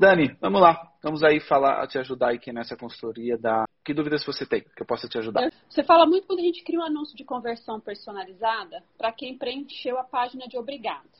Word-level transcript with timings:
Dani, 0.00 0.34
vamos 0.40 0.62
lá. 0.62 0.90
Vamos 1.02 1.22
aí 1.22 1.40
falar, 1.40 1.86
te 1.86 1.98
ajudar 1.98 2.32
aqui 2.32 2.50
nessa 2.54 2.74
consultoria 2.74 3.36
da. 3.36 3.64
Que 3.84 3.92
dúvidas 3.92 4.24
você 4.24 4.46
tem 4.46 4.62
que 4.62 4.82
eu 4.82 4.86
possa 4.86 5.06
te 5.06 5.18
ajudar? 5.18 5.52
Você 5.68 5.82
fala 5.82 6.06
muito 6.06 6.26
quando 6.26 6.38
a 6.38 6.42
gente 6.42 6.64
cria 6.64 6.80
um 6.80 6.82
anúncio 6.82 7.14
de 7.14 7.22
conversão 7.22 7.78
personalizada 7.78 8.82
para 8.96 9.12
quem 9.12 9.36
preencheu 9.36 9.98
a 9.98 10.04
página 10.04 10.48
de 10.48 10.56
obrigado, 10.56 11.10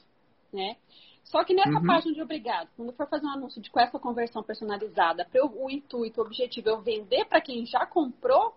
né? 0.51 0.77
Só 1.25 1.45
que 1.45 1.53
nessa 1.53 1.79
uhum. 1.79 1.87
página 1.87 2.15
de 2.15 2.23
obrigado, 2.23 2.69
quando 2.75 2.93
for 2.93 3.07
fazer 3.07 3.27
um 3.27 3.33
anúncio 3.33 3.61
de 3.61 3.71
com 3.71 3.81
essa 3.81 3.99
conversão 3.99 4.43
personalizada, 4.43 5.27
para 5.31 5.45
o 5.45 5.71
intuito, 5.71 6.21
o 6.21 6.25
objetivo 6.25 6.71
é 6.71 6.73
eu 6.73 6.81
vender 6.81 7.27
para 7.27 7.41
quem 7.41 7.67
já 7.67 7.85
comprou, 7.85 8.55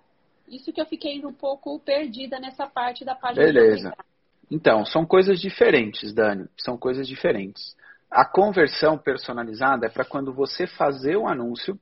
isso 0.48 0.72
que 0.72 0.80
eu 0.80 0.86
fiquei 0.86 1.24
um 1.26 1.34
pouco 1.34 1.80
perdida 1.80 2.40
nessa 2.40 2.66
parte 2.66 3.04
da 3.04 3.14
página 3.14 3.46
Beleza. 3.46 3.66
de 3.66 3.74
obrigado. 3.88 4.06
Então, 4.50 4.86
são 4.86 5.06
coisas 5.06 5.40
diferentes, 5.40 6.14
Dani. 6.14 6.48
São 6.58 6.78
coisas 6.78 7.08
diferentes. 7.08 7.76
A 8.14 8.24
conversão 8.24 8.96
personalizada 8.96 9.88
é 9.88 9.90
para 9.90 10.06
quando 10.06 10.32
você 10.32 10.68
fazer 10.68 11.18
o 11.18 11.28
anúncio, 11.28 11.80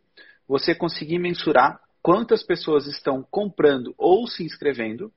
você 0.47 0.73
conseguir 0.73 1.19
mensurar 1.19 1.77
quantas 2.01 2.41
pessoas 2.41 2.87
estão 2.87 3.21
comprando 3.29 3.93
ou 3.97 4.25
se 4.27 4.41
inscrevendo 4.41 5.11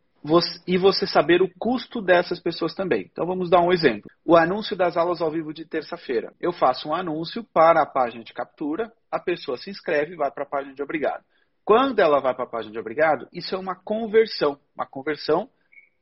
e 0.66 0.76
você 0.76 1.06
saber 1.06 1.40
o 1.40 1.48
custo 1.56 2.02
dessas 2.02 2.40
pessoas 2.40 2.74
também. 2.74 3.08
Então 3.12 3.24
vamos 3.24 3.48
dar 3.48 3.60
um 3.60 3.72
exemplo. 3.72 4.10
O 4.24 4.34
anúncio 4.36 4.74
das 4.74 4.96
aulas 4.96 5.20
ao 5.20 5.30
vivo 5.30 5.54
de 5.54 5.64
terça-feira. 5.64 6.32
Eu 6.40 6.52
faço 6.52 6.88
um 6.88 6.94
anúncio 6.94 7.44
para 7.44 7.80
a 7.80 7.86
página 7.86 8.24
de 8.24 8.32
captura, 8.32 8.90
a 9.08 9.20
pessoa 9.20 9.56
se 9.56 9.70
inscreve 9.70 10.14
e 10.14 10.16
vai 10.16 10.32
para 10.32 10.42
a 10.42 10.48
página 10.48 10.74
de 10.74 10.82
obrigado. 10.82 11.22
Quando 11.64 12.00
ela 12.00 12.20
vai 12.20 12.34
para 12.34 12.44
a 12.44 12.50
página 12.50 12.72
de 12.72 12.78
obrigado, 12.80 13.28
isso 13.32 13.54
é 13.54 13.58
uma 13.58 13.76
conversão, 13.76 14.58
uma 14.74 14.84
conversão 14.84 15.48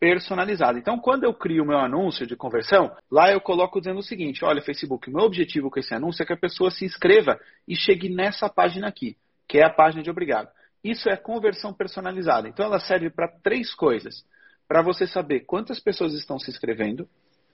personalizada. 0.02 0.80
Então, 0.80 0.98
quando 0.98 1.22
eu 1.22 1.32
crio 1.32 1.62
o 1.62 1.66
meu 1.66 1.78
anúncio 1.78 2.26
de 2.26 2.34
conversão, 2.34 2.90
lá 3.08 3.30
eu 3.30 3.40
coloco 3.40 3.78
dizendo 3.78 4.00
o 4.00 4.02
seguinte: 4.02 4.44
olha, 4.44 4.60
Facebook, 4.60 5.08
meu 5.08 5.24
objetivo 5.24 5.70
com 5.70 5.78
esse 5.78 5.94
anúncio 5.94 6.24
é 6.24 6.26
que 6.26 6.32
a 6.32 6.36
pessoa 6.36 6.72
se 6.72 6.84
inscreva 6.84 7.38
e 7.68 7.76
chegue 7.76 8.08
nessa 8.08 8.48
página 8.48 8.88
aqui, 8.88 9.16
que 9.46 9.58
é 9.58 9.64
a 9.64 9.70
página 9.70 10.02
de 10.02 10.10
obrigado. 10.10 10.48
Isso 10.82 11.08
é 11.08 11.16
conversão 11.16 11.72
personalizada. 11.72 12.48
Então, 12.48 12.66
ela 12.66 12.80
serve 12.80 13.10
para 13.10 13.28
três 13.44 13.72
coisas: 13.76 14.24
para 14.66 14.82
você 14.82 15.06
saber 15.06 15.44
quantas 15.46 15.78
pessoas 15.78 16.14
estão 16.14 16.36
se 16.36 16.50
inscrevendo, 16.50 17.08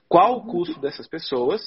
qual 0.08 0.38
o 0.38 0.46
custo 0.46 0.80
dessas 0.80 1.06
pessoas, 1.06 1.60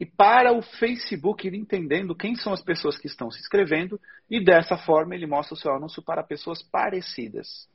e 0.00 0.04
para 0.04 0.52
o 0.52 0.62
Facebook 0.62 1.46
ir 1.46 1.54
entendendo 1.54 2.12
quem 2.12 2.34
são 2.34 2.52
as 2.52 2.60
pessoas 2.60 2.98
que 2.98 3.06
estão 3.06 3.30
se 3.30 3.38
inscrevendo, 3.38 4.00
e 4.28 4.44
dessa 4.44 4.76
forma 4.76 5.14
ele 5.14 5.28
mostra 5.28 5.54
o 5.54 5.56
seu 5.56 5.72
anúncio 5.72 6.02
para 6.02 6.24
pessoas 6.24 6.60
parecidas. 6.60 7.72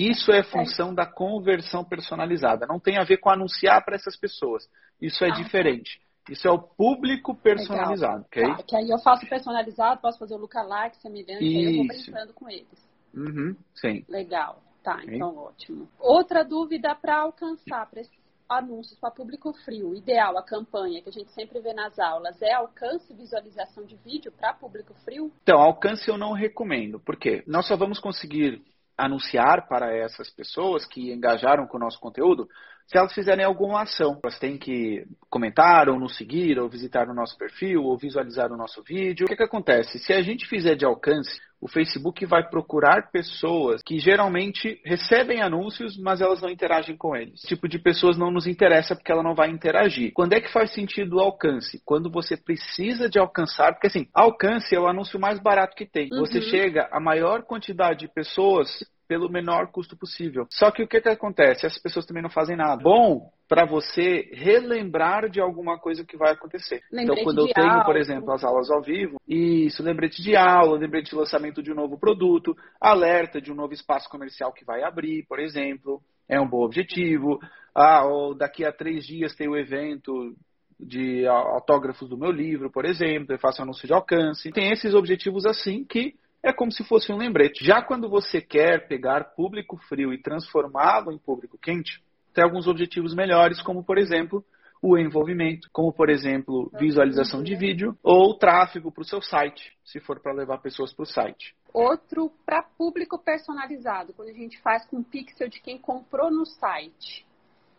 Isso 0.00 0.32
é 0.32 0.42
função 0.42 0.94
da 0.94 1.04
conversão 1.04 1.84
personalizada. 1.84 2.66
Não 2.66 2.80
tem 2.80 2.98
a 2.98 3.04
ver 3.04 3.18
com 3.18 3.28
anunciar 3.28 3.84
para 3.84 3.96
essas 3.96 4.16
pessoas. 4.16 4.66
Isso 4.98 5.22
é 5.22 5.28
ah, 5.28 5.34
tá. 5.34 5.42
diferente. 5.42 6.00
Isso 6.30 6.48
é 6.48 6.50
o 6.50 6.58
público 6.58 7.34
personalizado, 7.34 8.24
Legal. 8.34 8.52
ok? 8.52 8.56
Tá, 8.56 8.62
que 8.62 8.76
aí 8.76 8.88
eu 8.88 8.98
faço 8.98 9.26
personalizado, 9.28 10.00
posso 10.00 10.18
fazer 10.18 10.34
o 10.34 10.38
lookalike 10.38 10.96
semelhante, 10.98 11.44
Isso. 11.44 11.58
aí 11.58 11.64
eu 11.64 11.76
vou 11.76 11.86
brincando 11.86 12.32
com 12.32 12.48
eles. 12.48 12.90
Uhum, 13.14 13.56
sim. 13.74 14.04
Legal. 14.08 14.62
Tá, 14.82 14.96
okay. 14.96 15.16
então 15.16 15.36
ótimo. 15.36 15.88
Outra 15.98 16.42
dúvida 16.42 16.94
para 16.94 17.18
alcançar, 17.18 17.84
para 17.90 18.00
esses 18.00 18.18
anúncios 18.48 18.98
para 18.98 19.10
público 19.10 19.52
frio, 19.64 19.94
ideal, 19.94 20.36
a 20.36 20.42
campanha 20.42 21.00
que 21.00 21.08
a 21.08 21.12
gente 21.12 21.30
sempre 21.32 21.60
vê 21.60 21.72
nas 21.72 21.98
aulas, 21.98 22.40
é 22.42 22.52
alcance 22.52 23.12
e 23.12 23.16
visualização 23.16 23.84
de 23.84 23.96
vídeo 23.96 24.32
para 24.32 24.54
público 24.54 24.92
frio? 25.04 25.30
Então, 25.42 25.60
alcance 25.60 26.08
eu 26.08 26.18
não 26.18 26.32
recomendo, 26.32 26.98
porque 26.98 27.44
nós 27.46 27.66
só 27.66 27.76
vamos 27.76 28.00
conseguir 28.00 28.62
anunciar 29.04 29.66
para 29.66 29.94
essas 29.96 30.28
pessoas 30.30 30.84
que 30.84 31.12
engajaram 31.12 31.66
com 31.66 31.76
o 31.76 31.80
nosso 31.80 31.98
conteúdo 31.98 32.48
se 32.90 32.98
elas 32.98 33.14
fizerem 33.14 33.44
alguma 33.44 33.82
ação. 33.82 34.18
Elas 34.22 34.38
têm 34.38 34.58
que 34.58 35.06
comentar, 35.30 35.88
ou 35.88 35.98
nos 35.98 36.16
seguir, 36.16 36.58
ou 36.58 36.68
visitar 36.68 37.08
o 37.08 37.14
nosso 37.14 37.38
perfil, 37.38 37.84
ou 37.84 37.96
visualizar 37.96 38.52
o 38.52 38.56
nosso 38.56 38.82
vídeo. 38.82 39.26
O 39.26 39.28
que, 39.28 39.36
que 39.36 39.44
acontece? 39.44 40.00
Se 40.00 40.12
a 40.12 40.20
gente 40.20 40.44
fizer 40.48 40.74
de 40.74 40.84
alcance, 40.84 41.40
o 41.60 41.68
Facebook 41.68 42.26
vai 42.26 42.48
procurar 42.48 43.12
pessoas 43.12 43.80
que 43.80 44.00
geralmente 44.00 44.80
recebem 44.84 45.40
anúncios, 45.40 45.96
mas 45.98 46.20
elas 46.20 46.40
não 46.40 46.50
interagem 46.50 46.96
com 46.96 47.14
eles. 47.14 47.34
Esse 47.34 47.46
tipo 47.46 47.68
de 47.68 47.78
pessoas 47.78 48.18
não 48.18 48.32
nos 48.32 48.48
interessa 48.48 48.96
porque 48.96 49.12
ela 49.12 49.22
não 49.22 49.36
vai 49.36 49.50
interagir. 49.50 50.10
Quando 50.12 50.32
é 50.32 50.40
que 50.40 50.52
faz 50.52 50.72
sentido 50.74 51.16
o 51.16 51.20
alcance? 51.20 51.80
Quando 51.84 52.10
você 52.10 52.36
precisa 52.36 53.08
de 53.08 53.20
alcançar, 53.20 53.72
porque 53.72 53.86
assim, 53.86 54.08
alcance 54.12 54.74
é 54.74 54.80
o 54.80 54.88
anúncio 54.88 55.20
mais 55.20 55.38
barato 55.38 55.76
que 55.76 55.86
tem. 55.86 56.08
Uhum. 56.12 56.20
Você 56.20 56.40
chega 56.40 56.88
a 56.90 56.98
maior 56.98 57.44
quantidade 57.44 58.00
de 58.00 58.08
pessoas 58.08 58.68
pelo 59.10 59.28
menor 59.28 59.72
custo 59.72 59.96
possível. 59.96 60.46
Só 60.48 60.70
que 60.70 60.84
o 60.84 60.86
que, 60.86 61.00
que 61.00 61.08
acontece? 61.08 61.66
As 61.66 61.76
pessoas 61.76 62.06
também 62.06 62.22
não 62.22 62.30
fazem 62.30 62.56
nada. 62.56 62.80
Bom 62.80 63.28
para 63.48 63.66
você 63.66 64.30
relembrar 64.32 65.28
de 65.28 65.40
alguma 65.40 65.76
coisa 65.76 66.04
que 66.04 66.16
vai 66.16 66.30
acontecer. 66.30 66.80
Lembrete 66.92 67.22
então, 67.22 67.24
quando 67.24 67.48
eu 67.48 67.52
tenho, 67.52 67.68
aula. 67.68 67.84
por 67.84 67.96
exemplo, 67.96 68.32
as 68.32 68.44
aulas 68.44 68.70
ao 68.70 68.80
vivo, 68.80 69.20
isso, 69.26 69.82
lembrete 69.82 70.22
de 70.22 70.36
aula, 70.36 70.78
lembrete 70.78 71.10
de 71.10 71.16
lançamento 71.16 71.60
de 71.60 71.72
um 71.72 71.74
novo 71.74 71.98
produto, 71.98 72.56
alerta 72.80 73.40
de 73.40 73.50
um 73.50 73.56
novo 73.56 73.72
espaço 73.72 74.08
comercial 74.08 74.52
que 74.52 74.64
vai 74.64 74.84
abrir, 74.84 75.26
por 75.26 75.40
exemplo, 75.40 76.00
é 76.28 76.40
um 76.40 76.48
bom 76.48 76.62
objetivo. 76.62 77.40
Ah, 77.74 78.04
ou 78.06 78.36
daqui 78.36 78.64
a 78.64 78.72
três 78.72 79.04
dias 79.04 79.34
tem 79.34 79.48
o 79.48 79.56
evento 79.56 80.36
de 80.78 81.26
autógrafos 81.26 82.08
do 82.08 82.16
meu 82.16 82.30
livro, 82.30 82.70
por 82.70 82.84
exemplo, 82.84 83.34
eu 83.34 83.38
faço 83.40 83.60
anúncio 83.60 83.88
de 83.88 83.92
alcance. 83.92 84.52
Tem 84.52 84.70
esses 84.70 84.94
objetivos 84.94 85.44
assim 85.44 85.82
que 85.82 86.14
é 86.42 86.52
como 86.52 86.72
se 86.72 86.84
fosse 86.84 87.12
um 87.12 87.16
lembrete. 87.16 87.64
Já 87.64 87.82
quando 87.82 88.08
você 88.08 88.40
quer 88.40 88.86
pegar 88.88 89.34
público 89.34 89.76
frio 89.88 90.12
e 90.12 90.20
transformá-lo 90.20 91.12
em 91.12 91.18
público 91.18 91.58
quente, 91.58 92.02
tem 92.32 92.44
alguns 92.44 92.66
objetivos 92.66 93.14
melhores, 93.14 93.60
como 93.62 93.84
por 93.84 93.98
exemplo 93.98 94.44
o 94.82 94.96
envolvimento, 94.96 95.68
como 95.72 95.92
por 95.92 96.08
exemplo 96.08 96.70
visualização 96.78 97.42
de 97.42 97.54
vídeo 97.54 97.96
ou 98.02 98.38
tráfego 98.38 98.90
para 98.90 99.02
o 99.02 99.04
seu 99.04 99.20
site, 99.20 99.76
se 99.84 100.00
for 100.00 100.20
para 100.20 100.32
levar 100.32 100.58
pessoas 100.58 100.92
para 100.92 101.02
o 101.02 101.06
site. 101.06 101.54
Outro 101.72 102.32
para 102.46 102.62
público 102.62 103.18
personalizado, 103.18 104.14
quando 104.14 104.30
a 104.30 104.32
gente 104.32 104.58
faz 104.62 104.86
com 104.86 105.02
pixel 105.02 105.48
de 105.48 105.60
quem 105.60 105.78
comprou 105.78 106.30
no 106.30 106.46
site. 106.46 107.26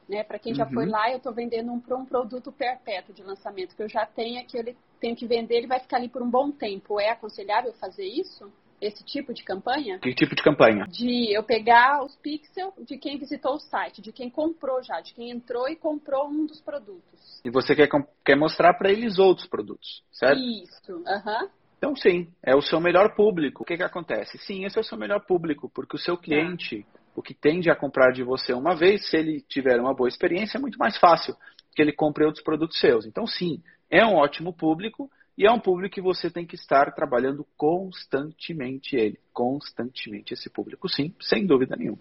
Né? 0.07 0.23
Para 0.23 0.38
quem 0.38 0.53
já 0.53 0.66
uhum. 0.66 0.73
foi 0.73 0.85
lá, 0.85 1.09
eu 1.09 1.17
estou 1.17 1.33
vendendo 1.33 1.71
um, 1.71 1.81
um 1.95 2.05
produto 2.05 2.51
perpétuo 2.51 3.16
de 3.16 3.23
lançamento 3.23 3.75
que 3.75 3.81
eu 3.81 3.89
já 3.89 4.05
tenho 4.05 4.39
aqui, 4.39 4.57
ele 4.57 4.77
tenho 5.01 5.16
que 5.16 5.25
vender, 5.25 5.57
ele 5.57 5.67
vai 5.67 5.79
ficar 5.79 5.97
ali 5.97 6.07
por 6.07 6.22
um 6.22 6.29
bom 6.29 6.51
tempo. 6.51 7.00
É 7.00 7.09
aconselhável 7.09 7.73
fazer 7.73 8.06
isso? 8.06 8.50
Esse 8.79 9.03
tipo 9.03 9.34
de 9.34 9.44
campanha? 9.44 10.00
Que 10.00 10.13
tipo 10.13 10.35
de 10.35 10.41
campanha? 10.41 10.85
De 10.88 11.35
eu 11.35 11.44
pegar 11.44 12.03
os 12.03 12.16
pixels 12.16 12.73
de 12.85 12.97
quem 12.97 13.17
visitou 13.17 13.56
o 13.56 13.59
site, 13.59 14.01
de 14.01 14.12
quem 14.12 14.29
comprou 14.29 14.81
já, 14.81 15.01
de 15.01 15.13
quem 15.13 15.29
entrou 15.29 15.67
e 15.67 15.75
comprou 15.75 16.28
um 16.28 16.45
dos 16.45 16.62
produtos. 16.62 17.41
E 17.44 17.50
você 17.51 17.75
quer, 17.75 17.88
quer 18.25 18.35
mostrar 18.35 18.73
para 18.75 18.91
eles 18.91 19.19
outros 19.19 19.47
produtos, 19.47 20.03
certo? 20.12 20.39
Isso, 20.39 21.03
aham. 21.06 21.44
Uhum. 21.44 21.50
Então, 21.78 21.95
sim, 21.95 22.28
é 22.44 22.56
o 22.56 22.62
seu 22.62 22.79
melhor 22.79 23.16
público. 23.16 23.63
O 23.63 23.66
que, 23.66 23.75
que 23.75 23.83
acontece? 23.83 24.38
Sim, 24.38 24.66
esse 24.66 24.78
é 24.78 24.81
o 24.81 24.83
seu 24.83 24.97
melhor 24.97 25.25
público, 25.25 25.69
porque 25.73 25.95
o 25.95 26.00
seu 26.00 26.16
tá. 26.16 26.23
cliente, 26.23 26.85
o 27.16 27.23
que 27.23 27.33
tende 27.33 27.72
a 27.72 27.75
comprar 27.75 28.12
de 28.12 28.23
você 28.23 28.53
uma 28.53 28.75
vez, 28.75 29.09
se 29.09 29.18
ele 29.18 29.41
tiver 29.41 29.79
uma 29.79 29.94
boa 29.94 30.07
experiência, 30.07 30.57
é 30.57 30.62
muito 30.62 30.78
mais 30.78 30.97
fácil 30.97 31.35
que 31.73 31.81
ele 31.81 31.93
compre 31.93 32.25
outros 32.25 32.43
produtos 32.43 32.79
seus. 32.79 33.05
Então, 33.05 33.25
sim, 33.25 33.61
é 33.89 34.05
um 34.05 34.15
ótimo 34.15 34.53
público 34.53 35.09
e 35.37 35.45
é 35.45 35.51
um 35.51 35.59
público 35.59 35.95
que 35.95 36.01
você 36.01 36.29
tem 36.29 36.45
que 36.45 36.55
estar 36.55 36.93
trabalhando 36.93 37.45
constantemente 37.57 38.95
ele. 38.95 39.19
Constantemente 39.33 40.33
esse 40.33 40.49
público, 40.49 40.89
sim, 40.89 41.13
sem 41.19 41.45
dúvida 41.45 41.75
nenhuma. 41.75 41.99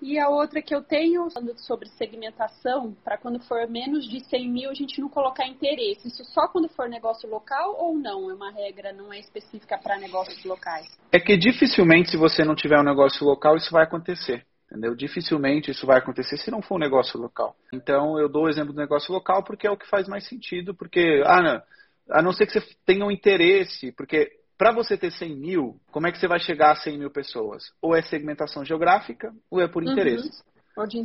E 0.00 0.18
a 0.18 0.28
outra 0.28 0.60
que 0.60 0.74
eu 0.74 0.82
tenho, 0.82 1.30
falando 1.30 1.58
sobre 1.58 1.88
segmentação, 1.88 2.94
para 3.02 3.16
quando 3.16 3.40
for 3.40 3.66
menos 3.66 4.06
de 4.06 4.20
100 4.20 4.48
mil, 4.48 4.70
a 4.70 4.74
gente 4.74 5.00
não 5.00 5.08
colocar 5.08 5.46
interesse. 5.46 6.08
Isso 6.08 6.22
só 6.26 6.46
quando 6.48 6.68
for 6.68 6.88
negócio 6.88 7.28
local 7.28 7.76
ou 7.78 7.96
não? 7.96 8.30
É 8.30 8.34
uma 8.34 8.50
regra, 8.50 8.92
não 8.92 9.10
é 9.12 9.18
específica 9.18 9.78
para 9.78 9.98
negócios 9.98 10.44
locais? 10.44 10.86
É 11.10 11.18
que 11.18 11.36
dificilmente, 11.36 12.10
se 12.10 12.16
você 12.16 12.44
não 12.44 12.54
tiver 12.54 12.78
um 12.78 12.84
negócio 12.84 13.26
local, 13.26 13.56
isso 13.56 13.72
vai 13.72 13.84
acontecer. 13.84 14.44
Entendeu? 14.70 14.94
Dificilmente 14.94 15.70
isso 15.70 15.86
vai 15.86 15.98
acontecer 15.98 16.36
se 16.36 16.50
não 16.50 16.60
for 16.60 16.74
um 16.74 16.80
negócio 16.80 17.20
local. 17.20 17.56
Então, 17.72 18.18
eu 18.18 18.28
dou 18.28 18.44
o 18.44 18.48
exemplo 18.48 18.72
do 18.72 18.80
negócio 18.80 19.12
local 19.12 19.44
porque 19.44 19.66
é 19.66 19.70
o 19.70 19.76
que 19.76 19.88
faz 19.88 20.08
mais 20.08 20.26
sentido, 20.28 20.74
porque, 20.74 21.22
ah, 21.24 21.40
não, 21.40 21.62
a 22.10 22.22
não 22.22 22.32
ser 22.32 22.46
que 22.46 22.52
você 22.52 22.66
tenha 22.84 23.04
um 23.04 23.10
interesse, 23.10 23.92
porque 23.92 24.30
para 24.58 24.72
você 24.72 24.96
ter 24.96 25.12
100 25.12 25.36
mil, 25.36 25.80
como 25.92 26.06
é 26.06 26.12
que 26.12 26.18
você 26.18 26.26
vai 26.26 26.40
chegar 26.40 26.72
a 26.72 26.76
100 26.76 26.98
mil 26.98 27.10
pessoas? 27.10 27.72
Ou 27.80 27.94
é 27.94 28.02
segmentação 28.02 28.64
geográfica, 28.64 29.32
ou 29.50 29.60
é 29.60 29.68
por 29.68 29.82
uhum. 29.82 29.92
interesses. 29.92 30.42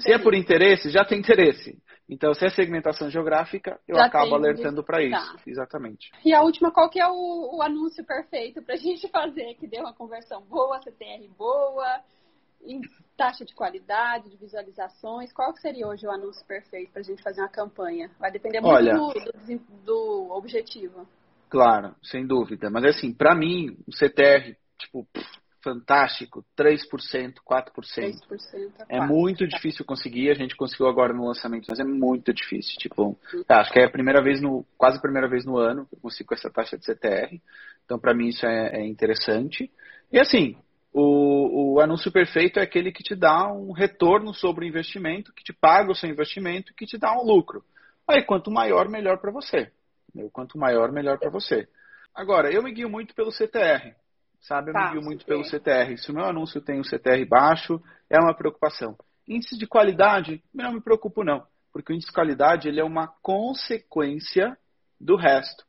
Se 0.02 0.12
é 0.12 0.18
por 0.18 0.34
interesse, 0.34 0.90
já 0.90 1.06
tem 1.06 1.20
interesse. 1.20 1.78
Então, 2.10 2.34
se 2.34 2.46
é 2.46 2.50
segmentação 2.50 3.10
geográfica, 3.10 3.80
eu 3.88 3.96
já 3.96 4.06
acabo 4.06 4.36
alertando 4.36 4.84
para 4.84 5.02
isso. 5.02 5.34
Tá. 5.34 5.42
Exatamente. 5.48 6.12
E 6.26 6.34
a 6.34 6.42
última, 6.42 6.70
qual 6.70 6.90
que 6.90 7.00
é 7.00 7.08
o, 7.08 7.56
o 7.56 7.62
anúncio 7.62 8.04
perfeito 8.04 8.62
para 8.62 8.76
a 8.76 8.78
gente 8.80 9.08
fazer 9.08 9.56
que 9.56 9.66
dê 9.66 9.80
uma 9.80 9.94
conversão 9.94 10.42
boa, 10.42 10.82
CTR 10.82 11.26
boa, 11.38 12.02
em 12.66 12.82
taxa 13.18 13.46
de 13.46 13.54
qualidade, 13.54 14.30
de 14.30 14.38
visualizações, 14.38 15.32
qual 15.32 15.56
seria 15.58 15.88
hoje 15.88 16.08
o 16.08 16.12
anúncio 16.12 16.46
perfeito 16.46 16.92
para 16.92 17.02
a 17.02 17.04
gente 17.04 17.22
fazer 17.22 17.42
uma 17.42 17.50
campanha? 17.50 18.10
Vai 18.20 18.32
depender 18.32 18.62
muito 18.62 18.74
Olha, 18.74 18.94
do, 18.94 19.14
do, 19.14 19.60
do, 19.86 20.32
objetivo. 20.32 21.08
Claro, 21.50 21.96
sem 22.02 22.26
dúvida. 22.26 22.70
Mas 22.70 22.86
assim, 22.86 23.14
para 23.14 23.36
mim, 23.36 23.78
o 23.88 23.92
CTR, 23.92 24.56
tipo, 24.78 25.08
fantástico, 25.64 26.44
3%, 26.58 27.36
4%. 27.48 27.74
3% 27.76 28.72
é, 28.90 28.98
é 28.98 29.02
muito 29.02 29.48
difícil 29.48 29.86
conseguir, 29.86 30.32
a 30.32 30.34
gente 30.34 30.56
conseguiu 30.56 30.88
agora 30.88 31.14
no 31.14 31.28
lançamento, 31.28 31.68
mas 31.70 31.80
é 31.80 31.84
muito 31.84 32.34
difícil. 32.34 32.76
Tipo, 32.78 33.18
tá, 33.48 33.62
acho 33.62 33.72
que 33.72 33.80
é 33.80 33.86
a 33.86 33.92
primeira 33.92 34.22
vez 34.24 34.42
no, 34.42 34.66
quase 34.78 34.98
a 34.98 35.02
primeira 35.02 35.30
vez 35.30 35.46
no 35.46 35.58
ano 35.58 35.86
que 35.86 35.96
eu 35.96 36.00
consigo 36.00 36.34
essa 36.34 36.50
taxa 36.50 36.78
de 36.78 36.86
CTR. 36.86 37.40
Então, 37.86 38.00
para 38.00 38.14
mim, 38.14 38.30
isso 38.30 38.46
é, 38.46 38.82
é 38.82 38.86
interessante. 38.88 39.72
E 40.12 40.20
assim, 40.20 40.58
o, 40.94 41.76
o, 41.76 41.80
anúncio 41.80 42.12
perfeito 42.12 42.60
é 42.60 42.64
aquele 42.64 42.92
que 42.92 43.04
te 43.04 43.16
dá 43.16 43.52
um 43.52 43.72
retorno 43.72 44.34
sobre 44.34 44.66
o 44.66 44.68
investimento, 44.68 45.34
que 45.34 45.44
te 45.44 45.54
paga 45.54 45.92
o 45.92 45.96
seu 45.96 46.10
investimento, 46.10 46.74
que 46.74 46.86
te 46.86 46.98
dá 46.98 47.14
um 47.14 47.24
lucro. 47.24 47.64
Aí, 48.08 48.24
quanto 48.24 48.52
maior, 48.52 48.90
melhor 48.90 49.18
para 49.20 49.32
você. 49.32 49.72
Quanto 50.34 50.58
maior, 50.58 50.92
melhor 50.92 51.18
para 51.18 51.30
você. 51.30 51.68
Agora, 52.14 52.52
eu 52.52 52.62
me 52.62 52.74
guio 52.74 52.90
muito 52.90 53.16
pelo 53.16 53.32
CTR, 53.32 53.96
sabe? 54.42 54.72
Eu 54.72 54.74
tá, 54.74 54.88
me 54.88 54.92
guio 54.92 55.02
muito 55.02 55.26
pelo 55.26 55.46
CTR. 55.46 55.98
Se 55.98 56.12
o 56.12 56.14
meu 56.14 56.26
anúncio 56.26 56.60
tem 56.60 56.80
um 56.80 56.84
CTR 56.84 57.26
baixo, 57.26 57.82
é 58.10 58.20
uma 58.20 58.36
preocupação. 58.36 58.98
Índice 59.26 59.58
de 59.58 59.66
qualidade, 59.66 60.44
não 60.54 60.74
me 60.74 60.82
preocupo 60.82 61.24
não, 61.24 61.46
porque 61.72 61.94
o 61.94 61.96
índice 61.96 62.10
de 62.10 62.14
qualidade 62.14 62.68
ele 62.68 62.82
é 62.82 62.84
uma 62.84 63.08
consequência 63.22 64.58
do 65.00 65.16
resto. 65.16 65.64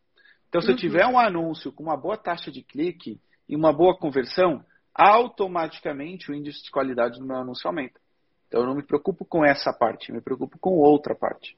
Então, 0.49 0.61
se 0.61 0.67
uhum. 0.67 0.75
eu 0.75 0.79
tiver 0.79 1.07
um 1.07 1.19
anúncio 1.19 1.71
com 1.73 1.85
uma 1.85 1.97
boa 1.97 2.17
taxa 2.17 2.51
de 2.51 2.63
clique 2.63 3.21
e 3.49 3.55
uma 3.55 3.73
boa 3.73 3.97
conversão, 3.97 4.65
automaticamente 4.95 6.31
o 6.31 6.35
índice 6.35 6.63
de 6.65 6.71
qualidade 6.71 7.19
do 7.19 7.27
meu 7.27 7.37
anúncio 7.37 7.67
aumenta. 7.67 8.01
Então 8.49 8.61
eu 8.61 8.67
não 8.67 8.75
me 8.75 8.83
preocupo 8.83 9.25
com 9.25 9.45
essa 9.45 9.73
parte, 9.73 10.11
eu 10.11 10.15
me 10.15 10.21
preocupo 10.21 10.59
com 10.59 10.71
outra 10.77 11.15
parte, 11.15 11.57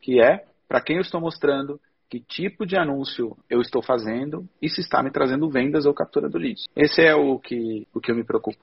que 0.00 0.20
é 0.20 0.44
para 0.68 0.80
quem 0.80 0.96
eu 0.96 1.02
estou 1.02 1.20
mostrando, 1.20 1.80
que 2.08 2.20
tipo 2.20 2.64
de 2.64 2.76
anúncio 2.76 3.36
eu 3.50 3.60
estou 3.60 3.82
fazendo 3.82 4.48
e 4.62 4.68
se 4.68 4.80
está 4.80 5.02
me 5.02 5.10
trazendo 5.10 5.50
vendas 5.50 5.86
ou 5.86 5.94
captura 5.94 6.28
do 6.28 6.38
lead. 6.38 6.60
Esse 6.74 7.02
é 7.02 7.14
o 7.14 7.38
que, 7.38 7.86
o 7.92 8.00
que 8.00 8.12
eu 8.12 8.16
me 8.16 8.24
preocupo. 8.24 8.58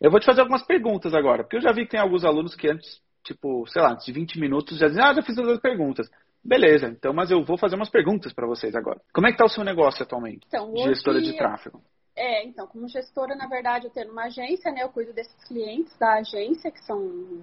Eu 0.00 0.10
vou 0.10 0.20
te 0.20 0.26
fazer 0.26 0.42
algumas 0.42 0.64
perguntas 0.64 1.14
agora, 1.14 1.42
porque 1.42 1.56
eu 1.56 1.60
já 1.60 1.72
vi 1.72 1.84
que 1.84 1.92
tem 1.92 2.00
alguns 2.00 2.24
alunos 2.24 2.54
que 2.54 2.68
antes, 2.68 3.00
tipo, 3.24 3.66
sei 3.66 3.82
lá, 3.82 3.92
antes 3.92 4.06
de 4.06 4.12
20 4.12 4.38
minutos 4.38 4.78
já 4.78 4.86
dizem, 4.86 5.02
ah, 5.02 5.14
já 5.14 5.22
fiz 5.22 5.34
todas 5.34 5.52
as 5.52 5.60
perguntas. 5.60 6.08
Beleza, 6.44 6.88
então, 6.88 7.12
mas 7.14 7.30
eu 7.30 7.42
vou 7.42 7.56
fazer 7.56 7.74
umas 7.74 7.88
perguntas 7.88 8.32
para 8.32 8.46
vocês 8.46 8.76
agora. 8.76 9.00
Como 9.12 9.26
é 9.26 9.30
que 9.30 9.34
está 9.34 9.46
o 9.46 9.48
seu 9.48 9.64
negócio 9.64 10.02
atualmente? 10.02 10.46
Então, 10.46 10.72
de 10.74 10.82
gestora 10.84 11.20
de 11.20 11.34
tráfego. 11.36 11.82
É, 12.16 12.44
então, 12.44 12.66
como 12.68 12.88
gestora, 12.88 13.34
na 13.34 13.48
verdade, 13.48 13.86
eu 13.86 13.90
tenho 13.90 14.12
uma 14.12 14.26
agência, 14.26 14.70
né? 14.70 14.84
Eu 14.84 14.88
cuido 14.88 15.12
desses 15.12 15.34
clientes 15.44 15.92
da 15.98 16.14
agência, 16.14 16.70
que 16.70 16.82
são, 16.84 17.42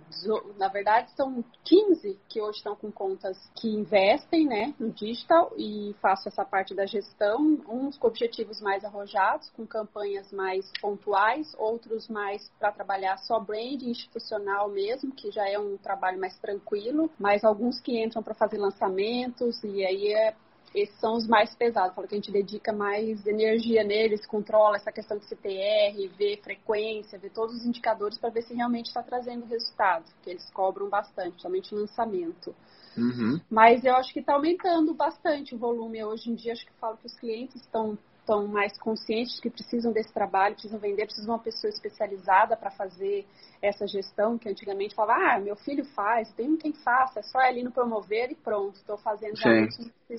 na 0.57 0.69
verdade, 0.69 1.11
são 1.11 1.43
15 1.65 2.17
que 2.29 2.41
hoje 2.41 2.59
estão 2.59 2.73
com 2.75 2.89
contas 2.89 3.37
que 3.55 3.67
investem, 3.67 4.47
né, 4.47 4.73
no 4.79 4.91
digital 4.91 5.51
e 5.57 5.93
faço 6.01 6.29
essa 6.29 6.45
parte 6.45 6.73
da 6.73 6.85
gestão, 6.85 7.59
uns 7.67 7.97
com 7.97 8.07
objetivos 8.07 8.61
mais 8.61 8.85
arrojados, 8.85 9.49
com 9.49 9.65
campanhas 9.67 10.31
mais 10.31 10.71
pontuais, 10.79 11.53
outros 11.57 12.07
mais 12.07 12.49
para 12.57 12.71
trabalhar 12.71 13.17
só 13.17 13.39
brand 13.39 13.81
institucional 13.81 14.69
mesmo, 14.69 15.13
que 15.13 15.31
já 15.31 15.47
é 15.49 15.59
um 15.59 15.77
trabalho 15.77 16.19
mais 16.19 16.37
tranquilo, 16.39 17.11
mas 17.19 17.43
alguns 17.43 17.81
que 17.81 18.01
entram 18.01 18.23
para 18.23 18.33
fazer 18.33 18.57
lançamentos 18.57 19.61
e 19.63 19.85
aí 19.85 20.13
é 20.13 20.33
esses 20.73 20.97
são 20.99 21.15
os 21.15 21.27
mais 21.27 21.53
pesados. 21.55 21.93
Falo 21.95 22.07
que 22.07 22.15
a 22.15 22.17
gente 22.17 22.31
dedica 22.31 22.71
mais 22.71 23.25
energia 23.25 23.83
neles, 23.83 24.25
controla 24.25 24.77
essa 24.77 24.91
questão 24.91 25.17
de 25.17 25.25
CTR, 25.25 26.07
vê 26.17 26.39
frequência, 26.41 27.19
vê 27.19 27.29
todos 27.29 27.55
os 27.55 27.65
indicadores 27.65 28.17
para 28.17 28.29
ver 28.29 28.43
se 28.43 28.53
realmente 28.53 28.87
está 28.87 29.03
trazendo 29.03 29.45
resultado, 29.45 30.05
porque 30.13 30.29
eles 30.29 30.49
cobram 30.51 30.89
bastante, 30.89 31.41
somente 31.41 31.73
no 31.73 31.81
lançamento. 31.81 32.55
Uhum. 32.97 33.39
Mas 33.49 33.83
eu 33.83 33.95
acho 33.95 34.13
que 34.13 34.19
está 34.19 34.33
aumentando 34.33 34.93
bastante 34.93 35.55
o 35.55 35.57
volume. 35.57 36.03
Hoje 36.03 36.29
em 36.29 36.35
dia, 36.35 36.53
acho 36.53 36.65
que 36.65 36.73
falo 36.73 36.97
que 36.97 37.05
os 37.05 37.17
clientes 37.17 37.55
estão 37.55 37.97
estão 38.31 38.47
mais 38.47 38.77
conscientes 38.79 39.39
que 39.41 39.49
precisam 39.49 39.91
desse 39.91 40.13
trabalho, 40.13 40.55
precisam 40.55 40.79
vender, 40.79 41.03
precisam 41.03 41.25
de 41.25 41.31
uma 41.31 41.39
pessoa 41.39 41.69
especializada 41.69 42.55
para 42.55 42.71
fazer 42.71 43.27
essa 43.61 43.85
gestão, 43.85 44.37
que 44.37 44.49
antigamente 44.49 44.95
falava, 44.95 45.35
ah, 45.35 45.39
meu 45.39 45.55
filho 45.55 45.83
faz, 45.93 46.31
tem 46.33 46.55
quem 46.55 46.73
faça, 46.73 47.19
é 47.19 47.23
só 47.23 47.39
ali 47.39 47.61
no 47.61 47.71
promover 47.71 48.31
e 48.31 48.35
pronto, 48.35 48.77
estou 48.77 48.97
fazendo 48.97 49.35
já 49.35 49.49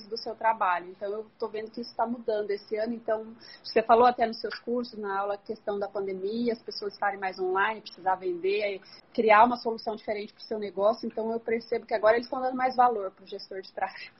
do 0.09 0.17
seu 0.17 0.35
trabalho. 0.35 0.89
Então, 0.89 1.11
eu 1.11 1.21
estou 1.27 1.49
vendo 1.49 1.69
que 1.69 1.81
isso 1.81 1.91
está 1.91 2.05
mudando 2.05 2.49
esse 2.49 2.75
ano. 2.75 2.93
Então, 2.93 3.35
você 3.63 3.81
falou 3.83 4.07
até 4.07 4.25
nos 4.25 4.39
seus 4.41 4.57
cursos, 4.59 4.97
na 4.97 5.19
aula, 5.19 5.37
questão 5.37 5.77
da 5.77 5.87
pandemia, 5.87 6.53
as 6.53 6.61
pessoas 6.61 6.93
estarem 6.93 7.19
mais 7.19 7.39
online, 7.39 7.81
precisar 7.81 8.15
vender, 8.15 8.81
criar 9.13 9.43
uma 9.43 9.57
solução 9.57 9.95
diferente 9.95 10.33
para 10.33 10.41
o 10.41 10.45
seu 10.45 10.57
negócio. 10.57 11.05
Então, 11.05 11.31
eu 11.31 11.39
percebo 11.39 11.85
que 11.85 11.93
agora 11.93 12.15
eles 12.15 12.25
estão 12.25 12.41
dando 12.41 12.57
mais 12.57 12.75
valor 12.75 13.11
para 13.11 13.23
o 13.23 13.27
gestor 13.27 13.61
de 13.61 13.71
tráfego. 13.71 14.15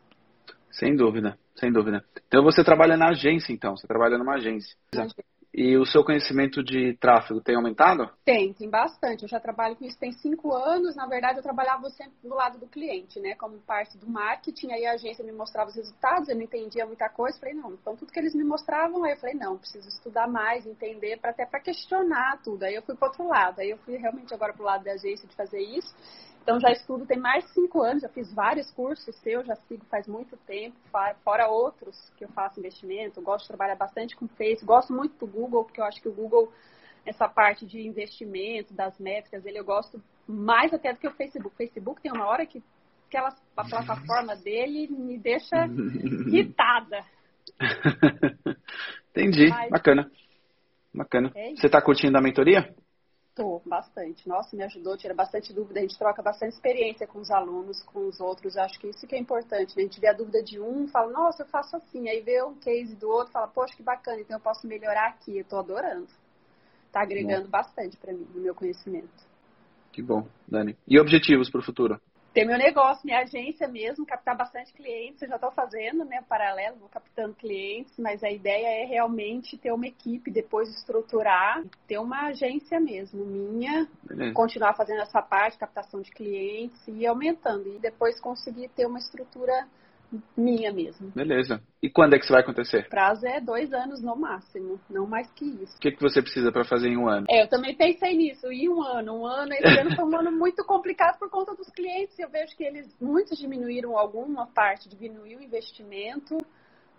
Sem 0.74 0.96
dúvida, 0.96 1.38
sem 1.56 1.72
dúvida. 1.72 2.04
Então 2.28 2.44
você 2.44 2.64
trabalha 2.64 2.98
na 2.98 3.10
agência, 3.10 3.54
então, 3.54 3.78
você 3.78 3.88
trabalha 3.88 4.18
numa 4.18 4.36
agência. 4.36 4.76
E 5.56 5.78
o 5.78 5.86
seu 5.86 6.04
conhecimento 6.04 6.64
de 6.64 6.98
tráfego 7.00 7.40
tem 7.40 7.56
aumentado? 7.56 8.10
Tem, 8.26 8.52
tem 8.54 8.68
bastante. 8.68 9.22
Eu 9.22 9.30
já 9.30 9.40
trabalho 9.40 9.76
com 9.76 9.86
isso 9.86 10.00
tem 10.00 10.12
cinco 10.12 10.52
anos. 10.52 10.96
Na 10.96 11.06
verdade, 11.06 11.38
eu 11.38 11.44
trabalhava 11.44 11.88
sempre 11.92 12.16
do 12.24 12.34
lado 12.34 12.58
do 12.58 12.66
cliente, 12.66 13.20
né? 13.20 13.36
Como 13.36 13.60
parte 13.60 13.96
do 13.96 14.10
marketing. 14.10 14.72
Aí 14.72 14.84
a 14.88 14.94
agência 14.94 15.24
me 15.24 15.32
mostrava 15.32 15.70
os 15.70 15.76
resultados, 15.76 16.28
eu 16.28 16.36
não 16.36 16.42
entendia 16.42 16.88
muita 16.88 17.08
coisa. 17.08 17.40
Falei, 17.40 17.54
não, 17.54 17.72
então 17.74 17.96
tudo 17.96 18.12
que 18.12 18.20
eles 18.20 18.34
me 18.34 18.44
mostravam, 18.44 19.04
aí 19.04 19.12
eu 19.12 19.18
falei, 19.18 19.36
não, 19.36 19.56
preciso 19.56 19.88
estudar 19.88 20.28
mais, 20.28 20.66
entender, 20.66 21.20
para 21.20 21.30
até 21.30 21.46
para 21.46 21.60
questionar 21.60 22.42
tudo. 22.44 22.64
Aí 22.64 22.74
eu 22.74 22.82
fui 22.82 22.96
para 22.96 23.10
outro 23.10 23.28
lado. 23.28 23.60
Aí 23.60 23.70
eu 23.70 23.78
fui 23.78 23.96
realmente 23.96 24.34
agora 24.34 24.54
para 24.54 24.64
o 24.64 24.66
lado 24.66 24.84
da 24.84 24.94
agência 24.94 25.28
de 25.28 25.36
fazer 25.36 25.62
isso. 25.62 25.94
Então 26.44 26.60
já 26.60 26.72
estudo 26.72 27.06
tem 27.06 27.18
mais 27.18 27.46
de 27.46 27.52
cinco 27.52 27.82
anos, 27.82 28.04
já 28.04 28.10
fiz 28.10 28.32
vários 28.34 28.70
cursos 28.72 29.16
seus, 29.22 29.48
já 29.48 29.56
sigo 29.56 29.86
faz 29.86 30.06
muito 30.08 30.36
tempo, 30.46 30.76
fora 31.24 31.48
outros 31.48 32.12
que 32.18 32.26
eu 32.26 32.30
faço 32.30 32.60
investimento, 32.60 33.22
gosto 33.22 33.44
de 33.44 33.48
trabalhar 33.48 33.76
bastante 33.76 34.14
com 34.14 34.28
Facebook, 34.28 34.66
gosto 34.66 34.94
muito 34.94 35.18
do 35.18 35.26
Google, 35.26 35.64
porque 35.64 35.80
eu 35.80 35.86
acho 35.86 36.02
que 36.02 36.10
o 36.10 36.14
Google, 36.14 36.52
essa 37.06 37.30
parte 37.30 37.66
de 37.66 37.88
investimento, 37.88 38.74
das 38.74 39.00
métricas, 39.00 39.46
ele 39.46 39.58
eu 39.58 39.64
gosto 39.64 40.04
mais 40.28 40.74
até 40.74 40.92
do 40.92 41.00
que 41.00 41.08
o 41.08 41.14
Facebook. 41.14 41.56
O 41.56 41.58
Facebook 41.58 42.02
tem 42.02 42.12
uma 42.12 42.28
hora 42.28 42.46
que 42.46 42.62
aquela, 43.08 43.34
a 43.56 43.64
plataforma 43.64 44.36
dele 44.36 44.88
me 44.88 45.18
deixa 45.18 45.66
irritada. 46.28 47.06
Entendi, 49.12 49.48
Mas, 49.48 49.70
bacana. 49.70 50.12
Bacana. 50.94 51.32
É 51.36 51.52
Você 51.56 51.68
está 51.68 51.82
curtindo 51.82 52.18
a 52.18 52.22
mentoria? 52.22 52.76
Tô, 53.36 53.60
bastante. 53.66 54.28
Nossa, 54.30 54.56
me 54.56 54.64
ajudou, 54.64 54.96
tira 54.96 55.14
bastante 55.14 55.52
dúvida, 55.52 55.80
a 55.80 55.82
gente 55.82 55.98
troca 55.98 56.22
bastante 56.22 56.54
experiência 56.54 57.08
com 57.08 57.20
os 57.20 57.32
alunos, 57.32 57.82
com 57.82 58.08
os 58.08 58.20
outros. 58.20 58.56
Acho 58.58 58.80
que 58.80 58.88
isso 58.88 59.08
que 59.08 59.16
é 59.16 59.20
importante, 59.20 59.76
né? 59.76 59.82
A 59.84 59.86
gente 59.86 60.00
vê 60.00 60.08
a 60.08 60.14
dúvida 60.14 60.44
de 60.44 60.60
um, 60.60 60.88
fala, 60.88 61.12
nossa, 61.12 61.42
eu 61.42 61.48
faço 61.48 61.76
assim. 61.76 62.08
Aí 62.08 62.22
vê 62.22 62.44
um 62.44 62.54
case 62.56 62.96
do 62.96 63.10
outro, 63.10 63.34
fala, 63.34 63.48
poxa, 63.48 63.76
que 63.76 63.82
bacana, 63.82 64.22
então 64.22 64.38
eu 64.38 64.42
posso 64.42 64.68
melhorar 64.68 65.08
aqui. 65.08 65.40
Eu 65.40 65.46
tô 65.46 65.58
adorando. 65.58 66.08
Tá 66.92 67.02
agregando 67.02 67.46
bom. 67.46 67.50
bastante 67.50 67.98
para 67.98 68.14
mim, 68.14 68.28
no 68.36 68.42
meu 68.42 68.54
conhecimento. 68.54 69.34
Que 69.92 70.02
bom, 70.02 70.28
Dani. 70.48 70.78
E 70.88 71.00
objetivos 71.00 71.50
para 71.50 71.60
o 71.60 71.64
futuro? 71.64 72.00
Ter 72.34 72.46
meu 72.46 72.58
negócio, 72.58 73.06
minha 73.06 73.20
agência 73.20 73.68
mesmo, 73.68 74.06
captar 74.06 74.36
bastante 74.36 74.74
clientes. 74.74 75.22
Eu 75.22 75.30
já 75.30 75.36
estou 75.36 75.52
fazendo, 75.52 76.04
né, 76.04 76.24
paralelo, 76.28 76.78
vou 76.78 76.90
captando 76.90 77.36
clientes, 77.36 77.94
mas 77.98 78.24
a 78.24 78.32
ideia 78.32 78.84
é 78.84 78.86
realmente 78.86 79.58
ter 79.58 79.72
uma 79.72 79.86
equipe, 79.86 80.32
depois 80.32 80.68
estruturar, 80.70 81.64
ter 81.88 82.00
uma 82.00 82.28
agência 82.28 82.80
mesmo, 82.80 83.24
minha, 83.24 83.88
Beleza. 84.04 84.34
continuar 84.34 84.74
fazendo 84.74 85.02
essa 85.02 85.22
parte, 85.22 85.58
captação 85.58 86.02
de 86.02 86.12
clientes 86.12 86.82
e 86.88 87.06
aumentando. 87.06 87.68
E 87.76 87.80
depois 87.80 88.20
conseguir 88.20 88.70
ter 88.70 88.88
uma 88.88 88.98
estrutura 88.98 89.68
minha 90.36 90.72
mesmo. 90.72 91.12
Beleza. 91.12 91.62
E 91.82 91.90
quando 91.90 92.14
é 92.14 92.18
que 92.18 92.24
isso 92.24 92.34
vai 92.34 92.42
acontecer? 92.42 92.86
O 92.86 92.90
prazo 92.90 93.26
é 93.26 93.40
dois 93.40 93.74
anos 93.74 94.02
no 94.02 94.16
máximo, 94.16 94.80
não 94.90 95.06
mais 95.06 95.32
que 95.32 95.46
isso. 95.46 95.76
O 95.78 95.80
que, 95.80 95.92
que 95.92 96.02
você 96.02 96.22
precisa 96.22 96.52
para 96.52 96.64
fazer 96.64 96.88
em 96.88 96.98
um 96.98 97.08
ano? 97.08 97.26
É, 97.30 97.44
eu 97.44 97.50
também 97.50 97.76
pensei 97.76 98.16
nisso, 98.16 98.52
em 98.52 98.70
um 98.70 98.82
ano. 98.82 99.22
Um 99.22 99.26
ano, 99.26 99.54
esse 99.54 99.80
ano 99.80 99.96
foi 99.96 100.06
um 100.06 100.18
ano 100.18 100.32
muito 100.32 100.64
complicado 100.66 101.18
por 101.20 101.30
conta 101.30 101.56
dos 101.56 101.70
clientes. 101.70 102.18
Eu 102.18 102.30
vejo 102.30 102.56
que 102.56 102.64
eles, 102.64 102.88
muitos 103.00 103.38
diminuíram 103.38 103.98
alguma 103.98 104.48
parte, 104.48 104.90
diminuiu 104.90 105.40
o 105.40 105.44
investimento. 105.44 106.38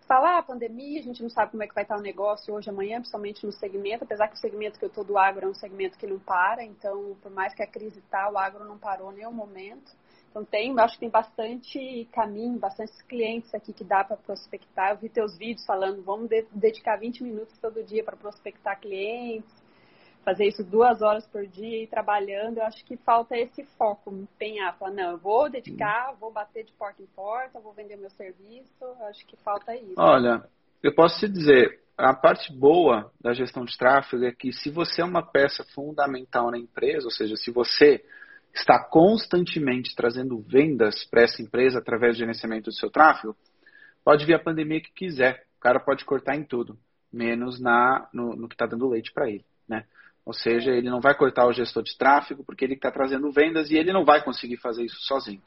Falar 0.06 0.38
ah, 0.38 0.42
pandemia, 0.42 1.00
a 1.00 1.02
gente 1.02 1.22
não 1.22 1.30
sabe 1.30 1.52
como 1.52 1.62
é 1.62 1.66
que 1.66 1.74
vai 1.74 1.82
estar 1.82 1.96
o 1.96 2.02
negócio 2.02 2.52
hoje, 2.52 2.68
amanhã, 2.68 2.96
principalmente 2.96 3.46
no 3.46 3.52
segmento, 3.52 4.04
apesar 4.04 4.28
que 4.28 4.34
o 4.34 4.38
segmento 4.38 4.78
que 4.78 4.84
eu 4.84 4.88
estou 4.88 5.02
do 5.02 5.16
agro 5.16 5.46
é 5.46 5.48
um 5.48 5.54
segmento 5.54 5.96
que 5.96 6.06
não 6.06 6.18
para, 6.18 6.62
então, 6.62 7.16
por 7.22 7.32
mais 7.32 7.54
que 7.54 7.62
a 7.62 7.66
crise 7.66 8.00
está, 8.00 8.30
o 8.30 8.36
agro 8.36 8.66
não 8.66 8.76
parou 8.76 9.10
em 9.12 9.16
nenhum 9.16 9.32
momento. 9.32 9.92
Então 10.34 10.44
tem, 10.44 10.76
acho 10.80 10.94
que 10.94 11.00
tem 11.00 11.08
bastante 11.08 12.08
caminho, 12.12 12.58
bastante 12.58 12.92
clientes 13.04 13.54
aqui 13.54 13.72
que 13.72 13.84
dá 13.84 14.02
para 14.02 14.16
prospectar. 14.16 14.90
Eu 14.90 14.96
vi 14.96 15.08
teus 15.08 15.38
vídeos 15.38 15.64
falando, 15.64 16.02
vamos 16.02 16.28
de 16.28 16.44
dedicar 16.50 16.96
20 16.96 17.22
minutos 17.22 17.56
todo 17.58 17.84
dia 17.84 18.02
para 18.02 18.16
prospectar 18.16 18.80
clientes, 18.80 19.48
fazer 20.24 20.46
isso 20.48 20.64
duas 20.64 21.02
horas 21.02 21.24
por 21.28 21.46
dia 21.46 21.84
e 21.84 21.86
trabalhando. 21.86 22.58
Eu 22.58 22.64
acho 22.64 22.84
que 22.84 22.96
falta 22.96 23.38
esse 23.38 23.62
foco, 23.78 24.12
empenhar, 24.12 24.76
falar, 24.76 24.90
não, 24.90 25.12
eu 25.12 25.18
vou 25.18 25.48
dedicar, 25.48 26.12
vou 26.18 26.32
bater 26.32 26.64
de 26.64 26.72
porta 26.72 27.00
em 27.00 27.06
porta, 27.14 27.60
vou 27.60 27.72
vender 27.72 27.94
meu 27.94 28.10
serviço. 28.10 28.72
Eu 28.80 29.06
acho 29.06 29.24
que 29.26 29.36
falta 29.36 29.72
isso. 29.76 29.94
Olha, 29.96 30.42
Eu 30.82 30.92
posso 30.96 31.20
te 31.20 31.28
dizer, 31.28 31.80
a 31.96 32.12
parte 32.12 32.52
boa 32.52 33.08
da 33.20 33.32
gestão 33.32 33.64
de 33.64 33.78
tráfego 33.78 34.24
é 34.24 34.32
que 34.32 34.52
se 34.52 34.68
você 34.68 35.00
é 35.00 35.04
uma 35.04 35.22
peça 35.22 35.64
fundamental 35.76 36.50
na 36.50 36.58
empresa, 36.58 37.04
ou 37.04 37.12
seja, 37.12 37.36
se 37.36 37.52
você 37.52 38.04
está 38.54 38.78
constantemente 38.78 39.94
trazendo 39.96 40.38
vendas 40.40 41.04
para 41.04 41.22
essa 41.22 41.42
empresa 41.42 41.78
através 41.78 42.14
do 42.14 42.20
gerenciamento 42.20 42.70
do 42.70 42.74
seu 42.74 42.90
tráfego, 42.90 43.36
pode 44.04 44.24
vir 44.24 44.34
a 44.34 44.42
pandemia 44.42 44.80
que 44.80 44.92
quiser. 44.92 45.44
O 45.58 45.60
cara 45.60 45.80
pode 45.80 46.04
cortar 46.04 46.36
em 46.36 46.44
tudo, 46.44 46.78
menos 47.12 47.60
na, 47.60 48.08
no, 48.12 48.36
no 48.36 48.48
que 48.48 48.54
está 48.54 48.66
dando 48.66 48.88
leite 48.88 49.12
para 49.12 49.28
ele. 49.28 49.44
Né? 49.68 49.84
Ou 50.24 50.32
seja, 50.32 50.70
ele 50.70 50.88
não 50.88 51.00
vai 51.00 51.14
cortar 51.16 51.46
o 51.46 51.52
gestor 51.52 51.82
de 51.82 51.96
tráfego 51.98 52.44
porque 52.44 52.64
ele 52.64 52.74
está 52.74 52.90
trazendo 52.90 53.30
vendas 53.32 53.70
e 53.70 53.76
ele 53.76 53.92
não 53.92 54.04
vai 54.04 54.22
conseguir 54.22 54.56
fazer 54.58 54.84
isso 54.84 55.00
sozinho. 55.00 55.42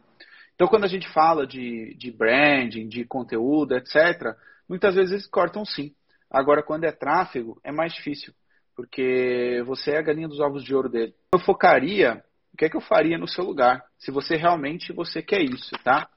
Então, 0.53 0.67
quando 0.67 0.85
a 0.85 0.89
gente 0.89 1.07
fala 1.13 1.45
de, 1.45 1.95
de 1.97 2.11
branding, 2.11 2.87
de 2.87 3.05
conteúdo, 3.05 3.75
etc., 3.75 4.35
muitas 4.67 4.95
vezes 4.95 5.11
eles 5.11 5.27
cortam 5.27 5.63
sim. 5.63 5.93
Agora, 6.29 6.63
quando 6.63 6.83
é 6.83 6.91
tráfego, 6.91 7.59
é 7.63 7.71
mais 7.71 7.93
difícil, 7.93 8.33
porque 8.75 9.63
você 9.65 9.91
é 9.91 9.97
a 9.97 10.01
galinha 10.01 10.27
dos 10.27 10.39
ovos 10.39 10.63
de 10.63 10.75
ouro 10.75 10.89
dele. 10.89 11.13
Eu 11.31 11.39
focaria, 11.39 12.23
o 12.57 12.59
que 12.59 12.65
é 12.65 12.69
que 12.69 12.75
eu 12.75 12.81
faria 12.81 13.19
no 13.19 13.27
seu 13.27 13.43
lugar? 13.43 13.85
Se 13.99 14.09
você 14.09 14.35
realmente 14.35 14.91
você 14.91 15.21
quer 15.21 15.43
isso, 15.43 15.77
tá? 15.83 16.09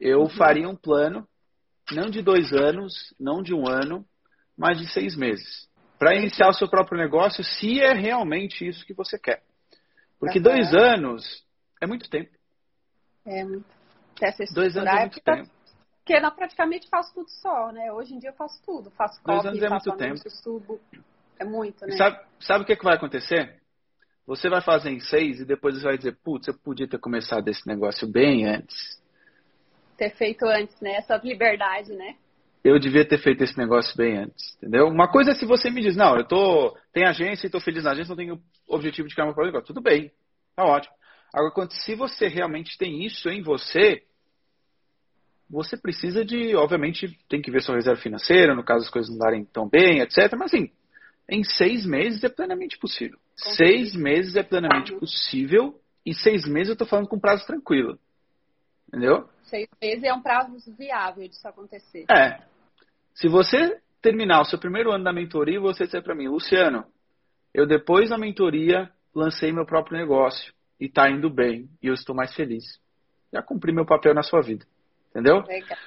Eu 0.00 0.22
uhum. 0.22 0.28
faria 0.30 0.68
um 0.68 0.74
plano, 0.74 1.24
não 1.92 2.10
de 2.10 2.22
dois 2.22 2.52
anos, 2.52 3.14
não 3.20 3.40
de 3.40 3.54
um 3.54 3.68
ano, 3.68 4.04
mas 4.58 4.78
de 4.78 4.92
seis 4.92 5.14
meses. 5.16 5.68
Para 5.96 6.16
iniciar 6.16 6.48
o 6.48 6.52
seu 6.52 6.68
próprio 6.68 6.98
negócio, 6.98 7.44
se 7.44 7.80
é 7.80 7.92
realmente 7.92 8.66
isso 8.66 8.84
que 8.84 8.92
você 8.92 9.16
quer. 9.16 9.44
Porque 10.18 10.38
uhum. 10.38 10.42
dois 10.42 10.74
anos 10.74 11.44
é 11.80 11.86
muito 11.86 12.10
tempo. 12.10 12.32
É 13.24 13.44
muito. 13.44 13.64
Dois 14.54 14.76
anos 14.76 14.92
é 14.92 15.00
muito 15.02 15.20
tempo. 15.20 15.50
Porque 15.98 16.14
eu 16.14 16.32
praticamente 16.32 16.88
faço 16.88 17.14
tudo 17.14 17.30
só, 17.30 17.70
né? 17.70 17.92
Hoje 17.92 18.12
em 18.12 18.18
dia 18.18 18.30
eu 18.30 18.34
faço 18.34 18.60
tudo. 18.64 18.90
Faço 18.90 19.22
copy, 19.22 19.40
Dois 19.40 19.46
anos 19.46 19.62
é 19.62 19.68
faço 19.68 19.88
muito 19.90 20.00
tempo. 20.00 20.30
subo. 20.30 20.80
É 21.38 21.44
muito, 21.44 21.86
né? 21.86 21.96
sabe, 21.96 22.18
sabe 22.40 22.64
o 22.64 22.66
que, 22.66 22.74
que 22.74 22.84
vai 22.84 22.96
acontecer? 22.96 23.60
Você 24.26 24.48
vai 24.48 24.60
fazer 24.60 24.90
em 24.90 24.98
seis 24.98 25.40
e 25.40 25.44
depois 25.44 25.76
você 25.76 25.84
vai 25.84 25.96
dizer, 25.96 26.16
putz, 26.24 26.48
eu 26.48 26.54
podia 26.54 26.88
ter 26.88 26.98
começado 26.98 27.46
esse 27.48 27.66
negócio 27.66 28.08
bem 28.08 28.44
antes. 28.44 29.00
Ter 29.96 30.10
feito 30.16 30.44
antes, 30.46 30.78
né? 30.80 30.96
Essa 30.96 31.16
liberdade, 31.16 31.92
né? 31.92 32.16
Eu 32.64 32.80
devia 32.80 33.06
ter 33.06 33.18
feito 33.18 33.44
esse 33.44 33.56
negócio 33.56 33.96
bem 33.96 34.18
antes, 34.18 34.56
entendeu? 34.56 34.88
Uma 34.88 35.06
coisa 35.06 35.30
é 35.30 35.34
se 35.36 35.46
você 35.46 35.70
me 35.70 35.80
diz, 35.80 35.94
não, 35.94 36.16
eu 36.16 36.24
tô, 36.26 36.76
tenho 36.92 37.08
agência 37.08 37.46
e 37.46 37.48
estou 37.48 37.60
feliz 37.60 37.84
na 37.84 37.92
agência, 37.92 38.10
não 38.10 38.16
tenho 38.16 38.40
objetivo 38.66 39.06
de 39.06 39.14
criar 39.14 39.26
meu 39.26 39.34
próprio 39.34 39.52
negócio. 39.52 39.72
Tudo 39.72 39.80
bem, 39.80 40.10
tá 40.56 40.64
ótimo. 40.64 40.92
Agora, 41.32 41.68
se 41.70 41.94
você 41.94 42.26
realmente 42.26 42.76
tem 42.76 43.04
isso 43.04 43.28
em 43.28 43.40
você, 43.40 44.02
você 45.48 45.76
precisa 45.76 46.24
de, 46.24 46.56
obviamente, 46.56 47.16
tem 47.28 47.40
que 47.40 47.52
ver 47.52 47.62
sua 47.62 47.76
reserva 47.76 48.00
financeira, 48.00 48.54
no 48.54 48.64
caso 48.64 48.84
as 48.84 48.90
coisas 48.90 49.10
não 49.10 49.18
darem 49.18 49.44
tão 49.44 49.68
bem, 49.68 50.00
etc. 50.00 50.32
Mas 50.36 50.52
assim, 50.52 50.72
em 51.30 51.44
seis 51.44 51.86
meses 51.86 52.24
é 52.24 52.28
plenamente 52.28 52.76
possível. 52.78 53.18
Seis 53.36 53.94
meses 53.94 54.34
é 54.34 54.42
plenamente 54.42 54.94
possível 54.96 55.78
e 56.04 56.14
seis 56.14 56.46
meses 56.46 56.68
eu 56.68 56.72
estou 56.72 56.86
falando 56.86 57.08
com 57.08 57.18
prazo 57.18 57.46
tranquilo. 57.46 57.98
Entendeu? 58.88 59.28
Seis 59.42 59.68
meses 59.80 60.04
é 60.04 60.12
um 60.12 60.22
prazo 60.22 60.56
viável 60.76 61.28
disso 61.28 61.46
acontecer. 61.46 62.06
É. 62.10 62.40
Se 63.14 63.28
você 63.28 63.80
terminar 64.00 64.40
o 64.40 64.44
seu 64.44 64.58
primeiro 64.58 64.90
ano 64.92 65.04
da 65.04 65.12
mentoria, 65.12 65.60
você 65.60 65.84
disser 65.84 66.02
para 66.02 66.14
mim, 66.14 66.28
Luciano, 66.28 66.84
eu 67.52 67.66
depois 67.66 68.10
da 68.10 68.18
mentoria 68.18 68.90
lancei 69.14 69.52
meu 69.52 69.66
próprio 69.66 69.96
negócio 69.98 70.52
e 70.78 70.86
está 70.86 71.10
indo 71.10 71.28
bem 71.30 71.68
e 71.82 71.88
eu 71.88 71.94
estou 71.94 72.14
mais 72.14 72.34
feliz. 72.34 72.64
Já 73.32 73.42
cumpri 73.42 73.72
meu 73.72 73.84
papel 73.84 74.14
na 74.14 74.22
sua 74.22 74.40
vida. 74.40 74.64
Entendeu? 75.10 75.42
Legal. 75.42 75.78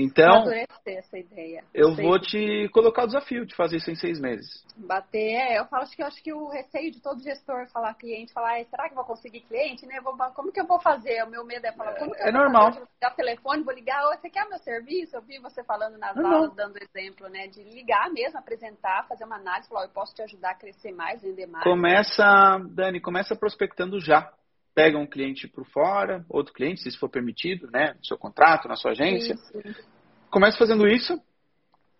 Então, 0.00 0.44
essa 0.86 1.18
ideia. 1.18 1.64
eu 1.74 1.92
Sei. 1.92 2.04
vou 2.04 2.20
te 2.20 2.68
colocar 2.72 3.02
o 3.02 3.06
desafio 3.06 3.44
de 3.44 3.54
fazer 3.56 3.78
isso 3.78 3.90
em 3.90 3.96
seis 3.96 4.20
meses. 4.20 4.64
Bater, 4.76 5.18
é, 5.18 5.58
eu 5.58 5.64
falo 5.66 5.82
acho 5.82 5.96
que 5.96 6.02
eu 6.02 6.06
acho 6.06 6.22
que 6.22 6.32
o 6.32 6.48
receio 6.48 6.92
de 6.92 7.02
todo 7.02 7.20
gestor 7.20 7.66
falar 7.72 7.94
cliente, 7.94 8.32
falar, 8.32 8.64
será 8.66 8.88
que 8.88 8.94
vou 8.94 9.04
conseguir 9.04 9.40
cliente, 9.40 9.84
né? 9.86 10.00
Vou, 10.00 10.16
como 10.34 10.52
que 10.52 10.60
eu 10.60 10.66
vou 10.66 10.80
fazer? 10.80 11.24
O 11.24 11.30
meu 11.30 11.44
medo 11.44 11.66
é 11.66 11.72
falar, 11.72 11.94
como 11.96 12.12
que 12.12 12.22
eu 12.22 12.28
é 12.28 12.32
vou 12.32 12.40
normal. 12.40 12.72
Fazer? 12.72 12.78
Vou 12.78 12.88
ligar 12.94 13.12
o 13.12 13.16
telefone, 13.16 13.64
vou 13.64 13.74
ligar, 13.74 14.06
oh, 14.06 14.16
você 14.16 14.30
quer 14.30 14.48
meu 14.48 14.58
serviço? 14.58 15.16
Eu 15.16 15.22
vi 15.22 15.40
você 15.40 15.64
falando 15.64 15.98
nas 15.98 16.14
não, 16.14 16.32
aulas, 16.32 16.54
dando 16.54 16.78
exemplo, 16.78 17.28
né? 17.28 17.48
De 17.48 17.64
ligar 17.64 18.08
mesmo, 18.12 18.38
apresentar, 18.38 19.04
fazer 19.08 19.24
uma 19.24 19.36
análise, 19.36 19.68
falar, 19.68 19.86
eu 19.86 19.90
posso 19.90 20.14
te 20.14 20.22
ajudar 20.22 20.50
a 20.50 20.54
crescer 20.54 20.92
mais, 20.92 21.20
vender 21.22 21.46
mais. 21.46 21.64
Começa, 21.64 22.24
Dani, 22.70 23.00
começa 23.00 23.34
prospectando 23.34 24.00
já 24.00 24.32
pega 24.78 24.96
um 24.96 25.08
cliente 25.08 25.48
por 25.48 25.66
fora, 25.66 26.24
outro 26.28 26.54
cliente, 26.54 26.80
se 26.80 26.88
isso 26.88 27.00
for 27.00 27.08
permitido, 27.08 27.68
né, 27.68 27.94
no 27.94 28.06
seu 28.06 28.16
contrato, 28.16 28.68
na 28.68 28.76
sua 28.76 28.92
agência. 28.92 29.34
Isso. 29.34 29.88
Comece 30.30 30.56
fazendo 30.56 30.86
isso, 30.86 31.20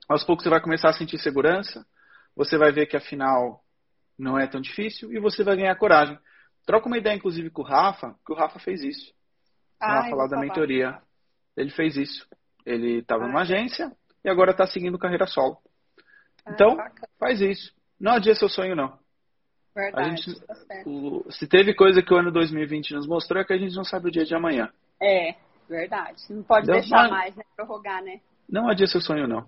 aos 0.08 0.23
poucos 0.23 0.44
você 0.44 0.50
vai 0.50 0.61
começar 0.61 0.90
a 0.90 0.92
sentir 0.92 1.18
segurança, 1.18 1.85
você 2.37 2.56
vai 2.56 2.70
ver 2.70 2.87
que 2.87 2.97
afinal 2.97 3.64
não 4.16 4.38
é 4.38 4.47
tão 4.47 4.61
difícil 4.61 5.12
e 5.12 5.18
você 5.18 5.42
vai 5.42 5.56
ganhar 5.56 5.75
coragem. 5.75 6.16
Troca 6.64 6.87
uma 6.87 6.99
ideia, 6.99 7.16
inclusive, 7.16 7.50
com 7.50 7.62
o 7.62 7.64
Rafa, 7.64 8.14
que 8.25 8.32
o 8.32 8.37
Rafa 8.37 8.61
fez 8.61 8.80
isso. 8.85 9.12
Ah, 9.80 10.02
Rafa 10.02 10.14
lá 10.14 10.28
da 10.28 10.38
mentoria. 10.38 11.02
Ele 11.56 11.70
fez 11.70 11.97
isso. 11.97 12.28
Ele 12.64 13.00
estava 13.00 13.25
ah, 13.25 13.26
numa 13.26 13.40
agência 13.40 13.90
e 14.25 14.30
agora 14.30 14.52
está 14.52 14.68
seguindo 14.68 14.99
carreira 15.00 15.26
solo. 15.26 15.58
Ah, 16.47 16.52
então, 16.52 16.76
faz 17.18 17.40
isso. 17.40 17.75
Não 17.99 18.12
adia 18.12 18.37
seu 18.37 18.49
sonho, 18.49 18.76
não. 18.76 18.97
Verdade, 19.75 20.22
gente, 20.22 20.40
tá 20.46 20.54
o, 20.87 21.25
se 21.30 21.46
teve 21.46 21.75
coisa 21.75 22.02
que 22.02 22.12
o 22.12 22.16
ano 22.16 22.32
2020 22.32 22.94
nos 22.94 23.06
mostrou 23.06 23.40
é 23.40 23.44
que 23.44 23.52
a 23.52 23.58
gente 23.58 23.76
não 23.76 23.84
sabe 23.84 24.08
o 24.08 24.10
dia 24.10 24.25
de 24.25 24.34
amanhã. 24.34 24.70
É, 25.00 25.34
verdade. 25.68 26.22
Não 26.30 26.42
pode 26.42 26.66
Deu 26.66 26.76
deixar 26.76 27.08
mais, 27.08 27.34
né? 27.37 27.44
Prorrogar, 27.54 28.02
né? 28.02 28.20
Não 28.48 28.68
adia 28.68 28.87
seu 28.87 29.00
sonho, 29.00 29.28
não. 29.28 29.46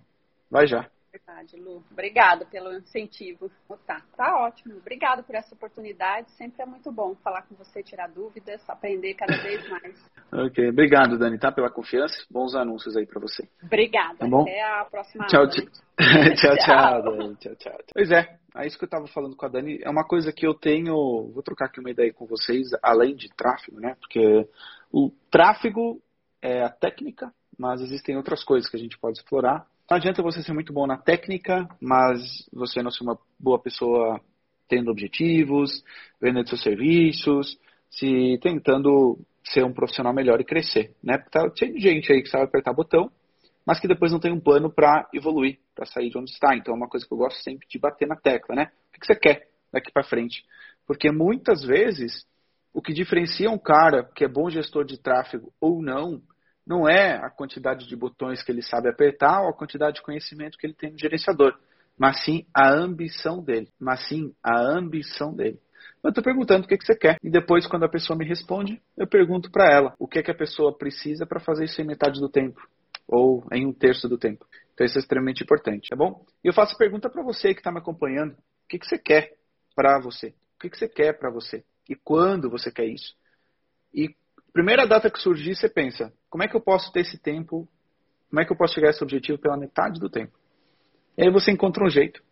Vai 0.50 0.66
já. 0.66 0.88
Verdade, 1.12 1.56
Lu. 1.56 1.82
Obrigada 1.90 2.44
pelo 2.46 2.72
incentivo. 2.72 3.50
Tá, 3.84 4.00
tá 4.16 4.44
ótimo. 4.44 4.76
Obrigada 4.76 5.24
por 5.24 5.34
essa 5.34 5.52
oportunidade. 5.54 6.30
Sempre 6.32 6.62
é 6.62 6.66
muito 6.66 6.92
bom 6.92 7.16
falar 7.16 7.42
com 7.42 7.56
você, 7.56 7.82
tirar 7.82 8.08
dúvidas, 8.08 8.62
aprender 8.68 9.14
cada 9.14 9.36
vez 9.42 9.68
mais. 9.68 10.10
ok. 10.32 10.68
Obrigado, 10.68 11.18
Dani, 11.18 11.36
tá? 11.36 11.50
Pela 11.50 11.68
confiança. 11.68 12.14
Bons 12.30 12.54
anúncios 12.54 12.96
aí 12.96 13.06
para 13.06 13.20
você. 13.20 13.48
Obrigada. 13.62 14.18
Tá 14.18 14.28
bom? 14.28 14.42
Até 14.42 14.62
a 14.62 14.84
próxima 14.84 15.26
tchau, 15.26 15.40
aula. 15.40 15.50
tchau, 16.36 16.56
tchau, 16.58 17.02
Dani. 17.02 17.36
Tchau, 17.36 17.56
tchau. 17.56 17.78
Pois 17.92 18.10
é. 18.12 18.38
É 18.56 18.66
isso 18.66 18.78
que 18.78 18.84
eu 18.84 18.88
estava 18.88 19.06
falando 19.08 19.34
com 19.34 19.46
a 19.46 19.48
Dani. 19.48 19.80
É 19.82 19.90
uma 19.90 20.04
coisa 20.04 20.32
que 20.32 20.46
eu 20.46 20.54
tenho. 20.54 20.94
Vou 21.32 21.42
trocar 21.42 21.66
aqui 21.66 21.80
uma 21.80 21.90
ideia 21.90 22.12
com 22.12 22.26
vocês, 22.26 22.68
além 22.82 23.16
de 23.16 23.28
tráfego, 23.34 23.80
né? 23.80 23.96
Porque 24.00 24.48
o 24.92 25.10
tráfego 25.30 26.00
é 26.42 26.62
a 26.62 26.70
técnica, 26.70 27.32
mas 27.58 27.80
existem 27.80 28.16
outras 28.16 28.44
coisas 28.44 28.70
que 28.70 28.76
a 28.76 28.80
gente 28.80 28.98
pode 28.98 29.18
explorar. 29.18 29.66
Não 29.90 29.96
adianta 29.96 30.22
você 30.22 30.40
ser 30.40 30.52
muito 30.52 30.72
bom 30.72 30.86
na 30.86 30.96
técnica, 30.96 31.68
mas 31.80 32.48
você 32.52 32.80
não 32.80 32.92
ser 32.92 33.02
uma 33.02 33.18
boa 33.36 33.58
pessoa 33.58 34.20
tendo 34.68 34.88
objetivos, 34.88 35.82
vendendo 36.20 36.48
seus 36.48 36.62
serviços, 36.62 37.58
se 37.90 38.38
tentando 38.40 39.18
ser 39.42 39.64
um 39.64 39.72
profissional 39.72 40.14
melhor 40.14 40.40
e 40.40 40.44
crescer, 40.44 40.94
né? 41.02 41.18
Porque 41.18 41.36
tá 41.36 41.48
de 41.48 41.80
gente 41.80 42.12
aí 42.12 42.22
que 42.22 42.28
sabe 42.28 42.44
apertar 42.44 42.72
botão, 42.72 43.10
mas 43.66 43.80
que 43.80 43.88
depois 43.88 44.12
não 44.12 44.20
tem 44.20 44.32
um 44.32 44.38
plano 44.38 44.72
para 44.72 45.08
evoluir, 45.12 45.58
para 45.74 45.86
sair 45.86 46.08
de 46.08 46.16
onde 46.16 46.30
está. 46.30 46.54
Então 46.54 46.72
é 46.72 46.76
uma 46.76 46.88
coisa 46.88 47.04
que 47.04 47.12
eu 47.12 47.18
gosto 47.18 47.42
sempre 47.42 47.66
de 47.66 47.76
bater 47.76 48.06
na 48.06 48.14
tecla, 48.14 48.54
né? 48.54 48.70
O 48.94 49.00
que 49.00 49.04
você 49.04 49.16
quer 49.16 49.48
daqui 49.72 49.90
para 49.90 50.04
frente? 50.04 50.44
Porque 50.86 51.10
muitas 51.10 51.64
vezes 51.64 52.24
o 52.72 52.80
que 52.80 52.92
diferencia 52.92 53.50
um 53.50 53.58
cara 53.58 54.04
que 54.14 54.24
é 54.24 54.28
bom 54.28 54.48
gestor 54.50 54.84
de 54.84 55.02
tráfego 55.02 55.52
ou 55.60 55.82
não 55.82 56.22
não 56.66 56.88
é 56.88 57.16
a 57.16 57.30
quantidade 57.30 57.86
de 57.86 57.96
botões 57.96 58.42
que 58.42 58.52
ele 58.52 58.62
sabe 58.62 58.88
apertar 58.88 59.42
ou 59.42 59.48
a 59.48 59.56
quantidade 59.56 59.96
de 59.96 60.02
conhecimento 60.02 60.58
que 60.58 60.66
ele 60.66 60.74
tem 60.74 60.92
no 60.92 60.98
gerenciador, 60.98 61.58
mas 61.98 62.24
sim 62.24 62.46
a 62.54 62.70
ambição 62.70 63.42
dele. 63.42 63.68
Mas 63.78 64.06
sim 64.08 64.34
a 64.42 64.58
ambição 64.58 65.34
dele. 65.34 65.60
Eu 66.02 66.08
estou 66.08 66.24
perguntando 66.24 66.64
o 66.64 66.68
que, 66.68 66.78
que 66.78 66.84
você 66.84 66.96
quer. 66.96 67.18
E 67.22 67.30
depois, 67.30 67.66
quando 67.66 67.84
a 67.84 67.88
pessoa 67.88 68.16
me 68.16 68.24
responde, 68.24 68.80
eu 68.96 69.06
pergunto 69.06 69.50
para 69.50 69.70
ela 69.70 69.94
o 69.98 70.08
que, 70.08 70.22
que 70.22 70.30
a 70.30 70.34
pessoa 70.34 70.76
precisa 70.76 71.26
para 71.26 71.40
fazer 71.40 71.64
isso 71.64 71.80
em 71.80 71.86
metade 71.86 72.20
do 72.20 72.28
tempo. 72.28 72.66
Ou 73.06 73.44
em 73.52 73.66
um 73.66 73.72
terço 73.72 74.08
do 74.08 74.16
tempo. 74.16 74.46
Então 74.72 74.86
isso 74.86 74.96
é 74.96 75.00
extremamente 75.00 75.42
importante, 75.42 75.90
tá 75.90 75.96
bom? 75.96 76.24
E 76.42 76.48
eu 76.48 76.54
faço 76.54 76.78
pergunta 76.78 77.10
para 77.10 77.22
você 77.22 77.52
que 77.52 77.60
está 77.60 77.70
me 77.70 77.78
acompanhando. 77.78 78.32
O 78.32 78.68
que, 78.68 78.78
que 78.78 78.86
você 78.86 78.96
quer 78.96 79.34
para 79.74 80.00
você? 80.00 80.28
O 80.28 80.60
que, 80.60 80.70
que 80.70 80.78
você 80.78 80.88
quer 80.88 81.18
para 81.18 81.30
você? 81.30 81.62
E 81.86 81.94
quando 81.94 82.48
você 82.48 82.72
quer 82.72 82.86
isso? 82.86 83.14
E 83.92 84.14
primeira 84.52 84.86
data 84.86 85.10
que 85.10 85.18
surgir, 85.18 85.54
você 85.54 85.68
pensa, 85.68 86.12
como 86.28 86.42
é 86.42 86.48
que 86.48 86.56
eu 86.56 86.60
posso 86.60 86.92
ter 86.92 87.00
esse 87.00 87.18
tempo? 87.18 87.68
Como 88.28 88.40
é 88.40 88.44
que 88.44 88.52
eu 88.52 88.56
posso 88.56 88.74
chegar 88.74 88.88
a 88.88 88.90
esse 88.90 89.02
objetivo 89.02 89.38
pela 89.38 89.56
metade 89.56 89.98
do 89.98 90.08
tempo? 90.08 90.38
E 91.16 91.24
aí 91.24 91.30
você 91.30 91.50
encontra 91.50 91.84
um 91.84 91.90
jeito. 91.90 92.22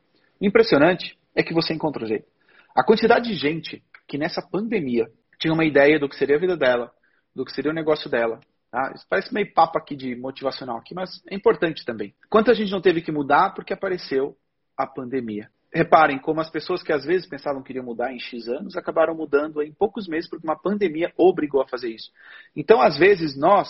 Impressionante 0.41 1.19
é 1.35 1.43
que 1.43 1.53
você 1.53 1.75
encontra 1.75 2.05
um 2.05 2.07
jeito. 2.07 2.27
A 2.75 2.85
quantidade 2.85 3.29
de 3.29 3.35
gente 3.35 3.83
que 4.07 4.17
nessa 4.17 4.41
pandemia 4.41 5.07
tinha 5.39 5.53
uma 5.53 5.65
ideia 5.65 5.99
do 5.99 6.09
que 6.09 6.17
seria 6.17 6.37
a 6.37 6.41
vida 6.41 6.57
dela, 6.57 6.93
do 7.35 7.45
que 7.45 7.53
seria 7.53 7.71
o 7.71 7.75
negócio 7.75 8.11
dela. 8.11 8.41
Tá? 8.71 8.93
Isso 8.95 9.07
parece 9.09 9.33
meio 9.33 9.53
papo 9.53 9.79
aqui 9.79 9.97
de 9.97 10.15
motivacional 10.17 10.77
aqui, 10.77 10.95
mas 10.95 11.23
é 11.29 11.35
importante 11.35 11.85
também. 11.85 12.15
Quanta 12.29 12.55
gente 12.55 12.71
não 12.71 12.81
teve 12.81 13.03
que 13.03 13.13
mudar 13.13 13.55
porque 13.55 13.73
apareceu 13.73 14.37
a 14.77 14.87
pandemia? 14.87 15.51
Reparem 15.73 16.19
como 16.19 16.41
as 16.41 16.51
pessoas 16.51 16.83
que 16.83 16.93
às 16.93 17.05
vezes 17.05 17.29
pensavam 17.29 17.63
que 17.63 17.73
iriam 17.73 17.85
mudar 17.85 18.13
em 18.13 18.19
X 18.19 18.49
anos 18.49 18.77
acabaram 18.77 19.15
mudando 19.15 19.63
em 19.63 19.73
poucos 19.73 20.09
meses 20.09 20.29
porque 20.29 20.47
uma 20.47 20.59
pandemia 20.59 21.13
obrigou 21.17 21.61
a 21.61 21.69
fazer 21.69 21.91
isso. 21.91 22.11
Então, 22.57 22.81
às 22.81 22.97
vezes, 22.97 23.37
nós 23.37 23.69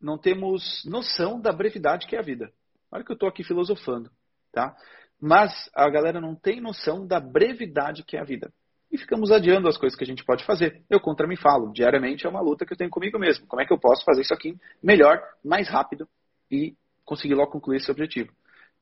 não 0.00 0.18
temos 0.18 0.84
noção 0.84 1.40
da 1.40 1.52
brevidade 1.52 2.06
que 2.06 2.14
é 2.14 2.18
a 2.18 2.22
vida. 2.22 2.52
Olha 2.90 3.04
que 3.04 3.10
eu 3.10 3.14
estou 3.14 3.28
aqui 3.28 3.42
filosofando, 3.42 4.10
tá? 4.52 4.76
Mas 5.20 5.70
a 5.74 5.88
galera 5.88 6.20
não 6.20 6.34
tem 6.34 6.60
noção 6.60 7.06
da 7.06 7.18
brevidade 7.18 8.04
que 8.04 8.16
é 8.16 8.20
a 8.20 8.24
vida. 8.24 8.52
E 8.90 8.98
ficamos 8.98 9.30
adiando 9.30 9.68
as 9.68 9.78
coisas 9.78 9.96
que 9.96 10.04
a 10.04 10.06
gente 10.06 10.24
pode 10.24 10.44
fazer. 10.44 10.82
Eu 10.90 11.00
contra 11.00 11.26
mim 11.26 11.36
falo, 11.36 11.72
diariamente 11.72 12.26
é 12.26 12.28
uma 12.28 12.42
luta 12.42 12.66
que 12.66 12.74
eu 12.74 12.76
tenho 12.76 12.90
comigo 12.90 13.18
mesmo. 13.18 13.46
Como 13.46 13.62
é 13.62 13.64
que 13.64 13.72
eu 13.72 13.78
posso 13.78 14.04
fazer 14.04 14.20
isso 14.20 14.34
aqui 14.34 14.58
melhor, 14.82 15.22
mais 15.42 15.68
rápido 15.68 16.06
e 16.50 16.76
conseguir 17.04 17.34
logo 17.34 17.52
concluir 17.52 17.78
esse 17.78 17.90
objetivo? 17.90 18.30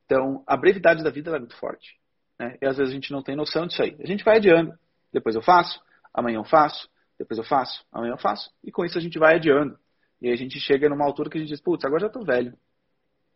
Então, 0.05 0.43
a 0.47 0.57
brevidade 0.57 1.05
da 1.05 1.11
vida 1.11 1.31
é 1.31 1.39
muito 1.39 1.57
forte. 1.57 2.00
Né? 2.41 2.57
E 2.61 2.67
às 2.67 2.79
vezes 2.79 2.91
a 2.91 2.95
gente 2.95 3.13
não 3.13 3.23
tem 3.23 3.37
noção 3.37 3.67
disso 3.67 3.83
aí. 3.83 3.95
A 4.01 4.07
gente 4.07 4.25
vai 4.25 4.39
adiando. 4.39 4.73
Depois 5.13 5.37
eu 5.37 5.43
faço, 5.43 5.81
amanhã 6.15 6.39
eu 6.39 6.45
faço, 6.45 6.89
depois 7.19 7.37
eu 7.37 7.45
faço, 7.45 7.85
amanhã 7.93 8.15
eu 8.15 8.19
faço. 8.19 8.51
E 8.65 8.73
com 8.73 8.85
isso 8.85 8.97
a 8.97 9.01
gente 9.01 9.19
vai 9.19 9.37
adiando. 9.37 9.79
E 10.23 10.29
aí 10.29 10.33
a 10.33 10.37
gente 10.37 10.59
chega 10.59 10.89
numa 10.89 11.05
altura 11.05 11.29
que 11.29 11.37
a 11.37 11.41
gente 11.41 11.51
diz, 11.51 11.61
putz, 11.61 11.85
agora 11.85 12.01
já 12.01 12.07
estou 12.07 12.25
velho 12.25 12.57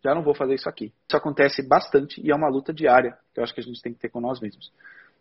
já 0.04 0.14
não 0.14 0.23
vou 0.23 0.34
fazer 0.34 0.54
isso 0.54 0.68
aqui. 0.68 0.92
Isso 1.08 1.16
acontece 1.16 1.66
bastante 1.66 2.20
e 2.20 2.30
é 2.30 2.34
uma 2.34 2.49
luta 2.49 2.75
diária 2.75 3.16
que 3.32 3.40
eu 3.40 3.44
acho 3.44 3.54
que 3.54 3.61
a 3.61 3.62
gente 3.62 3.80
tem 3.80 3.94
que 3.94 3.99
ter 3.99 4.11
com 4.11 4.20
nós 4.20 4.38
mesmos. 4.38 4.70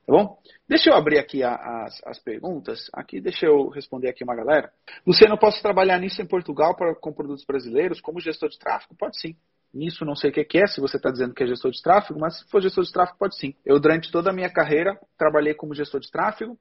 Tá 0.05 0.11
bom? 0.11 0.37
Deixa 0.67 0.89
eu 0.89 0.95
abrir 0.95 1.17
aqui 1.17 1.41
as, 1.41 2.01
as 2.05 2.19
perguntas. 2.19 2.89
Aqui, 2.91 3.21
deixa 3.21 3.45
eu 3.45 3.69
responder 3.69 4.09
aqui 4.09 4.25
uma 4.25 4.35
galera. 4.35 4.69
Luciano, 5.07 5.39
posso 5.39 5.61
trabalhar 5.61 5.97
nisso 5.97 6.21
em 6.21 6.25
Portugal 6.25 6.75
para, 6.75 6.93
com 6.93 7.13
produtos 7.13 7.45
brasileiros 7.45 8.01
como 8.01 8.19
gestor 8.19 8.49
de 8.49 8.59
tráfego? 8.59 8.93
Pode 8.95 9.17
sim. 9.17 9.37
Nisso 9.73 10.05
não 10.05 10.15
sei 10.15 10.29
o 10.29 10.33
que 10.33 10.57
é, 10.57 10.67
se 10.67 10.79
você 10.79 10.97
está 10.97 11.09
dizendo 11.09 11.33
que 11.33 11.43
é 11.43 11.47
gestor 11.47 11.71
de 11.71 11.81
tráfego, 11.81 12.19
mas 12.19 12.37
se 12.37 12.49
for 12.49 12.61
gestor 12.61 12.83
de 12.83 12.91
tráfego, 12.91 13.17
pode 13.17 13.37
sim. 13.37 13.55
Eu, 13.65 13.79
durante 13.79 14.11
toda 14.11 14.29
a 14.29 14.33
minha 14.33 14.49
carreira, 14.49 14.99
trabalhei 15.17 15.55
como 15.55 15.73
gestor 15.73 15.99
de 15.99 16.11
tráfego. 16.11 16.57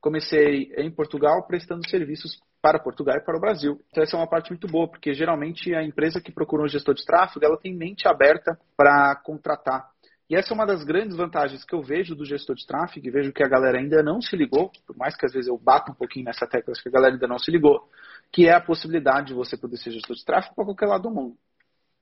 Comecei 0.00 0.72
em 0.76 0.90
Portugal 0.90 1.46
prestando 1.46 1.88
serviços 1.88 2.40
para 2.60 2.78
Portugal 2.80 3.16
e 3.16 3.20
para 3.20 3.36
o 3.36 3.40
Brasil. 3.40 3.80
Então 3.90 4.02
essa 4.02 4.16
é 4.16 4.18
uma 4.18 4.28
parte 4.28 4.50
muito 4.50 4.66
boa, 4.66 4.88
porque 4.88 5.14
geralmente 5.14 5.74
a 5.74 5.84
empresa 5.84 6.20
que 6.20 6.32
procura 6.32 6.64
um 6.64 6.68
gestor 6.68 6.94
de 6.94 7.04
tráfego, 7.04 7.44
ela 7.44 7.56
tem 7.56 7.74
mente 7.74 8.08
aberta 8.08 8.58
para 8.76 9.14
contratar. 9.24 9.88
E 10.28 10.34
essa 10.34 10.52
é 10.52 10.54
uma 10.54 10.66
das 10.66 10.82
grandes 10.82 11.16
vantagens 11.16 11.64
que 11.64 11.72
eu 11.72 11.82
vejo 11.82 12.16
do 12.16 12.24
gestor 12.24 12.56
de 12.56 12.66
tráfego, 12.66 13.06
e 13.06 13.10
vejo 13.10 13.32
que 13.32 13.44
a 13.44 13.48
galera 13.48 13.78
ainda 13.78 14.02
não 14.02 14.20
se 14.20 14.36
ligou, 14.36 14.72
por 14.84 14.96
mais 14.96 15.16
que 15.16 15.24
às 15.24 15.32
vezes 15.32 15.46
eu 15.46 15.56
bato 15.56 15.92
um 15.92 15.94
pouquinho 15.94 16.24
nessa 16.24 16.48
tecla, 16.48 16.72
acho 16.72 16.82
que 16.82 16.88
a 16.88 16.92
galera 16.92 17.14
ainda 17.14 17.28
não 17.28 17.38
se 17.38 17.48
ligou, 17.50 17.88
que 18.32 18.48
é 18.48 18.52
a 18.52 18.60
possibilidade 18.60 19.28
de 19.28 19.34
você 19.34 19.56
poder 19.56 19.76
ser 19.76 19.92
gestor 19.92 20.16
de 20.16 20.24
tráfego 20.24 20.56
para 20.56 20.64
qualquer 20.64 20.86
lado 20.86 21.02
do 21.02 21.10
mundo. 21.10 21.36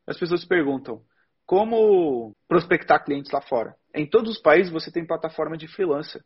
As 0.07 0.19
pessoas 0.19 0.45
perguntam, 0.45 1.03
como 1.47 2.35
prospectar 2.49 3.05
clientes 3.05 3.31
lá 3.31 3.41
fora? 3.41 3.75
Em 3.95 4.07
todos 4.07 4.37
os 4.37 4.39
países 4.39 4.73
você 4.73 4.91
tem 4.91 5.07
plataforma 5.07 5.57
de 5.57 5.69
freelancer. 5.69 6.23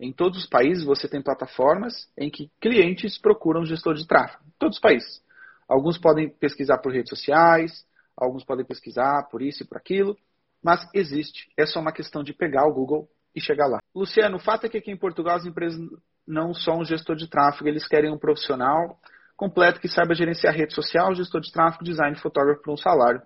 Em 0.00 0.12
todos 0.12 0.40
os 0.40 0.46
países 0.46 0.84
você 0.84 1.08
tem 1.08 1.22
plataformas 1.22 2.08
em 2.16 2.30
que 2.30 2.50
clientes 2.60 3.18
procuram 3.18 3.64
gestor 3.64 3.94
de 3.94 4.06
tráfego. 4.06 4.42
Em 4.46 4.54
todos 4.58 4.76
os 4.76 4.80
países. 4.80 5.22
Alguns 5.68 5.98
podem 5.98 6.28
pesquisar 6.28 6.78
por 6.78 6.92
redes 6.92 7.10
sociais, 7.10 7.86
alguns 8.16 8.44
podem 8.44 8.64
pesquisar 8.64 9.28
por 9.30 9.42
isso 9.42 9.62
e 9.62 9.66
por 9.66 9.76
aquilo, 9.76 10.16
mas 10.62 10.86
existe. 10.94 11.50
É 11.56 11.66
só 11.66 11.80
uma 11.80 11.92
questão 11.92 12.22
de 12.22 12.32
pegar 12.32 12.66
o 12.66 12.74
Google 12.74 13.08
e 13.34 13.40
chegar 13.40 13.66
lá. 13.66 13.78
Luciano, 13.94 14.36
o 14.36 14.40
fato 14.40 14.66
é 14.66 14.68
que 14.68 14.78
aqui 14.78 14.90
em 14.90 14.96
Portugal 14.96 15.36
as 15.36 15.46
empresas 15.46 15.80
não 16.26 16.52
são 16.54 16.80
um 16.80 16.84
gestor 16.84 17.16
de 17.16 17.28
tráfego, 17.28 17.68
eles 17.68 17.86
querem 17.86 18.10
um 18.10 18.18
profissional 18.18 18.98
completo 19.42 19.80
que 19.80 19.88
saiba 19.88 20.14
gerenciar 20.14 20.54
rede 20.54 20.72
social, 20.72 21.12
gestor 21.16 21.40
de 21.40 21.50
tráfego, 21.50 21.82
design, 21.82 22.14
fotógrafo 22.14 22.62
por 22.62 22.72
um 22.72 22.76
salário. 22.76 23.20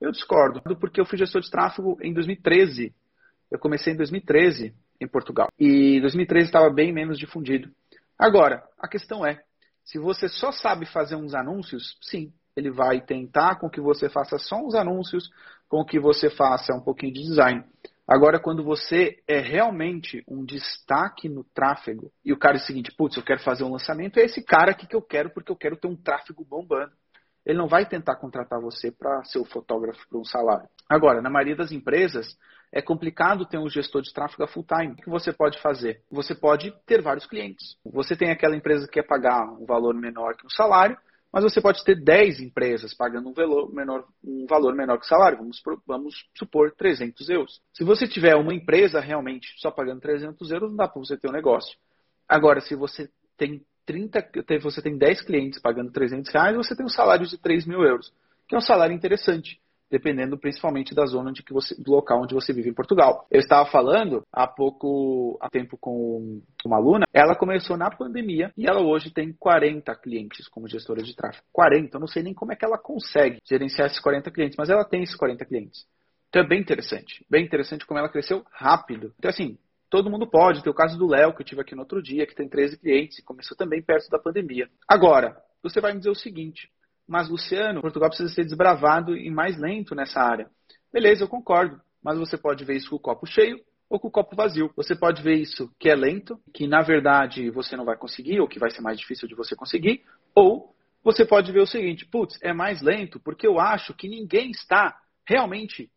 Eu 0.00 0.10
discordo, 0.10 0.62
porque 0.80 0.98
eu 0.98 1.04
fui 1.04 1.18
gestor 1.18 1.42
de 1.42 1.50
tráfego 1.50 1.98
em 2.00 2.14
2013. 2.14 2.94
Eu 3.50 3.58
comecei 3.58 3.92
em 3.92 3.96
2013 3.96 4.74
em 4.98 5.06
Portugal. 5.06 5.48
E 5.58 6.00
2013 6.00 6.46
estava 6.46 6.70
bem 6.70 6.90
menos 6.90 7.18
difundido. 7.18 7.68
Agora, 8.18 8.62
a 8.78 8.88
questão 8.88 9.26
é, 9.26 9.42
se 9.84 9.98
você 9.98 10.26
só 10.26 10.50
sabe 10.52 10.86
fazer 10.86 11.16
uns 11.16 11.34
anúncios, 11.34 11.98
sim, 12.00 12.32
ele 12.56 12.70
vai 12.70 13.02
tentar 13.02 13.56
com 13.56 13.68
que 13.68 13.80
você 13.80 14.08
faça 14.08 14.38
só 14.38 14.56
uns 14.56 14.74
anúncios, 14.74 15.28
com 15.68 15.84
que 15.84 16.00
você 16.00 16.30
faça 16.30 16.72
um 16.72 16.80
pouquinho 16.80 17.12
de 17.12 17.20
design. 17.20 17.62
Agora, 18.08 18.40
quando 18.40 18.64
você 18.64 19.22
é 19.28 19.38
realmente 19.38 20.24
um 20.26 20.42
destaque 20.42 21.28
no 21.28 21.44
tráfego, 21.44 22.10
e 22.24 22.32
o 22.32 22.38
cara 22.38 22.56
é 22.56 22.60
o 22.60 22.64
seguinte, 22.64 22.90
putz, 22.96 23.18
eu 23.18 23.22
quero 23.22 23.40
fazer 23.40 23.64
um 23.64 23.72
lançamento, 23.72 24.18
é 24.18 24.24
esse 24.24 24.42
cara 24.42 24.70
aqui 24.70 24.86
que 24.86 24.96
eu 24.96 25.02
quero, 25.02 25.28
porque 25.28 25.52
eu 25.52 25.56
quero 25.56 25.76
ter 25.76 25.88
um 25.88 25.96
tráfego 25.96 26.42
bombando. 26.42 26.92
Ele 27.44 27.58
não 27.58 27.68
vai 27.68 27.86
tentar 27.86 28.16
contratar 28.16 28.60
você 28.62 28.90
para 28.90 29.22
ser 29.24 29.38
o 29.38 29.44
fotógrafo 29.44 30.00
por 30.08 30.20
um 30.20 30.24
salário. 30.24 30.68
Agora, 30.88 31.20
na 31.20 31.28
maioria 31.28 31.54
das 31.54 31.70
empresas, 31.70 32.34
é 32.72 32.80
complicado 32.80 33.46
ter 33.46 33.58
um 33.58 33.68
gestor 33.68 34.00
de 34.00 34.12
tráfego 34.12 34.46
full 34.46 34.64
time. 34.64 34.92
O 34.92 34.96
que 34.96 35.10
você 35.10 35.30
pode 35.30 35.60
fazer? 35.60 36.02
Você 36.10 36.34
pode 36.34 36.72
ter 36.86 37.02
vários 37.02 37.26
clientes. 37.26 37.76
Você 37.84 38.16
tem 38.16 38.30
aquela 38.30 38.56
empresa 38.56 38.86
que 38.86 38.94
quer 38.94 39.06
pagar 39.06 39.44
um 39.52 39.66
valor 39.66 39.94
menor 39.94 40.34
que 40.34 40.46
o 40.46 40.50
salário, 40.50 40.96
mas 41.32 41.44
você 41.44 41.60
pode 41.60 41.84
ter 41.84 42.02
10 42.02 42.40
empresas 42.40 42.94
pagando 42.94 43.28
um 43.28 43.32
valor 43.32 43.72
menor, 43.72 44.06
um 44.24 44.46
valor 44.46 44.74
menor 44.74 44.98
que 44.98 45.04
o 45.04 45.08
salário. 45.08 45.38
Vamos, 45.38 45.62
vamos 45.86 46.26
supor 46.34 46.72
300 46.74 47.28
euros. 47.28 47.60
Se 47.72 47.84
você 47.84 48.08
tiver 48.08 48.34
uma 48.34 48.54
empresa 48.54 49.00
realmente 49.00 49.54
só 49.58 49.70
pagando 49.70 50.00
300 50.00 50.50
euros, 50.50 50.70
não 50.70 50.76
dá 50.76 50.88
para 50.88 51.00
você 51.00 51.16
ter 51.16 51.28
um 51.28 51.32
negócio. 51.32 51.76
Agora, 52.26 52.60
se 52.60 52.74
você 52.74 53.10
tem 53.36 53.62
30, 53.84 54.30
você 54.60 54.82
tem 54.82 54.96
10 54.96 55.22
clientes 55.22 55.60
pagando 55.60 55.92
300 55.92 56.32
reais, 56.32 56.56
você 56.56 56.74
tem 56.74 56.84
um 56.84 56.90
salário 56.90 57.26
de 57.26 57.38
3 57.38 57.66
mil 57.66 57.82
euros, 57.82 58.12
que 58.46 58.54
é 58.54 58.58
um 58.58 58.62
salário 58.62 58.94
interessante 58.94 59.60
dependendo 59.90 60.38
principalmente 60.38 60.94
da 60.94 61.06
zona 61.06 61.32
de 61.32 61.42
que 61.42 61.52
você, 61.52 61.74
do 61.80 61.92
local 61.92 62.22
onde 62.22 62.34
você 62.34 62.52
vive 62.52 62.70
em 62.70 62.74
Portugal. 62.74 63.26
Eu 63.30 63.40
estava 63.40 63.68
falando 63.70 64.22
há 64.32 64.46
pouco 64.46 65.38
há 65.40 65.48
tempo 65.48 65.76
com 65.78 66.40
uma 66.64 66.76
aluna, 66.76 67.06
ela 67.12 67.34
começou 67.34 67.76
na 67.76 67.90
pandemia 67.90 68.52
e 68.56 68.66
ela 68.66 68.80
hoje 68.80 69.10
tem 69.10 69.32
40 69.32 69.94
clientes 69.96 70.48
como 70.48 70.68
gestora 70.68 71.02
de 71.02 71.14
tráfego. 71.14 71.44
40, 71.52 71.96
eu 71.96 72.00
não 72.00 72.06
sei 72.06 72.22
nem 72.22 72.34
como 72.34 72.52
é 72.52 72.56
que 72.56 72.64
ela 72.64 72.78
consegue 72.78 73.38
gerenciar 73.48 73.86
esses 73.86 74.00
40 74.00 74.30
clientes, 74.30 74.56
mas 74.58 74.70
ela 74.70 74.84
tem 74.84 75.02
esses 75.02 75.16
40 75.16 75.44
clientes. 75.44 75.86
Então 76.28 76.42
é 76.42 76.46
bem 76.46 76.60
interessante, 76.60 77.24
bem 77.28 77.44
interessante 77.44 77.86
como 77.86 77.98
ela 77.98 78.08
cresceu 78.08 78.44
rápido. 78.52 79.14
Então 79.18 79.30
assim, 79.30 79.58
todo 79.88 80.10
mundo 80.10 80.26
pode. 80.26 80.62
Tem 80.62 80.70
o 80.70 80.76
caso 80.76 80.98
do 80.98 81.06
Léo, 81.06 81.34
que 81.34 81.42
eu 81.42 81.46
tive 81.46 81.60
aqui 81.60 81.74
no 81.74 81.82
outro 81.82 82.02
dia, 82.02 82.26
que 82.26 82.34
tem 82.34 82.48
13 82.48 82.78
clientes 82.78 83.18
e 83.18 83.24
começou 83.24 83.56
também 83.56 83.82
perto 83.82 84.08
da 84.10 84.18
pandemia. 84.18 84.68
Agora, 84.86 85.36
você 85.62 85.80
vai 85.80 85.92
me 85.92 85.98
dizer 85.98 86.10
o 86.10 86.14
seguinte: 86.14 86.70
mas 87.08 87.28
Luciano, 87.28 87.80
Portugal 87.80 88.10
precisa 88.10 88.28
ser 88.28 88.44
desbravado 88.44 89.16
e 89.16 89.30
mais 89.30 89.58
lento 89.58 89.94
nessa 89.94 90.20
área. 90.20 90.50
Beleza, 90.92 91.24
eu 91.24 91.28
concordo, 91.28 91.80
mas 92.02 92.18
você 92.18 92.36
pode 92.36 92.64
ver 92.64 92.76
isso 92.76 92.90
com 92.90 92.96
o 92.96 93.00
copo 93.00 93.26
cheio 93.26 93.58
ou 93.88 93.98
com 93.98 94.08
o 94.08 94.10
copo 94.10 94.36
vazio. 94.36 94.70
Você 94.76 94.94
pode 94.94 95.22
ver 95.22 95.36
isso 95.36 95.72
que 95.78 95.88
é 95.88 95.94
lento, 95.94 96.38
que 96.52 96.66
na 96.66 96.82
verdade 96.82 97.48
você 97.50 97.76
não 97.76 97.84
vai 97.84 97.96
conseguir, 97.96 98.38
ou 98.40 98.46
que 98.46 98.58
vai 98.58 98.70
ser 98.70 98.82
mais 98.82 98.98
difícil 98.98 99.26
de 99.26 99.34
você 99.34 99.56
conseguir, 99.56 100.04
ou 100.34 100.74
você 101.02 101.24
pode 101.24 101.50
ver 101.50 101.60
o 101.60 101.66
seguinte, 101.66 102.04
putz, 102.04 102.38
é 102.42 102.52
mais 102.52 102.82
lento 102.82 103.18
porque 103.18 103.46
eu 103.46 103.58
acho 103.58 103.94
que 103.94 104.08
ninguém 104.08 104.50
está 104.50 104.98
realmente 105.26 105.90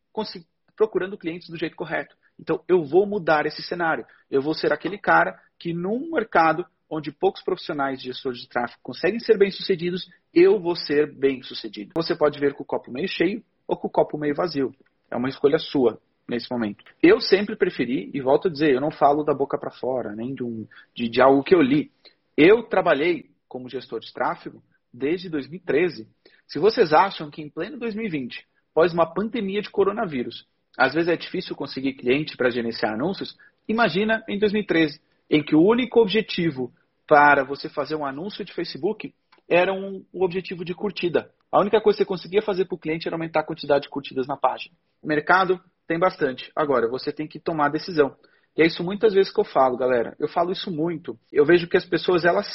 procurando 0.75 1.17
clientes 1.17 1.49
do 1.49 1.57
jeito 1.57 1.75
correto. 1.75 2.15
Então 2.39 2.63
eu 2.67 2.83
vou 2.83 3.05
mudar 3.05 3.45
esse 3.45 3.61
cenário. 3.61 4.05
Eu 4.29 4.41
vou 4.41 4.53
ser 4.53 4.71
aquele 4.71 4.97
cara 4.97 5.37
que 5.59 5.73
num 5.73 6.11
mercado 6.11 6.65
onde 6.91 7.09
poucos 7.09 7.41
profissionais 7.41 7.99
de 7.99 8.07
gestores 8.07 8.41
de 8.41 8.49
tráfego 8.49 8.81
conseguem 8.83 9.19
ser 9.21 9.37
bem-sucedidos, 9.37 10.11
eu 10.33 10.59
vou 10.59 10.75
ser 10.75 11.09
bem-sucedido. 11.15 11.93
Você 11.95 12.13
pode 12.13 12.37
ver 12.37 12.53
com 12.53 12.63
o 12.63 12.65
copo 12.65 12.91
meio 12.91 13.07
cheio 13.07 13.41
ou 13.65 13.77
com 13.77 13.87
o 13.87 13.91
copo 13.91 14.17
meio 14.17 14.35
vazio. 14.35 14.75
É 15.09 15.15
uma 15.15 15.29
escolha 15.29 15.57
sua 15.57 15.97
nesse 16.27 16.51
momento. 16.51 16.83
Eu 17.01 17.21
sempre 17.21 17.55
preferi, 17.55 18.11
e 18.13 18.19
volto 18.19 18.49
a 18.49 18.51
dizer, 18.51 18.73
eu 18.73 18.81
não 18.81 18.91
falo 18.91 19.23
da 19.23 19.33
boca 19.33 19.57
para 19.57 19.71
fora, 19.71 20.13
nem 20.13 20.35
de, 20.35 20.43
um, 20.43 20.67
de, 20.93 21.07
de 21.07 21.21
algo 21.21 21.43
que 21.43 21.55
eu 21.55 21.61
li. 21.61 21.89
Eu 22.35 22.63
trabalhei 22.63 23.29
como 23.47 23.69
gestor 23.69 24.01
de 24.01 24.13
tráfego 24.13 24.61
desde 24.93 25.29
2013. 25.29 26.07
Se 26.45 26.59
vocês 26.59 26.91
acham 26.91 27.31
que 27.31 27.41
em 27.41 27.49
pleno 27.49 27.79
2020, 27.79 28.45
após 28.71 28.93
uma 28.93 29.05
pandemia 29.05 29.61
de 29.61 29.69
coronavírus, 29.69 30.45
às 30.77 30.93
vezes 30.93 31.09
é 31.09 31.15
difícil 31.15 31.55
conseguir 31.55 31.93
cliente 31.93 32.35
para 32.35 32.49
gerenciar 32.49 32.93
anúncios, 32.93 33.37
imagina 33.67 34.23
em 34.27 34.37
2013, 34.37 34.99
em 35.29 35.41
que 35.41 35.55
o 35.55 35.63
único 35.63 36.01
objetivo 36.01 36.73
para 37.11 37.43
você 37.43 37.67
fazer 37.67 37.93
um 37.93 38.05
anúncio 38.05 38.45
de 38.45 38.53
Facebook 38.53 39.13
era 39.45 39.73
um, 39.73 40.05
um 40.13 40.23
objetivo 40.23 40.63
de 40.63 40.73
curtida. 40.73 41.29
A 41.51 41.59
única 41.59 41.81
coisa 41.81 41.97
que 41.97 42.03
você 42.03 42.07
conseguia 42.07 42.41
fazer 42.41 42.63
para 42.63 42.75
o 42.75 42.79
cliente 42.79 43.05
era 43.05 43.17
aumentar 43.17 43.41
a 43.41 43.45
quantidade 43.45 43.83
de 43.83 43.89
curtidas 43.89 44.27
na 44.27 44.37
página. 44.37 44.73
O 45.01 45.07
mercado 45.07 45.59
tem 45.85 45.99
bastante. 45.99 46.49
Agora, 46.55 46.87
você 46.87 47.11
tem 47.11 47.27
que 47.27 47.37
tomar 47.37 47.65
a 47.65 47.71
decisão. 47.71 48.15
E 48.55 48.61
é 48.61 48.65
isso 48.65 48.81
muitas 48.81 49.13
vezes 49.13 49.29
que 49.29 49.41
eu 49.41 49.43
falo, 49.43 49.75
galera. 49.75 50.15
Eu 50.17 50.29
falo 50.29 50.53
isso 50.53 50.71
muito. 50.71 51.19
Eu 51.29 51.45
vejo 51.45 51.67
que 51.67 51.75
as 51.75 51.83
pessoas, 51.83 52.23
elas 52.23 52.47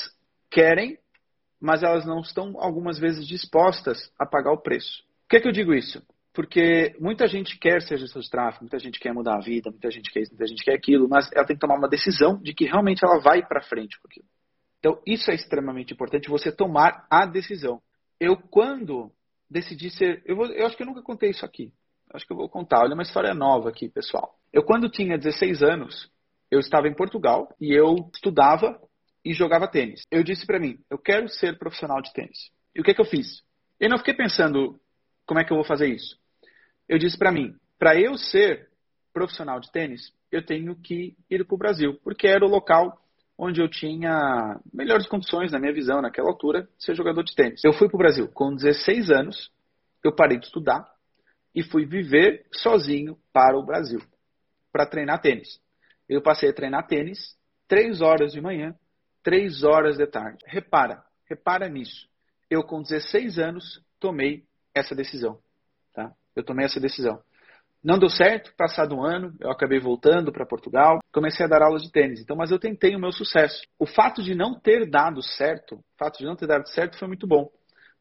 querem, 0.50 0.96
mas 1.60 1.82
elas 1.82 2.06
não 2.06 2.20
estão, 2.20 2.54
algumas 2.58 2.98
vezes, 2.98 3.28
dispostas 3.28 4.10
a 4.18 4.24
pagar 4.24 4.52
o 4.52 4.62
preço. 4.62 5.02
Por 5.24 5.36
que, 5.36 5.40
que 5.40 5.48
eu 5.48 5.52
digo 5.52 5.74
isso? 5.74 6.02
Porque 6.32 6.96
muita 6.98 7.26
gente 7.26 7.58
quer 7.58 7.82
ser 7.82 7.98
gestor 7.98 8.22
de 8.22 8.30
tráfego, 8.30 8.64
muita 8.64 8.78
gente 8.78 8.98
quer 8.98 9.12
mudar 9.12 9.36
a 9.36 9.40
vida, 9.40 9.70
muita 9.70 9.90
gente 9.90 10.10
quer 10.10 10.20
isso, 10.20 10.32
muita 10.32 10.46
gente 10.46 10.64
quer 10.64 10.72
aquilo, 10.72 11.06
mas 11.10 11.30
ela 11.34 11.44
tem 11.44 11.56
que 11.56 11.60
tomar 11.60 11.76
uma 11.76 11.90
decisão 11.90 12.40
de 12.40 12.54
que 12.54 12.64
realmente 12.64 13.04
ela 13.04 13.20
vai 13.20 13.46
para 13.46 13.60
frente 13.60 14.00
com 14.00 14.08
aquilo. 14.08 14.26
Então, 14.86 15.02
isso 15.04 15.28
é 15.32 15.34
extremamente 15.34 15.92
importante, 15.92 16.28
você 16.28 16.52
tomar 16.52 17.08
a 17.10 17.26
decisão. 17.26 17.82
Eu, 18.20 18.36
quando 18.36 19.10
decidi 19.50 19.90
ser. 19.90 20.22
Eu, 20.24 20.36
vou, 20.36 20.46
eu 20.46 20.64
acho 20.64 20.76
que 20.76 20.84
eu 20.84 20.86
nunca 20.86 21.02
contei 21.02 21.30
isso 21.30 21.44
aqui. 21.44 21.72
Acho 22.14 22.24
que 22.24 22.32
eu 22.32 22.36
vou 22.36 22.48
contar. 22.48 22.82
Olha, 22.82 22.94
uma 22.94 23.02
história 23.02 23.34
nova 23.34 23.68
aqui, 23.68 23.88
pessoal. 23.88 24.38
Eu, 24.52 24.62
quando 24.62 24.88
tinha 24.88 25.18
16 25.18 25.60
anos, 25.60 26.08
eu 26.52 26.60
estava 26.60 26.86
em 26.86 26.94
Portugal 26.94 27.52
e 27.60 27.74
eu 27.74 28.08
estudava 28.14 28.80
e 29.24 29.34
jogava 29.34 29.66
tênis. 29.66 30.02
Eu 30.08 30.22
disse 30.22 30.46
para 30.46 30.60
mim, 30.60 30.78
eu 30.88 30.98
quero 30.98 31.28
ser 31.30 31.58
profissional 31.58 32.00
de 32.00 32.12
tênis. 32.12 32.52
E 32.72 32.80
o 32.80 32.84
que, 32.84 32.92
é 32.92 32.94
que 32.94 33.00
eu 33.00 33.06
fiz? 33.06 33.42
Eu 33.80 33.90
não 33.90 33.98
fiquei 33.98 34.14
pensando 34.14 34.78
como 35.26 35.40
é 35.40 35.44
que 35.44 35.50
eu 35.52 35.56
vou 35.56 35.66
fazer 35.66 35.88
isso. 35.88 36.16
eu 36.88 36.96
disse 36.96 37.18
para 37.18 37.32
mim, 37.32 37.56
para 37.76 38.00
eu 38.00 38.16
ser 38.16 38.68
profissional 39.12 39.58
de 39.58 39.68
tênis, 39.72 40.12
eu 40.30 40.46
tenho 40.46 40.76
que 40.76 41.16
ir 41.28 41.44
para 41.44 41.54
o 41.56 41.58
Brasil, 41.58 41.98
porque 42.04 42.28
era 42.28 42.46
o 42.46 42.48
local 42.48 43.02
onde 43.38 43.60
eu 43.60 43.68
tinha 43.68 44.58
melhores 44.72 45.06
condições, 45.06 45.52
na 45.52 45.58
minha 45.58 45.72
visão, 45.72 46.00
naquela 46.00 46.28
altura, 46.28 46.62
de 46.78 46.84
ser 46.84 46.94
jogador 46.94 47.22
de 47.22 47.34
tênis. 47.34 47.62
Eu 47.64 47.72
fui 47.72 47.88
para 47.88 47.96
o 47.96 47.98
Brasil 47.98 48.28
com 48.28 48.54
16 48.54 49.10
anos, 49.10 49.50
eu 50.02 50.14
parei 50.14 50.38
de 50.38 50.46
estudar 50.46 50.88
e 51.54 51.62
fui 51.62 51.84
viver 51.84 52.46
sozinho 52.52 53.18
para 53.32 53.58
o 53.58 53.64
Brasil, 53.64 54.00
para 54.72 54.86
treinar 54.86 55.20
tênis. 55.20 55.60
Eu 56.08 56.22
passei 56.22 56.48
a 56.48 56.54
treinar 56.54 56.86
tênis 56.86 57.36
três 57.68 58.00
horas 58.00 58.32
de 58.32 58.40
manhã, 58.40 58.74
três 59.22 59.64
horas 59.64 59.96
de 59.96 60.06
tarde. 60.06 60.38
Repara, 60.46 61.02
repara 61.28 61.68
nisso. 61.68 62.08
Eu, 62.48 62.62
com 62.62 62.80
16 62.80 63.38
anos, 63.38 63.82
tomei 63.98 64.44
essa 64.74 64.94
decisão. 64.94 65.38
Tá? 65.92 66.12
Eu 66.34 66.44
tomei 66.44 66.64
essa 66.64 66.78
decisão. 66.78 67.20
Não 67.86 68.00
deu 68.00 68.10
certo, 68.10 68.52
passado 68.56 68.96
um 68.96 69.04
ano, 69.04 69.32
eu 69.38 69.48
acabei 69.48 69.78
voltando 69.78 70.32
para 70.32 70.44
Portugal, 70.44 70.98
comecei 71.12 71.46
a 71.46 71.48
dar 71.48 71.62
aulas 71.62 71.82
de 71.82 71.92
tênis. 71.92 72.20
Então, 72.20 72.34
mas 72.34 72.50
eu 72.50 72.58
tentei 72.58 72.96
o 72.96 72.98
meu 72.98 73.12
sucesso. 73.12 73.62
O 73.78 73.86
fato 73.86 74.24
de 74.24 74.34
não 74.34 74.58
ter 74.58 74.90
dado 74.90 75.22
certo, 75.22 75.76
o 75.76 75.84
fato 75.96 76.18
de 76.18 76.24
não 76.24 76.34
ter 76.34 76.48
dado 76.48 76.68
certo 76.68 76.98
foi 76.98 77.06
muito 77.06 77.28
bom, 77.28 77.48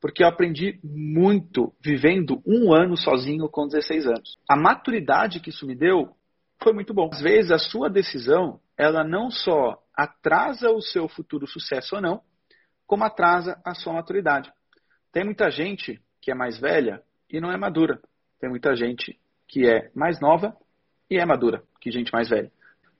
porque 0.02 0.24
eu 0.24 0.28
aprendi 0.28 0.80
muito 0.84 1.71
vivendo 1.80 2.41
um 2.48 2.74
ano 2.74 2.98
sozinho 2.98 3.48
com 3.48 3.67
16 3.67 4.08
anos. 4.08 4.39
A 4.50 4.56
maturidade 4.56 5.39
que 5.39 5.52
isso 5.52 5.67
me 5.67 5.76
deu 5.76 6.15
foi 6.63 6.74
muito 6.74 6.91
bom. 6.91 7.08
Às 7.13 7.21
vezes 7.21 7.52
a 7.52 7.60
sua 7.60 7.88
decisão, 7.88 8.60
ela 8.76 9.04
não 9.04 9.30
só 9.30 9.78
atrasa 9.95 10.71
o 10.71 10.82
seu 10.82 11.08
futuro 11.08 11.45
sucesso 11.45 11.98
ou 11.98 12.02
não, 12.02 12.21
como 12.88 13.04
atrasa 13.04 13.62
a 13.63 13.76
sua 13.76 13.93
maturidade. 13.93 14.52
Tem 15.12 15.24
muita 15.24 15.52
gente 15.52 16.02
que 16.19 16.32
é 16.32 16.34
mais 16.34 16.60
velha 16.60 17.04
e 17.30 17.39
não 17.39 17.52
é 17.52 17.58
madura. 17.58 18.02
Tem 18.39 18.50
muita 18.50 18.76
gente 18.76 19.15
que 19.47 19.67
é 19.67 19.91
mais 19.95 20.19
nova 20.19 20.55
e 21.10 21.17
é 21.17 21.25
madura 21.25 21.63
que 21.86 21.91
gente 21.91 22.12
mais 22.12 22.27
velha. 22.29 22.51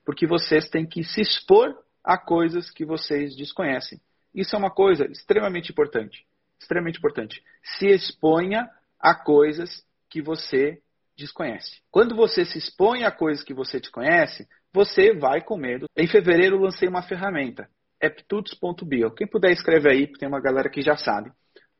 Porque 0.04 0.26
vocês 0.26 0.68
têm 0.68 0.86
que 0.86 1.02
se 1.02 1.20
expor 1.20 1.76
a 2.04 2.16
coisas 2.16 2.70
que 2.70 2.84
vocês 2.84 3.34
desconhecem. 3.36 4.00
Isso 4.32 4.54
é 4.54 4.58
uma 4.58 4.70
coisa 4.70 5.04
extremamente 5.06 5.72
importante. 5.72 6.24
Extremamente 6.60 6.98
importante. 6.98 7.42
Se 7.78 7.88
exponha 7.88 8.70
a 9.00 9.14
coisas 9.14 9.84
que 10.08 10.22
você 10.22 10.80
desconhece. 11.16 11.80
Quando 11.90 12.14
você 12.14 12.44
se 12.44 12.58
expõe 12.58 13.02
a 13.02 13.10
coisas 13.10 13.42
que 13.42 13.52
você 13.52 13.80
desconhece, 13.80 14.46
você 14.72 15.14
vai 15.14 15.40
com 15.40 15.56
medo. 15.56 15.86
Em 15.96 16.06
fevereiro 16.06 16.60
lancei 16.60 16.88
uma 16.88 17.02
ferramenta, 17.02 17.68
aptitudes.bio. 18.00 19.10
Quem 19.12 19.26
puder 19.26 19.50
escrever 19.50 19.90
aí, 19.90 20.06
tem 20.06 20.28
uma 20.28 20.40
galera 20.40 20.70
que 20.70 20.82
já 20.82 20.96
sabe. 20.96 21.32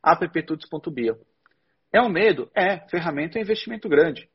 apptudes.bio. 0.02 1.18
É 1.92 2.00
um 2.00 2.09
medo? 2.09 2.50
É. 2.55 2.81
Ferramenta 2.88 3.38
é 3.38 3.42
investimento 3.42 3.88
grande. 3.88 4.29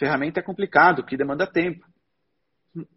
Ferramenta 0.00 0.40
é 0.40 0.42
complicado, 0.42 1.04
que 1.04 1.14
demanda 1.14 1.46
tempo. 1.46 1.84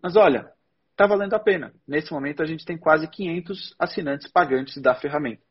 Mas 0.02 0.16
olha, 0.16 0.50
está 0.92 1.06
valendo 1.06 1.34
a 1.34 1.39
pena. 1.39 1.74
Nesse 1.86 2.13
momento 2.13 2.42
a 2.42 2.46
gente 2.46 2.66
tem 2.66 2.78
quase 2.78 3.10
500 3.10 3.76
assinantes 3.78 4.32
pagantes 4.32 4.82
da 4.82 4.96
ferramenta. 4.96 5.44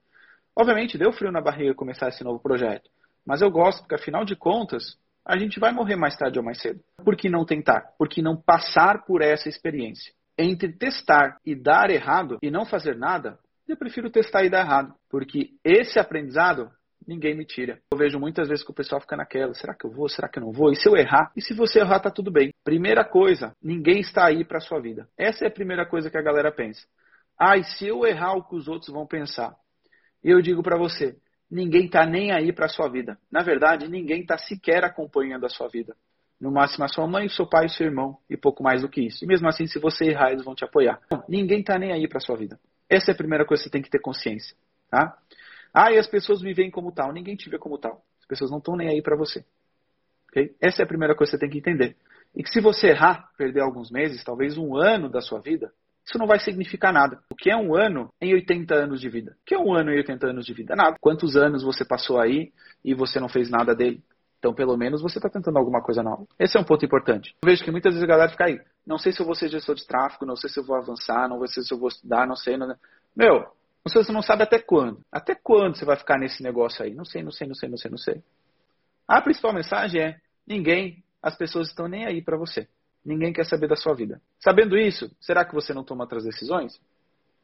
Obviamente 0.56 0.96
deu 0.96 1.12
frio 1.12 1.30
na 1.30 1.42
barriga 1.42 1.74
começar 1.74 2.08
esse 2.08 2.24
novo 2.24 2.40
projeto, 2.40 2.88
mas 3.26 3.42
eu 3.42 3.50
gosto 3.50 3.80
porque 3.80 3.96
afinal 3.96 4.24
de 4.24 4.34
contas 4.34 4.98
a 5.26 5.36
gente 5.36 5.60
vai 5.60 5.72
morrer 5.72 5.94
mais 5.94 6.16
tarde 6.16 6.38
ou 6.38 6.44
mais 6.44 6.58
cedo. 6.58 6.80
Por 7.04 7.16
que 7.16 7.28
não 7.28 7.44
tentar? 7.44 7.82
Por 7.98 8.08
que 8.08 8.22
não 8.22 8.34
passar 8.34 9.04
por 9.04 9.20
essa 9.20 9.46
experiência? 9.46 10.10
Entre 10.38 10.72
testar 10.72 11.36
e 11.44 11.54
dar 11.54 11.90
errado 11.90 12.38
e 12.42 12.50
não 12.50 12.64
fazer 12.64 12.96
nada, 12.96 13.38
eu 13.68 13.76
prefiro 13.76 14.10
testar 14.10 14.42
e 14.44 14.50
dar 14.50 14.60
errado, 14.60 14.94
porque 15.10 15.50
esse 15.62 15.98
aprendizado 15.98 16.70
ninguém 17.06 17.36
me 17.36 17.44
tira. 17.44 17.80
Eu 17.90 17.98
vejo 17.98 18.18
muitas 18.18 18.48
vezes 18.48 18.64
que 18.64 18.70
o 18.70 18.74
pessoal 18.74 19.00
fica 19.00 19.16
naquela, 19.16 19.54
será 19.54 19.74
que 19.74 19.84
eu 19.84 19.90
vou, 19.90 20.08
será 20.08 20.28
que 20.28 20.38
eu 20.38 20.42
não 20.42 20.52
vou? 20.52 20.70
E 20.70 20.76
se 20.76 20.88
eu 20.88 20.96
errar? 20.96 21.32
E 21.36 21.40
se 21.40 21.54
você 21.54 21.80
errar, 21.80 22.00
tá 22.00 22.10
tudo 22.10 22.30
bem. 22.30 22.52
Primeira 22.64 23.04
coisa, 23.04 23.54
ninguém 23.62 24.00
está 24.00 24.26
aí 24.26 24.44
para 24.44 24.60
sua 24.60 24.80
vida. 24.80 25.08
Essa 25.16 25.44
é 25.44 25.48
a 25.48 25.52
primeira 25.52 25.86
coisa 25.86 26.10
que 26.10 26.18
a 26.18 26.22
galera 26.22 26.52
pensa. 26.52 26.86
Ah, 27.38 27.56
e 27.56 27.64
se 27.64 27.86
eu 27.86 28.06
errar 28.06 28.34
o 28.34 28.44
que 28.44 28.54
os 28.54 28.68
outros 28.68 28.92
vão 28.92 29.06
pensar? 29.06 29.54
E 30.22 30.30
eu 30.30 30.40
digo 30.40 30.62
para 30.62 30.76
você, 30.76 31.16
ninguém 31.50 31.86
está 31.86 32.06
nem 32.06 32.30
aí 32.30 32.52
para 32.52 32.68
sua 32.68 32.88
vida. 32.88 33.18
Na 33.30 33.42
verdade, 33.42 33.88
ninguém 33.88 34.20
está 34.20 34.38
sequer 34.38 34.84
acompanhando 34.84 35.44
a 35.44 35.48
sua 35.48 35.68
vida. 35.68 35.96
No 36.40 36.50
máximo 36.50 36.84
a 36.84 36.88
sua 36.88 37.06
mãe, 37.06 37.28
seu 37.28 37.46
pai 37.46 37.66
e 37.66 37.68
seu 37.68 37.86
irmão, 37.86 38.18
e 38.28 38.36
pouco 38.36 38.64
mais 38.64 38.82
do 38.82 38.88
que 38.88 39.00
isso. 39.00 39.24
E 39.24 39.28
mesmo 39.28 39.48
assim, 39.48 39.66
se 39.66 39.78
você 39.78 40.06
errar, 40.06 40.32
eles 40.32 40.44
vão 40.44 40.54
te 40.54 40.64
apoiar. 40.64 41.00
ninguém 41.28 41.60
está 41.60 41.78
nem 41.78 41.92
aí 41.92 42.08
para 42.08 42.18
sua 42.18 42.36
vida. 42.36 42.58
Essa 42.88 43.10
é 43.10 43.14
a 43.14 43.16
primeira 43.16 43.44
coisa 43.44 43.62
que 43.62 43.68
você 43.68 43.72
tem 43.72 43.82
que 43.82 43.90
ter 43.90 44.00
consciência. 44.00 44.56
Tá? 44.90 45.16
Ah, 45.72 45.92
e 45.92 45.98
as 45.98 46.06
pessoas 46.06 46.42
me 46.42 46.52
veem 46.52 46.70
como 46.70 46.92
tal. 46.92 47.12
Ninguém 47.12 47.36
te 47.36 47.48
vê 47.48 47.58
como 47.58 47.78
tal. 47.78 48.02
As 48.20 48.26
pessoas 48.26 48.50
não 48.50 48.58
estão 48.58 48.76
nem 48.76 48.88
aí 48.88 49.02
para 49.02 49.16
você. 49.16 49.44
Okay? 50.30 50.54
Essa 50.60 50.82
é 50.82 50.84
a 50.84 50.88
primeira 50.88 51.14
coisa 51.14 51.30
que 51.30 51.36
você 51.36 51.40
tem 51.40 51.50
que 51.50 51.58
entender. 51.58 51.96
E 52.34 52.42
que 52.42 52.50
se 52.50 52.60
você 52.60 52.88
errar, 52.88 53.30
perder 53.36 53.60
alguns 53.60 53.90
meses, 53.90 54.24
talvez 54.24 54.56
um 54.56 54.76
ano 54.76 55.08
da 55.08 55.20
sua 55.20 55.40
vida, 55.40 55.72
isso 56.04 56.18
não 56.18 56.26
vai 56.26 56.38
significar 56.38 56.92
nada. 56.92 57.20
O 57.30 57.36
que 57.36 57.50
é 57.50 57.56
um 57.56 57.74
ano 57.74 58.12
em 58.20 58.34
80 58.34 58.74
anos 58.74 59.00
de 59.00 59.08
vida? 59.08 59.32
O 59.32 59.44
que 59.46 59.54
é 59.54 59.58
um 59.58 59.72
ano 59.72 59.90
em 59.92 59.96
80 59.98 60.26
anos 60.26 60.46
de 60.46 60.52
vida? 60.52 60.74
Nada. 60.74 60.96
Quantos 61.00 61.36
anos 61.36 61.62
você 61.62 61.84
passou 61.84 62.20
aí 62.20 62.52
e 62.84 62.94
você 62.94 63.20
não 63.20 63.28
fez 63.28 63.50
nada 63.50 63.74
dele? 63.74 64.02
Então, 64.38 64.52
pelo 64.52 64.76
menos, 64.76 65.00
você 65.00 65.18
está 65.18 65.30
tentando 65.30 65.56
alguma 65.56 65.80
coisa 65.80 66.02
nova. 66.02 66.26
Esse 66.36 66.56
é 66.56 66.60
um 66.60 66.64
ponto 66.64 66.84
importante. 66.84 67.36
Eu 67.42 67.48
vejo 67.48 67.62
que 67.62 67.70
muitas 67.70 67.94
vezes 67.94 68.02
a 68.02 68.10
galera 68.10 68.28
fica 68.28 68.46
aí. 68.46 68.60
Não 68.84 68.98
sei 68.98 69.12
se 69.12 69.20
eu 69.20 69.26
vou 69.26 69.36
ser 69.36 69.48
gestor 69.48 69.76
de 69.76 69.86
tráfego, 69.86 70.26
não 70.26 70.34
sei 70.34 70.50
se 70.50 70.58
eu 70.58 70.64
vou 70.64 70.74
avançar, 70.74 71.28
não 71.28 71.46
sei 71.46 71.62
se 71.62 71.72
eu 71.72 71.78
vou 71.78 71.88
estudar, 71.88 72.26
não 72.26 72.34
sei. 72.34 72.56
Não... 72.56 72.74
Meu, 73.14 73.46
você 73.84 74.12
não 74.12 74.22
sabe 74.22 74.42
até 74.44 74.58
quando. 74.58 75.04
Até 75.10 75.34
quando 75.34 75.76
você 75.76 75.84
vai 75.84 75.96
ficar 75.96 76.18
nesse 76.18 76.42
negócio 76.42 76.84
aí? 76.84 76.94
Não 76.94 77.04
sei, 77.04 77.22
não 77.22 77.32
sei, 77.32 77.48
não 77.48 77.54
sei, 77.54 77.68
não 77.68 77.76
sei, 77.76 77.90
não 77.90 77.98
sei. 77.98 78.22
A 79.08 79.20
principal 79.20 79.52
mensagem 79.52 80.00
é: 80.00 80.20
ninguém, 80.46 81.02
as 81.22 81.36
pessoas 81.36 81.68
estão 81.68 81.88
nem 81.88 82.06
aí 82.06 82.22
para 82.22 82.36
você. 82.36 82.68
Ninguém 83.04 83.32
quer 83.32 83.44
saber 83.44 83.68
da 83.68 83.74
sua 83.74 83.94
vida. 83.94 84.20
Sabendo 84.38 84.78
isso, 84.78 85.10
será 85.20 85.44
que 85.44 85.54
você 85.54 85.74
não 85.74 85.82
toma 85.82 86.04
outras 86.04 86.22
decisões? 86.22 86.80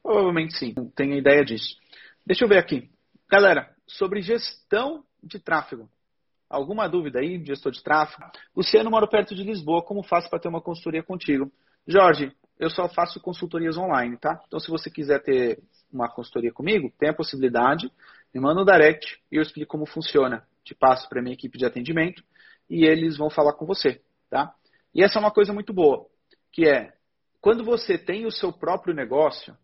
Provavelmente 0.02 0.56
sim. 0.56 0.72
Não 0.76 0.88
tenho 0.88 1.14
ideia 1.14 1.44
disso. 1.44 1.76
Deixa 2.24 2.44
eu 2.44 2.48
ver 2.48 2.58
aqui. 2.58 2.88
Galera, 3.28 3.74
sobre 3.86 4.22
gestão 4.22 5.04
de 5.22 5.40
tráfego. 5.40 5.88
Alguma 6.48 6.88
dúvida 6.88 7.18
aí, 7.18 7.44
gestor 7.44 7.72
de 7.72 7.82
tráfego? 7.82 8.24
Luciano 8.56 8.90
mora 8.90 9.06
perto 9.06 9.34
de 9.34 9.42
Lisboa. 9.42 9.82
Como 9.82 10.02
faço 10.02 10.30
para 10.30 10.38
ter 10.38 10.48
uma 10.48 10.62
consultoria 10.62 11.02
contigo? 11.02 11.50
Jorge, 11.86 12.32
eu 12.58 12.68
só 12.68 12.88
faço 12.88 13.20
consultorias 13.20 13.76
online, 13.76 14.16
tá? 14.16 14.42
Então, 14.46 14.58
se 14.58 14.70
você 14.70 14.90
quiser 14.90 15.22
ter 15.22 15.62
uma 15.92 16.08
consultoria 16.08 16.52
comigo, 16.52 16.92
tem 16.98 17.08
a 17.08 17.14
possibilidade, 17.14 17.90
me 18.34 18.40
manda 18.40 18.60
um 18.60 18.64
direct 18.64 19.20
e 19.30 19.36
eu 19.36 19.42
explico 19.42 19.70
como 19.70 19.86
funciona. 19.86 20.46
Te 20.64 20.74
passo 20.74 21.08
para 21.08 21.22
minha 21.22 21.34
equipe 21.34 21.56
de 21.56 21.64
atendimento 21.64 22.22
e 22.68 22.84
eles 22.84 23.16
vão 23.16 23.30
falar 23.30 23.54
com 23.54 23.64
você, 23.64 24.02
tá? 24.28 24.54
E 24.94 25.02
essa 25.02 25.18
é 25.18 25.20
uma 25.20 25.30
coisa 25.30 25.52
muito 25.52 25.72
boa, 25.72 26.06
que 26.52 26.66
é 26.66 26.92
quando 27.40 27.64
você 27.64 27.96
tem 27.96 28.26
o 28.26 28.32
seu 28.32 28.52
próprio 28.52 28.94
negócio, 28.94 29.56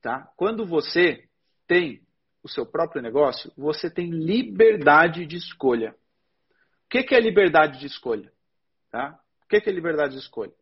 tá? 0.00 0.30
Quando 0.36 0.66
você 0.66 1.26
tem 1.66 2.02
o 2.42 2.48
seu 2.48 2.66
próprio 2.66 3.00
negócio, 3.00 3.52
você 3.56 3.90
tem 3.90 4.10
liberdade 4.10 5.24
de 5.24 5.36
escolha. 5.36 5.94
O 6.84 6.88
que 6.88 7.14
é 7.14 7.20
liberdade 7.20 7.78
de 7.78 7.86
escolha? 7.86 8.30
Tá? 8.90 9.18
O 9.44 9.48
que 9.48 9.56
é 9.56 9.72
liberdade 9.72 10.14
de 10.14 10.20
escolha? 10.20 10.52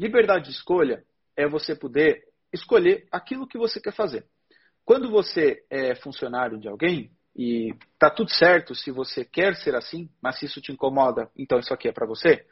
Liberdade 0.00 0.46
de 0.46 0.52
escolha 0.52 1.04
é 1.36 1.46
você 1.46 1.76
poder 1.76 2.24
escolher 2.50 3.06
aquilo 3.12 3.46
que 3.46 3.58
você 3.58 3.78
quer 3.78 3.92
fazer. 3.92 4.24
Quando 4.82 5.10
você 5.10 5.62
é 5.68 5.94
funcionário 5.94 6.58
de 6.58 6.66
alguém 6.66 7.10
e 7.36 7.74
tá 7.98 8.08
tudo 8.08 8.30
certo 8.30 8.74
se 8.74 8.90
você 8.90 9.26
quer 9.26 9.54
ser 9.56 9.74
assim, 9.74 10.08
mas 10.22 10.38
se 10.38 10.46
isso 10.46 10.58
te 10.58 10.72
incomoda, 10.72 11.30
então 11.36 11.58
isso 11.58 11.74
aqui 11.74 11.86
é 11.86 11.92
para 11.92 12.06
você. 12.06 12.46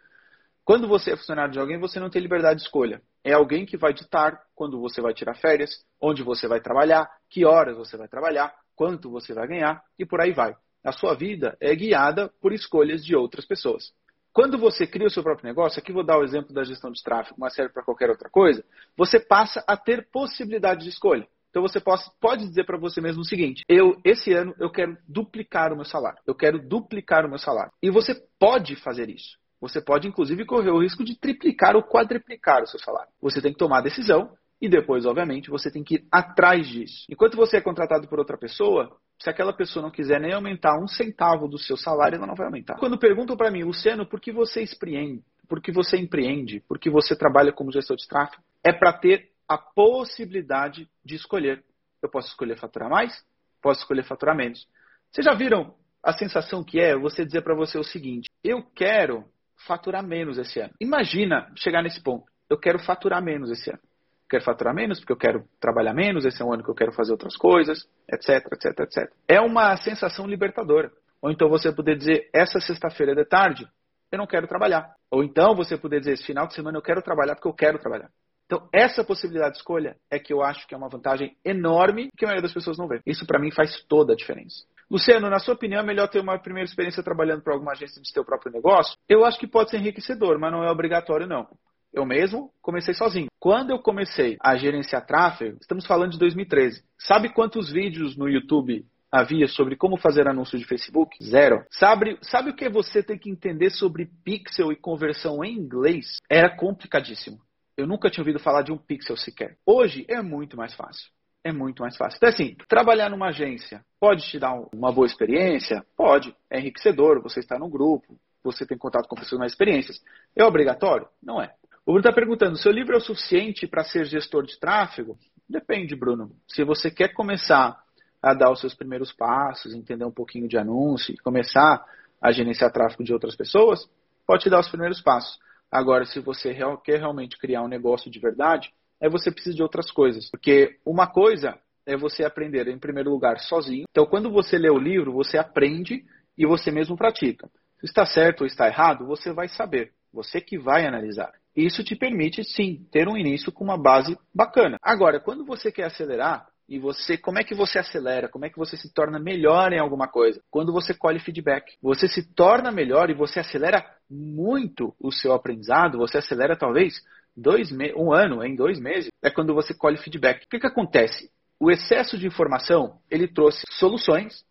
Quando 0.63 0.87
você 0.87 1.13
é 1.13 1.17
funcionário 1.17 1.51
de 1.51 1.59
alguém, 1.59 1.79
você 1.79 1.99
não 1.99 2.11
tem 2.11 2.21
liberdade 2.21 2.61
de 2.61 2.67
escolha. 2.67 3.01
É 3.25 3.33
alguém 3.33 3.65
que 3.65 3.79
vai 3.79 3.95
ditar 3.95 4.39
quando 4.55 4.79
você 4.79 5.01
vai 5.01 5.15
tirar 5.15 5.35
férias, 5.35 5.71
onde 5.99 6.23
você 6.23 6.47
vai 6.47 6.61
trabalhar, 6.61 7.11
que 7.31 7.47
horas 7.47 7.79
você 7.79 7.97
vai 7.97 8.09
trabalhar, 8.09 8.55
quanto 8.77 9.11
você 9.11 9.33
vai 9.33 9.49
ganhar 9.49 9.83
e 9.99 10.05
por 10.05 10.21
aí 10.21 10.33
vai. 10.33 10.55
A 10.85 10.93
sua 10.93 11.15
vida 11.15 11.57
é 11.63 11.75
guiada 11.75 12.31
por 12.43 12.53
escolhas 12.53 13.03
de 13.03 13.17
outras 13.17 13.47
pessoas. 13.47 13.95
Quando 14.39 14.57
você 14.57 14.87
cria 14.87 15.09
o 15.09 15.11
seu 15.11 15.21
próprio 15.21 15.49
negócio, 15.49 15.81
aqui 15.81 15.93
vou 15.93 16.05
dar 16.05 16.17
o 16.17 16.23
exemplo 16.23 16.55
da 16.55 16.63
gestão 16.63 16.93
de 16.93 17.03
tráfego, 17.03 17.35
mas 17.41 17.55
serve 17.55 17.73
para 17.73 17.83
qualquer 17.83 18.09
outra 18.09 18.31
coisa, 18.31 18.65
você 18.97 19.19
passa 19.19 19.65
a 19.67 19.77
ter 19.77 20.09
possibilidade 20.13 20.85
de 20.85 20.91
escolha. 20.91 21.27
Então 21.51 21.61
você 21.61 21.81
pode 22.21 22.47
dizer 22.47 22.63
para 22.65 22.79
você 22.79 23.01
mesmo 23.01 23.23
o 23.23 23.25
seguinte: 23.25 23.65
eu 23.69 24.01
esse 24.05 24.33
ano 24.33 24.55
eu 24.61 24.71
quero 24.71 24.97
duplicar 25.09 25.73
o 25.73 25.75
meu 25.75 25.85
salário. 25.85 26.21
Eu 26.25 26.37
quero 26.37 26.57
duplicar 26.61 27.27
o 27.27 27.29
meu 27.29 27.39
salário. 27.39 27.73
E 27.83 27.91
você 27.91 28.15
pode 28.39 28.77
fazer 28.77 29.11
isso. 29.11 29.37
Você 29.61 29.81
pode 29.81 30.07
inclusive 30.07 30.45
correr 30.45 30.71
o 30.71 30.81
risco 30.81 31.03
de 31.03 31.19
triplicar 31.19 31.75
ou 31.75 31.83
quadriplicar 31.83 32.63
o 32.63 32.67
seu 32.69 32.79
salário. 32.79 33.11
Você 33.21 33.43
tem 33.43 33.53
que 33.53 33.59
tomar 33.59 33.79
a 33.79 33.83
decisão 33.83 34.31
e 34.61 34.69
depois, 34.69 35.07
obviamente, 35.07 35.51
você 35.51 35.71
tem 35.71 35.85
que 35.85 35.97
ir 35.97 36.07
atrás 36.11 36.67
disso. 36.67 37.05
Enquanto 37.09 37.37
você 37.37 37.59
é 37.59 37.61
contratado 37.61 38.09
por 38.09 38.19
outra 38.19 38.37
pessoa, 38.37 38.97
se 39.19 39.31
aquela 39.31 39.53
pessoa 39.53 39.83
não 39.83 39.91
quiser 39.91 40.21
nem 40.21 40.33
aumentar 40.33 40.79
um 40.83 40.89
centavo 40.89 41.47
do 41.47 41.59
seu 41.59 41.77
salário, 41.77 42.17
ela 42.17 42.27
não 42.27 42.35
vai 42.35 42.47
aumentar. 42.47 42.77
Quando 42.79 42.99
perguntam 42.99 43.37
para 43.37 43.51
mim, 43.51 43.63
Luciano, 43.63 44.05
por 44.05 44.21
que 44.21 44.33
você 44.33 44.63
empreende? 44.63 45.23
Por 45.49 45.63
que 45.63 45.71
você 45.71 45.97
empreende? 45.97 46.61
Por 46.69 46.79
que 46.79 46.91
você 46.91 47.17
trabalha 47.17 47.53
como 47.53 47.73
gestor 47.73 47.97
de 47.97 48.07
tráfego? 48.07 48.43
É 48.65 48.73
para 48.73 48.93
ter 48.93 49.31
a 49.49 49.57
possibilidade 49.57 50.89
de 51.05 51.15
escolher. 51.15 51.65
Eu 52.03 52.11
posso 52.11 52.29
escolher 52.29 52.59
faturar 52.59 52.91
mais, 52.91 53.25
posso 53.63 53.81
escolher 53.81 54.05
faturar 54.05 54.37
menos. 54.37 54.67
Vocês 55.11 55.25
já 55.25 55.35
viram 55.35 55.75
a 56.03 56.13
sensação 56.13 56.63
que 56.63 56.79
é 56.79 56.97
você 56.97 57.25
dizer 57.25 57.43
para 57.43 57.55
você 57.55 57.79
o 57.79 57.85
seguinte: 57.85 58.29
eu 58.45 58.63
quero 58.63 59.25
faturar 59.67 60.07
menos 60.07 60.39
esse 60.39 60.61
ano. 60.61 60.75
Imagina 60.81 61.51
chegar 61.57 61.83
nesse 61.83 62.01
ponto. 62.03 62.27
Eu 62.49 62.59
quero 62.59 62.79
faturar 62.79 63.23
menos 63.23 63.51
esse 63.51 63.71
ano. 63.71 63.81
Quero 64.29 64.45
faturar 64.45 64.75
menos 64.75 64.99
porque 64.99 65.13
eu 65.13 65.17
quero 65.17 65.45
trabalhar 65.61 65.95
menos, 65.95 66.25
esse 66.25 66.43
é 66.43 66.45
um 66.45 66.53
ano 66.53 66.63
que 66.63 66.71
eu 66.71 66.75
quero 66.75 66.93
fazer 66.93 67.13
outras 67.13 67.37
coisas, 67.37 67.89
etc, 68.13 68.47
etc, 68.53 68.81
etc. 68.81 69.13
É 69.27 69.41
uma 69.41 69.77
sensação 69.77 70.27
libertadora. 70.27 70.91
Ou 71.23 71.31
então 71.31 71.49
você 71.49 71.73
poder 71.73 71.97
dizer, 71.97 72.29
essa 72.33 72.61
sexta-feira 72.61 73.15
de 73.15 73.25
tarde, 73.25 73.67
eu 74.13 74.19
não 74.19 74.27
quero 74.27 74.47
trabalhar. 74.47 74.95
Ou 75.11 75.25
então 75.25 75.55
você 75.55 75.77
poder 75.77 76.01
dizer, 76.01 76.13
esse 76.13 76.25
final 76.25 76.47
de 76.47 76.55
semana 76.55 76.79
eu 76.79 76.83
quero 76.83 77.03
trabalhar 77.03 77.35
porque 77.35 77.49
eu 77.49 77.55
quero 77.55 77.79
trabalhar. 77.79 78.11
Então, 78.49 78.67
essa 78.73 79.05
possibilidade 79.05 79.53
de 79.53 79.59
escolha 79.59 79.97
é 80.11 80.19
que 80.19 80.33
eu 80.33 80.43
acho 80.43 80.67
que 80.67 80.75
é 80.75 80.79
uma 80.79 80.89
vantagem 80.89 81.37
enorme 81.45 82.09
que 82.17 82.25
a 82.25 82.29
maioria 82.29 82.43
das 82.43 82.55
pessoas 82.55 82.79
não 82.79 82.89
vê. 82.89 82.99
Isso, 83.05 83.27
para 83.27 83.39
mim, 83.39 83.51
faz 83.51 83.85
toda 83.87 84.15
a 84.15 84.17
diferença. 84.17 84.65
Luciano, 84.91 85.29
na 85.29 85.39
sua 85.39 85.53
opinião, 85.53 85.83
é 85.83 85.85
melhor 85.85 86.09
ter 86.09 86.19
uma 86.19 86.39
primeira 86.39 86.67
experiência 86.67 87.03
trabalhando 87.03 87.43
para 87.43 87.53
alguma 87.53 87.73
agência 87.73 88.01
de 88.01 88.11
seu 88.11 88.25
próprio 88.25 88.51
negócio? 88.51 88.97
Eu 89.07 89.27
acho 89.27 89.39
que 89.39 89.47
pode 89.47 89.71
ser 89.71 89.77
enriquecedor, 89.77 90.39
mas 90.39 90.51
não 90.51 90.65
é 90.65 90.71
obrigatório, 90.71 91.27
não. 91.27 91.47
Eu 91.93 92.05
mesmo 92.05 92.51
comecei 92.61 92.95
sozinho. 92.95 93.29
Quando 93.41 93.71
eu 93.71 93.79
comecei 93.79 94.37
a 94.41 94.57
gerenciar 94.57 95.07
tráfego, 95.07 95.59
estamos 95.61 95.87
falando 95.87 96.13
de 96.13 96.19
2013. 96.19 96.83
Sabe 96.99 97.33
quantos 97.33 97.71
vídeos 97.71 98.17
no 98.17 98.29
YouTube 98.29 98.85
havia 99.11 99.49
sobre 99.49 99.77
como 99.77 99.97
fazer 99.97 100.29
anúncio 100.29 100.59
de 100.59 100.67
Facebook? 100.67 101.17
Zero. 101.23 101.65
Sabe, 101.71 102.19
sabe 102.23 102.51
o 102.51 102.55
que 102.55 102.69
você 102.69 103.03
tem 103.03 103.19
que 103.19 103.31
entender 103.31 103.71
sobre 103.71 104.11
pixel 104.25 104.71
e 104.71 104.77
conversão 104.77 105.43
em 105.43 105.55
inglês? 105.55 106.19
Era 106.31 106.55
complicadíssimo. 106.55 107.39
Eu 107.77 107.87
nunca 107.87 108.11
tinha 108.11 108.23
ouvido 108.23 108.41
falar 108.41 108.63
de 108.63 108.73
um 108.73 108.77
pixel 108.77 109.17
sequer. 109.17 109.57
Hoje 109.65 110.05
é 110.09 110.21
muito 110.21 110.57
mais 110.57 110.75
fácil. 110.75 111.11
É 111.45 111.53
muito 111.53 111.83
mais 111.83 111.97
fácil. 111.97 112.17
Então, 112.17 112.29
assim, 112.29 112.57
trabalhar 112.69 113.09
numa 113.09 113.29
agência 113.29 113.83
pode 114.01 114.29
te 114.29 114.39
dar 114.39 114.53
uma 114.75 114.93
boa 114.93 115.07
experiência? 115.07 115.85
Pode. 115.97 116.35
É 116.51 116.59
enriquecedor, 116.59 117.23
você 117.23 117.41
está 117.41 117.59
no 117.59 117.71
grupo, 117.71 118.19
você 118.43 118.67
tem 118.67 118.77
contato 118.77 119.09
com 119.09 119.17
pessoas 119.17 119.39
mais 119.39 119.53
experiências. 119.53 120.03
É 120.37 120.45
obrigatório? 120.45 121.07
Não 121.23 121.41
é. 121.41 121.55
Bruno 121.89 122.01
está 122.01 122.13
perguntando: 122.13 122.59
seu 122.59 122.71
livro 122.71 122.93
é 122.93 122.99
o 122.99 123.01
suficiente 123.01 123.67
para 123.67 123.83
ser 123.83 124.05
gestor 124.05 124.45
de 124.45 124.61
tráfego? 124.61 125.17
Depende, 125.49 125.97
Bruno. 125.97 126.31
Se 126.47 126.63
você 126.63 126.91
quer 126.91 127.15
começar 127.15 127.79
a 128.23 128.35
dar 128.35 128.51
os 128.51 128.61
seus 128.61 128.75
primeiros 128.75 129.11
passos, 129.11 129.73
entender 129.73 130.05
um 130.05 130.13
pouquinho 130.13 130.47
de 130.47 130.59
anúncio 130.59 131.15
e 131.15 131.17
começar 131.17 131.83
a 132.21 132.31
gerenciar 132.31 132.71
tráfego 132.71 133.03
de 133.03 133.15
outras 133.15 133.35
pessoas, 133.35 133.89
pode 134.27 134.43
te 134.43 134.51
dar 134.51 134.61
os 134.61 134.69
primeiros 134.69 135.01
passos. 135.01 135.39
Agora, 135.73 136.05
se 136.05 136.21
você 136.21 136.55
quer 136.85 136.99
realmente 136.99 137.39
criar 137.39 137.63
um 137.63 137.69
negócio 137.69 138.11
de 138.11 138.19
verdade, 138.19 138.71
é 139.01 139.09
você 139.09 139.31
precisa 139.31 139.57
de 139.57 139.63
outras 139.63 139.91
coisas. 139.91 140.29
Porque 140.31 140.79
uma 140.85 141.07
coisa 141.07 141.59
é 141.87 141.97
você 141.97 142.23
aprender, 142.23 142.69
em 142.69 142.79
primeiro 142.79 143.09
lugar, 143.09 143.39
sozinho. 143.39 143.87
Então, 143.91 144.05
quando 144.05 144.31
você 144.31 144.59
lê 144.59 144.69
o 144.69 144.79
livro, 144.79 145.11
você 145.11 145.39
aprende 145.39 146.05
e 146.37 146.45
você 146.45 146.71
mesmo 146.71 146.99
pratica. 146.99 147.49
Se 147.81 147.87
está 147.87 148.05
certo 148.05 148.43
ou 148.43 148.47
está 148.47 148.67
errado, 148.67 149.07
você 149.07 149.33
vai 149.33 149.49
saber. 149.49 149.93
Você 150.13 150.41
que 150.41 150.59
vai 150.59 150.87
analisar. 150.87 151.33
Isso 151.57 151.83
te 151.83 151.97
permite, 151.97 152.45
sim, 152.45 152.87
ter 152.91 153.09
um 153.09 153.17
início 153.17 153.51
com 153.53 153.65
uma 153.65 153.77
base 153.77 154.17
bacana. 154.35 154.79
Agora, 154.83 155.21
quando 155.21 155.45
você 155.45 155.73
quer 155.73 155.85
acelerar, 155.85 156.47
e 156.69 156.79
você, 156.79 157.17
como 157.17 157.39
é 157.39 157.43
que 157.43 157.55
você 157.55 157.79
acelera? 157.79 158.29
Como 158.29 158.45
é 158.45 158.51
que 158.51 158.59
você 158.59 158.77
se 158.77 158.93
torna 158.93 159.19
melhor 159.19 159.73
em 159.73 159.79
alguma 159.79 160.07
coisa? 160.07 160.43
Quando 160.51 160.71
você 160.71 160.93
colhe 160.93 161.19
feedback. 161.19 161.77
Você 161.83 162.07
se 162.07 162.23
torna 162.35 162.71
melhor 162.71 163.09
e 163.09 163.15
você 163.15 163.41
acelera 163.41 163.83
muito 164.09 164.95
o 165.01 165.11
seu 165.11 165.33
aprendizado. 165.33 165.97
Você 165.97 166.19
acelera 166.19 166.57
talvez 166.57 167.03
dois 167.35 167.73
um 167.97 168.13
ano, 168.13 168.45
em 168.45 168.55
dois 168.55 168.79
meses. 168.79 169.09
É 169.23 169.31
quando 169.31 169.55
você 169.55 169.73
colhe 169.73 169.97
feedback. 169.97 170.45
O 170.45 170.49
que, 170.49 170.59
que 170.59 170.67
acontece? 170.67 171.31
O 171.59 171.71
excesso 171.71 172.19
de 172.19 172.27
informação 172.27 172.99
ele 173.11 173.27
trouxe 173.27 173.63
soluções, 173.71 174.45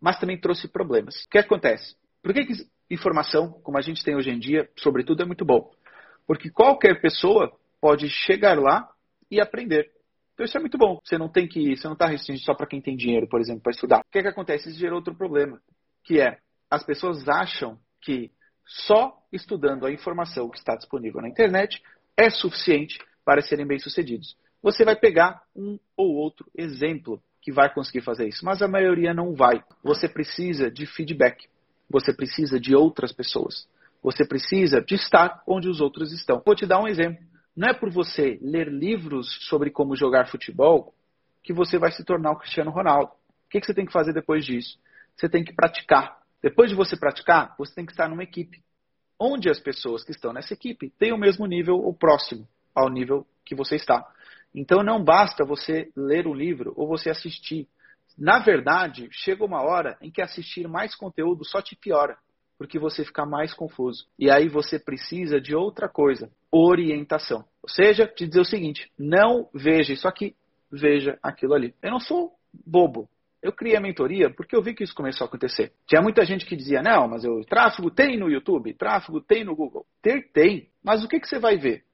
mas 0.00 0.18
também 0.18 0.40
trouxe 0.40 0.68
problemas. 0.68 1.24
O 1.24 1.28
que 1.28 1.38
acontece? 1.38 1.96
Por 2.22 2.32
que, 2.32 2.44
que 2.44 2.54
informação, 2.90 3.52
como 3.62 3.78
a 3.78 3.80
gente 3.80 4.04
tem 4.04 4.16
hoje 4.16 4.30
em 4.30 4.38
dia, 4.38 4.68
sobretudo, 4.76 5.22
é 5.22 5.26
muito 5.26 5.44
bom? 5.44 5.70
Porque 6.26 6.50
qualquer 6.50 7.00
pessoa 7.00 7.52
pode 7.80 8.08
chegar 8.08 8.58
lá 8.58 8.88
e 9.30 9.40
aprender. 9.40 9.90
Então 10.34 10.44
isso 10.44 10.56
é 10.56 10.60
muito 10.60 10.76
bom. 10.76 11.00
Você 11.04 11.16
não 11.16 11.28
tem 11.28 11.46
que, 11.46 11.76
você 11.76 11.86
não 11.86 11.94
está 11.94 12.06
restringido 12.06 12.44
só 12.44 12.54
para 12.54 12.66
quem 12.66 12.80
tem 12.80 12.96
dinheiro, 12.96 13.28
por 13.28 13.40
exemplo, 13.40 13.62
para 13.62 13.72
estudar. 13.72 14.00
O 14.00 14.10
que, 14.10 14.18
é 14.18 14.22
que 14.22 14.28
acontece? 14.28 14.68
Isso 14.68 14.78
gera 14.78 14.94
outro 14.94 15.14
problema, 15.14 15.60
que 16.02 16.20
é 16.20 16.38
as 16.70 16.84
pessoas 16.84 17.28
acham 17.28 17.78
que 18.00 18.30
só 18.66 19.16
estudando 19.32 19.86
a 19.86 19.92
informação 19.92 20.48
que 20.48 20.58
está 20.58 20.74
disponível 20.74 21.20
na 21.20 21.28
internet 21.28 21.82
é 22.16 22.30
suficiente 22.30 22.98
para 23.24 23.42
serem 23.42 23.66
bem-sucedidos. 23.66 24.36
Você 24.62 24.84
vai 24.84 24.96
pegar 24.96 25.42
um 25.54 25.78
ou 25.96 26.14
outro 26.14 26.50
exemplo 26.56 27.22
que 27.40 27.52
vai 27.52 27.72
conseguir 27.72 28.00
fazer 28.00 28.26
isso, 28.26 28.44
mas 28.44 28.62
a 28.62 28.68
maioria 28.68 29.12
não 29.12 29.34
vai. 29.34 29.62
Você 29.82 30.08
precisa 30.08 30.70
de 30.70 30.86
feedback. 30.86 31.46
Você 31.90 32.12
precisa 32.12 32.58
de 32.58 32.74
outras 32.74 33.12
pessoas. 33.12 33.68
Você 34.02 34.26
precisa 34.26 34.80
de 34.82 34.94
estar 34.94 35.42
onde 35.46 35.68
os 35.68 35.80
outros 35.80 36.12
estão. 36.12 36.42
Vou 36.44 36.54
te 36.54 36.66
dar 36.66 36.80
um 36.80 36.88
exemplo. 36.88 37.22
Não 37.56 37.68
é 37.68 37.74
por 37.74 37.90
você 37.90 38.38
ler 38.42 38.68
livros 38.68 39.26
sobre 39.48 39.70
como 39.70 39.96
jogar 39.96 40.28
futebol 40.28 40.92
que 41.42 41.52
você 41.52 41.78
vai 41.78 41.92
se 41.92 42.04
tornar 42.04 42.32
o 42.32 42.38
Cristiano 42.38 42.70
Ronaldo. 42.70 43.12
O 43.12 43.48
que, 43.50 43.64
você 43.64 43.72
tem 43.72 43.86
que 43.86 43.92
fazer 43.92 44.12
depois 44.12 44.44
disso? 44.44 44.78
Você 45.16 45.28
tem 45.28 45.44
que 45.44 45.54
praticar. 45.54 46.18
Depois 46.42 46.68
de 46.68 46.76
você 46.76 46.96
praticar, 46.96 47.54
você 47.56 47.74
tem 47.74 47.86
que 47.86 47.92
estar 47.92 48.08
numa 48.08 48.22
equipe. 48.22 48.62
Onde 49.18 49.48
as 49.48 49.60
pessoas 49.60 50.02
que 50.02 50.10
estão 50.10 50.32
nessa 50.32 50.52
equipe 50.52 50.90
têm 50.98 51.12
o 51.12 51.18
mesmo 51.18 51.46
nível 51.46 51.76
ou 51.76 51.94
próximo 51.94 52.48
ao 52.74 52.90
nível 52.90 53.26
que 53.44 53.54
você 53.54 53.76
está. 53.76 54.04
Então 54.52 54.82
não 54.82 55.02
basta 55.02 55.44
você 55.44 55.90
ler 55.96 56.26
um 56.26 56.34
livro 56.34 56.72
ou 56.76 56.88
você 56.88 57.10
assistir. 57.10 57.68
Na 58.16 58.38
verdade, 58.38 59.08
chega 59.10 59.44
uma 59.44 59.62
hora 59.62 59.96
em 60.00 60.10
que 60.10 60.22
assistir 60.22 60.68
mais 60.68 60.94
conteúdo 60.94 61.44
só 61.44 61.60
te 61.60 61.74
piora 61.76 62.16
porque 62.58 62.78
você 62.78 63.04
fica 63.04 63.26
mais 63.26 63.52
confuso. 63.52 64.06
E 64.18 64.30
aí 64.30 64.48
você 64.48 64.78
precisa 64.78 65.40
de 65.40 65.54
outra 65.54 65.88
coisa, 65.88 66.30
orientação. 66.50 67.44
Ou 67.62 67.68
seja, 67.68 68.06
te 68.06 68.26
dizer 68.26 68.40
o 68.40 68.44
seguinte: 68.44 68.90
não 68.98 69.48
veja 69.52 69.92
isso 69.92 70.08
aqui, 70.08 70.34
veja 70.70 71.18
aquilo 71.22 71.54
ali. 71.54 71.74
Eu 71.82 71.90
não 71.90 72.00
sou 72.00 72.32
bobo. 72.66 73.08
Eu 73.42 73.52
criei 73.52 73.76
a 73.76 73.80
mentoria 73.80 74.30
porque 74.30 74.56
eu 74.56 74.62
vi 74.62 74.72
que 74.72 74.84
isso 74.84 74.94
começou 74.94 75.26
a 75.26 75.28
acontecer. 75.28 75.72
Tinha 75.86 76.00
muita 76.00 76.24
gente 76.24 76.46
que 76.46 76.56
dizia: 76.56 76.82
não, 76.82 77.08
mas 77.08 77.24
o 77.24 77.42
tráfego 77.44 77.90
tem 77.90 78.18
no 78.18 78.30
YouTube, 78.30 78.72
tráfego 78.74 79.20
tem 79.20 79.44
no 79.44 79.54
Google. 79.54 79.84
Ter 80.00 80.30
tem, 80.32 80.70
mas 80.82 81.04
o 81.04 81.08
que, 81.08 81.20
que 81.20 81.28
você 81.28 81.38
vai 81.38 81.58
ver? 81.58 81.84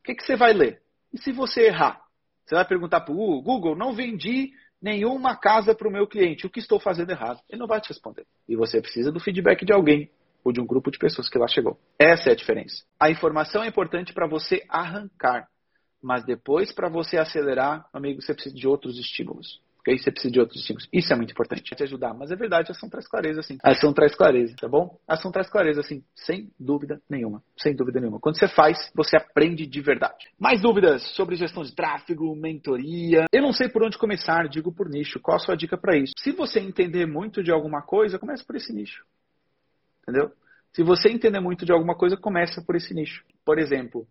O 0.00 0.04
que, 0.04 0.14
que 0.14 0.22
você 0.22 0.36
vai 0.36 0.52
ler? 0.52 0.80
E 1.12 1.18
se 1.18 1.32
você 1.32 1.66
errar? 1.66 2.02
Você 2.44 2.54
vai 2.54 2.64
perguntar 2.66 3.00
para 3.00 3.14
o 3.14 3.42
Google, 3.42 3.74
não 3.74 3.94
vendi 3.94 4.52
nenhuma 4.84 5.34
casa 5.34 5.74
para 5.74 5.88
o 5.88 5.90
meu 5.90 6.06
cliente. 6.06 6.46
O 6.46 6.50
que 6.50 6.60
estou 6.60 6.78
fazendo 6.78 7.10
errado? 7.10 7.40
Ele 7.48 7.58
não 7.58 7.66
vai 7.66 7.80
te 7.80 7.88
responder. 7.88 8.26
E 8.46 8.54
você 8.54 8.82
precisa 8.82 9.10
do 9.10 9.18
feedback 9.18 9.64
de 9.64 9.72
alguém 9.72 10.10
ou 10.44 10.52
de 10.52 10.60
um 10.60 10.66
grupo 10.66 10.90
de 10.90 10.98
pessoas 10.98 11.30
que 11.30 11.38
lá 11.38 11.48
chegou. 11.48 11.78
Essa 11.98 12.28
é 12.28 12.32
a 12.32 12.36
diferença. 12.36 12.84
A 13.00 13.10
informação 13.10 13.64
é 13.64 13.66
importante 13.66 14.12
para 14.12 14.28
você 14.28 14.62
arrancar, 14.68 15.48
mas 16.02 16.22
depois 16.26 16.70
para 16.70 16.90
você 16.90 17.16
acelerar, 17.16 17.88
amigo, 17.94 18.20
você 18.20 18.34
precisa 18.34 18.54
de 18.54 18.68
outros 18.68 18.98
estímulos. 18.98 19.58
Okay? 19.84 19.98
Você 19.98 20.10
precisa 20.10 20.32
de 20.32 20.40
outros 20.40 20.60
estímulos. 20.60 20.88
Isso 20.90 21.12
é 21.12 21.16
muito 21.16 21.32
importante. 21.32 21.74
Te 21.74 21.82
ajudar. 21.82 22.14
Mas 22.14 22.30
é 22.30 22.36
verdade, 22.36 22.72
ação 22.72 22.88
traz 22.88 23.06
clareza, 23.06 23.42
sim. 23.42 23.58
Ação 23.62 23.92
traz 23.92 24.14
clareza, 24.14 24.56
tá 24.58 24.66
bom? 24.66 24.98
Ação 25.06 25.30
traz 25.30 25.48
clareza, 25.50 25.82
sim. 25.82 26.02
Sem 26.14 26.50
dúvida 26.58 27.00
nenhuma. 27.08 27.42
Sem 27.58 27.76
dúvida 27.76 28.00
nenhuma. 28.00 28.18
Quando 28.18 28.38
você 28.38 28.48
faz, 28.48 28.90
você 28.94 29.16
aprende 29.16 29.66
de 29.66 29.80
verdade. 29.82 30.30
Mais 30.40 30.62
dúvidas 30.62 31.02
sobre 31.14 31.36
gestão 31.36 31.62
de 31.62 31.74
tráfego, 31.74 32.34
mentoria? 32.34 33.26
Eu 33.30 33.42
não 33.42 33.52
sei 33.52 33.68
por 33.68 33.84
onde 33.84 33.98
começar, 33.98 34.48
digo 34.48 34.72
por 34.72 34.88
nicho. 34.88 35.20
Qual 35.20 35.36
a 35.36 35.40
sua 35.40 35.54
dica 35.54 35.76
para 35.76 35.96
isso? 35.98 36.14
Se 36.18 36.32
você 36.32 36.60
entender 36.60 37.06
muito 37.06 37.42
de 37.42 37.52
alguma 37.52 37.82
coisa, 37.82 38.18
comece 38.18 38.44
por 38.44 38.56
esse 38.56 38.72
nicho. 38.72 39.04
Entendeu? 40.02 40.32
Se 40.72 40.82
você 40.82 41.10
entender 41.10 41.40
muito 41.40 41.64
de 41.66 41.72
alguma 41.72 41.94
coisa, 41.94 42.16
começa 42.16 42.62
por 42.62 42.74
esse 42.74 42.94
nicho. 42.94 43.22
Por 43.44 43.58
exemplo, 43.58 44.06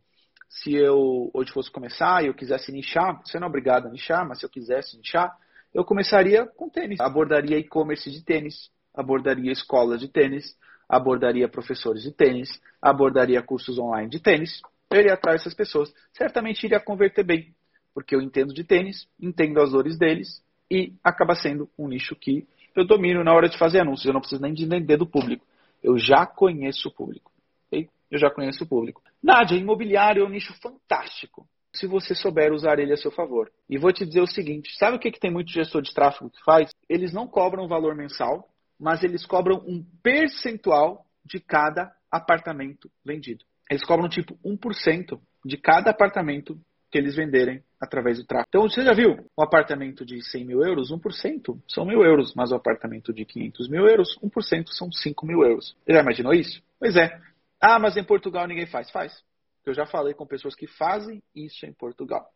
se 0.48 0.74
eu 0.74 1.32
hoje 1.34 1.52
fosse 1.52 1.72
começar 1.72 2.24
e 2.24 2.28
eu 2.28 2.34
quisesse 2.34 2.72
nichar, 2.72 3.22
você 3.26 3.40
não 3.40 3.48
é 3.48 3.50
obrigado 3.50 3.88
a 3.88 3.90
nichar, 3.90 4.28
mas 4.28 4.40
se 4.40 4.46
eu 4.46 4.50
quisesse 4.50 4.96
nichar, 4.98 5.36
eu 5.74 5.84
começaria 5.84 6.46
com 6.46 6.70
tênis. 6.70 7.00
Abordaria 7.00 7.58
e-commerce 7.58 8.10
de 8.12 8.24
tênis, 8.24 8.70
abordaria 8.94 9.52
escolas 9.52 10.00
de 10.00 10.08
tênis, 10.08 10.56
abordaria 10.88 11.50
professores 11.50 12.04
de 12.04 12.12
tênis, 12.12 12.50
abordaria 12.82 13.42
cursos 13.42 13.80
online 13.80 14.10
de 14.10 14.20
tênis. 14.20 14.62
Eu 14.92 15.00
iria 15.00 15.14
atrás 15.14 15.40
dessas 15.40 15.56
pessoas. 15.56 15.92
Certamente 16.14 16.64
iria 16.64 16.80
converter 16.80 17.24
bem, 17.24 17.56
porque 17.94 18.16
eu 18.16 18.22
entendo 18.22 18.54
de 18.54 18.64
tênis, 18.64 19.08
entendo 19.20 19.60
as 19.60 19.72
dores 19.72 19.98
deles 19.98 20.44
e 20.70 20.94
acaba 21.04 21.34
sendo 21.34 21.68
um 21.78 21.88
nicho 21.88 22.16
que 22.16 22.48
eu 22.76 22.86
domino 22.86 23.24
na 23.24 23.34
hora 23.34 23.50
de 23.50 23.58
fazer 23.58 23.80
anúncios. 23.80 24.06
Eu 24.06 24.14
não 24.14 24.22
preciso 24.22 24.42
nem 24.42 24.54
de 24.54 24.66
entender 24.66 24.98
do 24.98 25.08
público. 25.08 25.46
Eu 25.82 25.98
já 25.98 26.26
conheço 26.26 26.90
o 26.90 26.92
público. 26.92 27.32
Eu 27.72 28.20
já 28.20 28.30
conheço 28.30 28.64
o 28.64 28.68
público. 28.68 29.02
Nádia, 29.24 29.58
imobiliário 29.58 30.24
é 30.24 30.26
um 30.26 30.30
nicho 30.30 30.54
fantástico 30.62 31.48
se 31.74 31.88
você 31.88 32.14
souber 32.14 32.54
usar 32.54 32.80
ele 32.80 32.94
a 32.94 32.98
seu 32.98 33.12
favor. 33.12 33.52
E 33.70 33.78
vou 33.78 33.92
te 33.92 34.06
dizer 34.06 34.22
o 34.22 34.28
seguinte: 34.28 34.76
sabe 34.78 34.98
o 34.98 35.00
que, 35.00 35.12
que 35.12 35.20
tem 35.20 35.32
muito 35.32 35.52
gestor 35.52 35.82
de 35.82 35.94
tráfego 35.94 36.30
que 36.30 36.44
faz? 36.44 36.70
Eles 36.88 37.12
não 37.12 37.28
cobram 37.28 37.68
valor 37.68 37.96
mensal, 37.96 38.48
mas 38.80 39.04
eles 39.04 39.26
cobram 39.26 39.58
um 39.68 39.84
percentual 40.02 41.06
de 41.26 41.40
cada 41.40 41.92
apartamento 42.12 42.92
vendido. 43.04 43.44
Eles 43.70 43.84
cobram 43.84 44.10
tipo 44.10 44.38
1% 44.46 45.20
de 45.46 45.58
cada 45.58 45.90
apartamento 45.90 46.60
que 46.92 46.98
eles 47.00 47.16
venderem 47.16 47.64
através 47.82 48.20
do 48.20 48.26
tráfego. 48.26 48.48
Então, 48.50 48.70
você 48.70 48.84
já 48.84 48.94
viu 48.94 49.14
um 49.36 49.44
apartamento 49.44 50.06
de 50.06 50.22
100 50.22 50.46
mil 50.46 50.64
euros, 50.64 50.92
1% 50.92 51.60
são 51.68 51.86
mil 51.86 52.04
euros, 52.04 52.36
mas 52.36 52.52
o 52.52 52.54
um 52.54 52.58
apartamento 52.58 53.12
de 53.12 53.26
500 53.26 53.68
mil 53.68 53.88
euros, 53.88 54.20
1% 54.22 54.68
são 54.68 54.92
5 54.92 55.26
mil 55.26 55.44
euros. 55.44 55.76
Já 55.88 56.02
imaginou 56.02 56.34
isso? 56.34 56.62
Pois 56.80 56.96
é. 56.96 57.20
Ah, 57.60 57.80
mas 57.80 57.98
em 57.98 58.04
Portugal 58.04 58.48
ninguém 58.48 58.68
faz. 58.68 58.92
Faz. 58.92 59.24
Eu 59.65 59.73
já 59.73 59.86
falei 59.86 60.13
com 60.13 60.26
pessoas 60.26 60.56
que 60.56 60.67
fazem 60.67 61.21
isso 61.36 61.65
em 61.65 61.73
Portugal. 61.73 62.30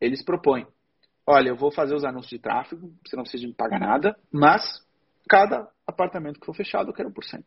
Eles 0.00 0.24
propõem, 0.24 0.66
olha, 1.26 1.50
eu 1.50 1.56
vou 1.56 1.70
fazer 1.70 1.94
os 1.94 2.04
anúncios 2.04 2.30
de 2.30 2.38
tráfego, 2.38 2.92
você 3.04 3.16
não 3.16 3.22
precisa 3.22 3.46
me 3.46 3.54
pagar 3.54 3.80
nada, 3.80 4.16
mas 4.32 4.84
cada 5.28 5.68
apartamento 5.86 6.40
que 6.40 6.46
for 6.46 6.54
fechado 6.54 6.90
eu 6.90 6.94
quero 6.94 7.10
1%. 7.10 7.44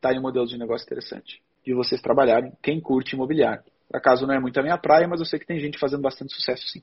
Tá 0.00 0.10
aí 0.10 0.18
um 0.18 0.22
modelo 0.22 0.46
de 0.46 0.58
negócio 0.58 0.84
interessante 0.84 1.42
de 1.64 1.74
vocês 1.74 2.00
trabalharem, 2.00 2.52
quem 2.62 2.80
curte 2.80 3.14
imobiliário. 3.14 3.62
Por 3.88 3.96
acaso 3.96 4.26
não 4.26 4.34
é 4.34 4.40
muito 4.40 4.58
a 4.58 4.62
minha 4.62 4.78
praia, 4.78 5.06
mas 5.06 5.20
eu 5.20 5.26
sei 5.26 5.38
que 5.38 5.46
tem 5.46 5.60
gente 5.60 5.78
fazendo 5.78 6.02
bastante 6.02 6.34
sucesso 6.34 6.66
sim. 6.68 6.82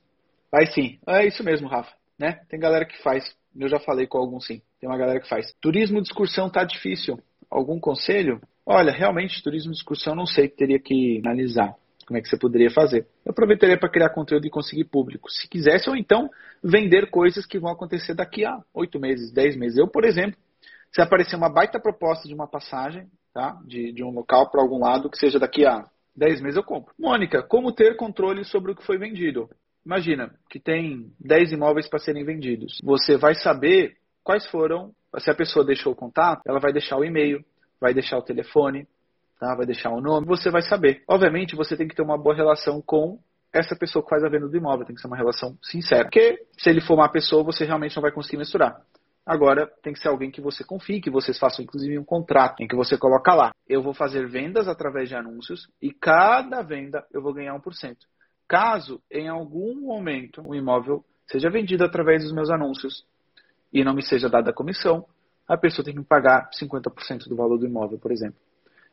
Vai 0.50 0.66
sim. 0.66 0.98
É 1.06 1.26
isso 1.26 1.44
mesmo, 1.44 1.68
Rafa. 1.68 1.92
Né? 2.18 2.40
Tem 2.48 2.58
galera 2.58 2.84
que 2.84 3.00
faz. 3.02 3.36
Eu 3.56 3.68
já 3.68 3.78
falei 3.78 4.06
com 4.06 4.18
algum 4.18 4.40
sim. 4.40 4.62
Tem 4.80 4.88
uma 4.88 4.98
galera 4.98 5.20
que 5.20 5.28
faz. 5.28 5.52
Turismo 5.60 6.00
de 6.00 6.08
excursão 6.08 6.50
tá 6.50 6.64
difícil. 6.64 7.18
Algum 7.50 7.78
conselho? 7.78 8.40
Olha, 8.72 8.92
realmente, 8.92 9.42
turismo 9.42 9.72
de 9.72 9.78
excursão 9.78 10.14
não 10.14 10.26
sei, 10.26 10.48
teria 10.48 10.78
que 10.78 11.20
analisar 11.24 11.74
como 12.06 12.16
é 12.16 12.22
que 12.22 12.28
você 12.28 12.38
poderia 12.38 12.70
fazer. 12.70 13.04
Eu 13.24 13.32
aproveitaria 13.32 13.76
para 13.76 13.88
criar 13.88 14.10
conteúdo 14.10 14.46
e 14.46 14.50
conseguir 14.50 14.84
público. 14.84 15.28
Se 15.28 15.48
quisesse, 15.48 15.90
ou 15.90 15.96
então 15.96 16.30
vender 16.62 17.10
coisas 17.10 17.44
que 17.44 17.58
vão 17.58 17.72
acontecer 17.72 18.14
daqui 18.14 18.44
a 18.44 18.60
oito 18.72 19.00
meses, 19.00 19.32
dez 19.32 19.56
meses. 19.56 19.76
Eu, 19.76 19.88
por 19.88 20.04
exemplo, 20.04 20.38
se 20.92 21.02
aparecer 21.02 21.34
uma 21.34 21.48
baita 21.48 21.80
proposta 21.80 22.28
de 22.28 22.34
uma 22.34 22.46
passagem, 22.46 23.08
tá? 23.34 23.60
de, 23.64 23.92
de 23.92 24.04
um 24.04 24.10
local 24.10 24.48
para 24.50 24.62
algum 24.62 24.78
lado, 24.78 25.10
que 25.10 25.18
seja 25.18 25.38
daqui 25.38 25.66
a 25.66 25.84
10 26.16 26.40
meses 26.40 26.56
eu 26.56 26.62
compro. 26.62 26.94
Mônica, 26.96 27.42
como 27.42 27.72
ter 27.72 27.96
controle 27.96 28.44
sobre 28.44 28.70
o 28.70 28.76
que 28.76 28.86
foi 28.86 28.98
vendido? 28.98 29.48
Imagina 29.84 30.32
que 30.48 30.60
tem 30.60 31.12
10 31.18 31.52
imóveis 31.52 31.88
para 31.88 31.98
serem 31.98 32.24
vendidos. 32.24 32.78
Você 32.84 33.16
vai 33.16 33.34
saber 33.34 33.96
quais 34.22 34.46
foram. 34.46 34.92
Se 35.18 35.28
a 35.28 35.34
pessoa 35.34 35.64
deixou 35.64 35.92
o 35.92 35.96
contato, 35.96 36.42
ela 36.46 36.60
vai 36.60 36.72
deixar 36.72 36.96
o 36.96 37.04
e-mail, 37.04 37.44
vai 37.80 37.94
deixar 37.94 38.18
o 38.18 38.22
telefone, 38.22 38.86
tá? 39.38 39.54
vai 39.54 39.66
deixar 39.66 39.90
o 39.90 40.00
nome. 40.00 40.26
Você 40.26 40.50
vai 40.50 40.62
saber. 40.62 41.02
Obviamente, 41.08 41.56
você 41.56 41.76
tem 41.76 41.88
que 41.88 41.94
ter 41.94 42.02
uma 42.02 42.18
boa 42.18 42.34
relação 42.34 42.82
com 42.82 43.18
essa 43.52 43.74
pessoa 43.74 44.02
que 44.02 44.10
faz 44.10 44.22
a 44.22 44.28
venda 44.28 44.48
do 44.48 44.56
imóvel. 44.56 44.86
Tem 44.86 44.94
que 44.94 45.00
ser 45.00 45.08
uma 45.08 45.16
relação 45.16 45.56
sincera. 45.62 46.04
Porque 46.04 46.44
se 46.58 46.68
ele 46.68 46.80
for 46.80 46.94
uma 46.94 47.10
pessoa, 47.10 47.42
você 47.42 47.64
realmente 47.64 47.96
não 47.96 48.02
vai 48.02 48.12
conseguir 48.12 48.36
mensurar. 48.36 48.80
Agora 49.24 49.70
tem 49.82 49.92
que 49.92 50.00
ser 50.00 50.08
alguém 50.08 50.30
que 50.30 50.40
você 50.40 50.64
confie, 50.64 51.00
que 51.00 51.10
vocês 51.10 51.38
façam 51.38 51.62
inclusive 51.62 51.98
um 51.98 52.04
contrato 52.04 52.62
em 52.62 52.66
que 52.66 52.74
você 52.74 52.96
coloca 52.96 53.34
lá. 53.34 53.52
Eu 53.68 53.82
vou 53.82 53.94
fazer 53.94 54.26
vendas 54.26 54.66
através 54.66 55.08
de 55.08 55.14
anúncios 55.14 55.68
e 55.80 55.92
cada 55.92 56.62
venda 56.62 57.04
eu 57.12 57.22
vou 57.22 57.32
ganhar 57.32 57.54
1%. 57.54 57.96
Caso 58.48 59.00
em 59.10 59.28
algum 59.28 59.80
momento 59.80 60.42
o 60.44 60.54
imóvel 60.54 61.04
seja 61.26 61.50
vendido 61.50 61.84
através 61.84 62.24
dos 62.24 62.32
meus 62.32 62.50
anúncios 62.50 63.04
e 63.72 63.84
não 63.84 63.94
me 63.94 64.02
seja 64.02 64.28
dada 64.28 64.50
a 64.50 64.54
comissão, 64.54 65.06
a 65.50 65.56
pessoa 65.56 65.84
tem 65.84 65.94
que 65.94 66.02
pagar 66.04 66.48
50% 66.50 67.28
do 67.28 67.34
valor 67.34 67.58
do 67.58 67.66
imóvel, 67.66 67.98
por 67.98 68.12
exemplo. 68.12 68.38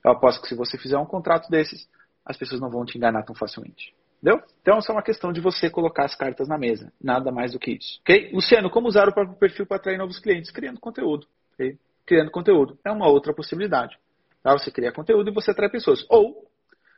Eu 0.03 0.11
aposto 0.11 0.41
que 0.41 0.47
se 0.47 0.55
você 0.55 0.75
fizer 0.75 0.97
um 0.97 1.05
contrato 1.05 1.49
desses, 1.51 1.87
as 2.25 2.35
pessoas 2.35 2.59
não 2.59 2.67
vão 2.67 2.83
te 2.83 2.97
enganar 2.97 3.21
tão 3.23 3.35
facilmente. 3.35 3.93
Entendeu? 4.19 4.41
Então, 4.61 4.79
é 4.79 4.91
uma 4.91 5.03
questão 5.03 5.31
de 5.31 5.39
você 5.39 5.69
colocar 5.69 6.05
as 6.05 6.15
cartas 6.15 6.47
na 6.47 6.57
mesa. 6.57 6.91
Nada 6.99 7.31
mais 7.31 7.51
do 7.51 7.59
que 7.59 7.73
isso. 7.73 7.99
Ok? 8.01 8.31
Luciano, 8.33 8.71
como 8.71 8.87
usar 8.87 9.07
o 9.07 9.13
próprio 9.13 9.37
perfil 9.37 9.67
para 9.67 9.77
atrair 9.77 9.99
novos 9.99 10.17
clientes? 10.17 10.49
Criando 10.49 10.79
conteúdo. 10.79 11.27
Okay? 11.53 11.77
Criando 12.03 12.31
conteúdo. 12.31 12.79
É 12.83 12.89
uma 12.91 13.07
outra 13.07 13.35
possibilidade. 13.35 13.95
Tá? 14.41 14.51
Você 14.53 14.71
cria 14.71 14.91
conteúdo 14.91 15.29
e 15.29 15.33
você 15.33 15.51
atrai 15.51 15.69
pessoas. 15.69 16.03
Ou, 16.09 16.49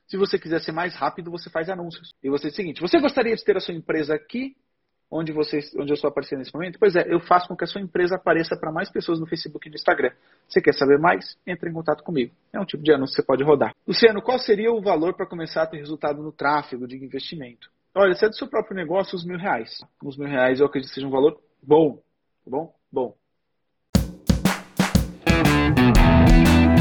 se 0.07 0.15
você 0.15 0.39
quiser 0.39 0.61
ser 0.61 0.71
mais 0.71 0.95
rápido, 0.95 1.29
você 1.29 1.49
faz 1.49 1.69
anúncios. 1.69 2.13
E 2.23 2.29
você 2.29 2.47
diz 2.47 2.53
o 2.53 2.55
seguinte: 2.55 2.81
você 2.81 2.97
gostaria 3.01 3.35
de 3.35 3.43
ter 3.43 3.57
a 3.57 3.59
sua 3.59 3.73
empresa 3.73 4.15
aqui 4.15 4.55
onde, 5.11 5.31
você, 5.31 5.59
onde 5.77 5.91
eu 5.91 5.95
estou 5.95 6.09
aparecendo 6.09 6.39
nesse 6.39 6.53
momento? 6.53 6.77
Pois 6.79 6.95
é, 6.95 7.05
eu 7.07 7.19
faço 7.19 7.47
com 7.47 7.55
que 7.55 7.63
a 7.63 7.67
sua 7.67 7.81
empresa 7.81 8.15
apareça 8.15 8.55
para 8.55 8.71
mais 8.71 8.89
pessoas 8.89 9.19
no 9.19 9.25
Facebook 9.25 9.67
e 9.67 9.71
no 9.71 9.75
Instagram. 9.75 10.11
Você 10.47 10.61
quer 10.61 10.73
saber 10.73 10.99
mais? 10.99 11.37
Entre 11.45 11.69
em 11.69 11.73
contato 11.73 12.03
comigo. 12.03 12.33
É 12.53 12.59
um 12.59 12.65
tipo 12.65 12.83
de 12.83 12.93
anúncio 12.93 13.15
que 13.15 13.21
você 13.21 13.25
pode 13.25 13.43
rodar. 13.43 13.73
Luciano, 13.87 14.21
qual 14.21 14.37
seria 14.39 14.71
o 14.71 14.81
valor 14.81 15.15
para 15.15 15.25
começar 15.25 15.63
a 15.63 15.67
ter 15.67 15.77
resultado 15.77 16.21
no 16.21 16.31
tráfego 16.31 16.87
de 16.87 16.95
investimento? 16.97 17.69
Olha, 17.95 18.13
se 18.13 18.25
é 18.25 18.29
do 18.29 18.35
seu 18.35 18.47
próprio 18.47 18.75
negócio, 18.75 19.15
os 19.15 19.25
mil 19.25 19.37
reais. 19.37 19.83
Os 20.03 20.17
mil 20.17 20.27
reais 20.27 20.59
eu 20.59 20.65
acredito 20.65 20.89
que 20.89 20.95
seja 20.95 21.07
um 21.07 21.11
valor 21.11 21.39
bom. 21.61 21.97
Tá 22.45 22.51
bom? 22.51 22.73
Bom. 22.91 23.18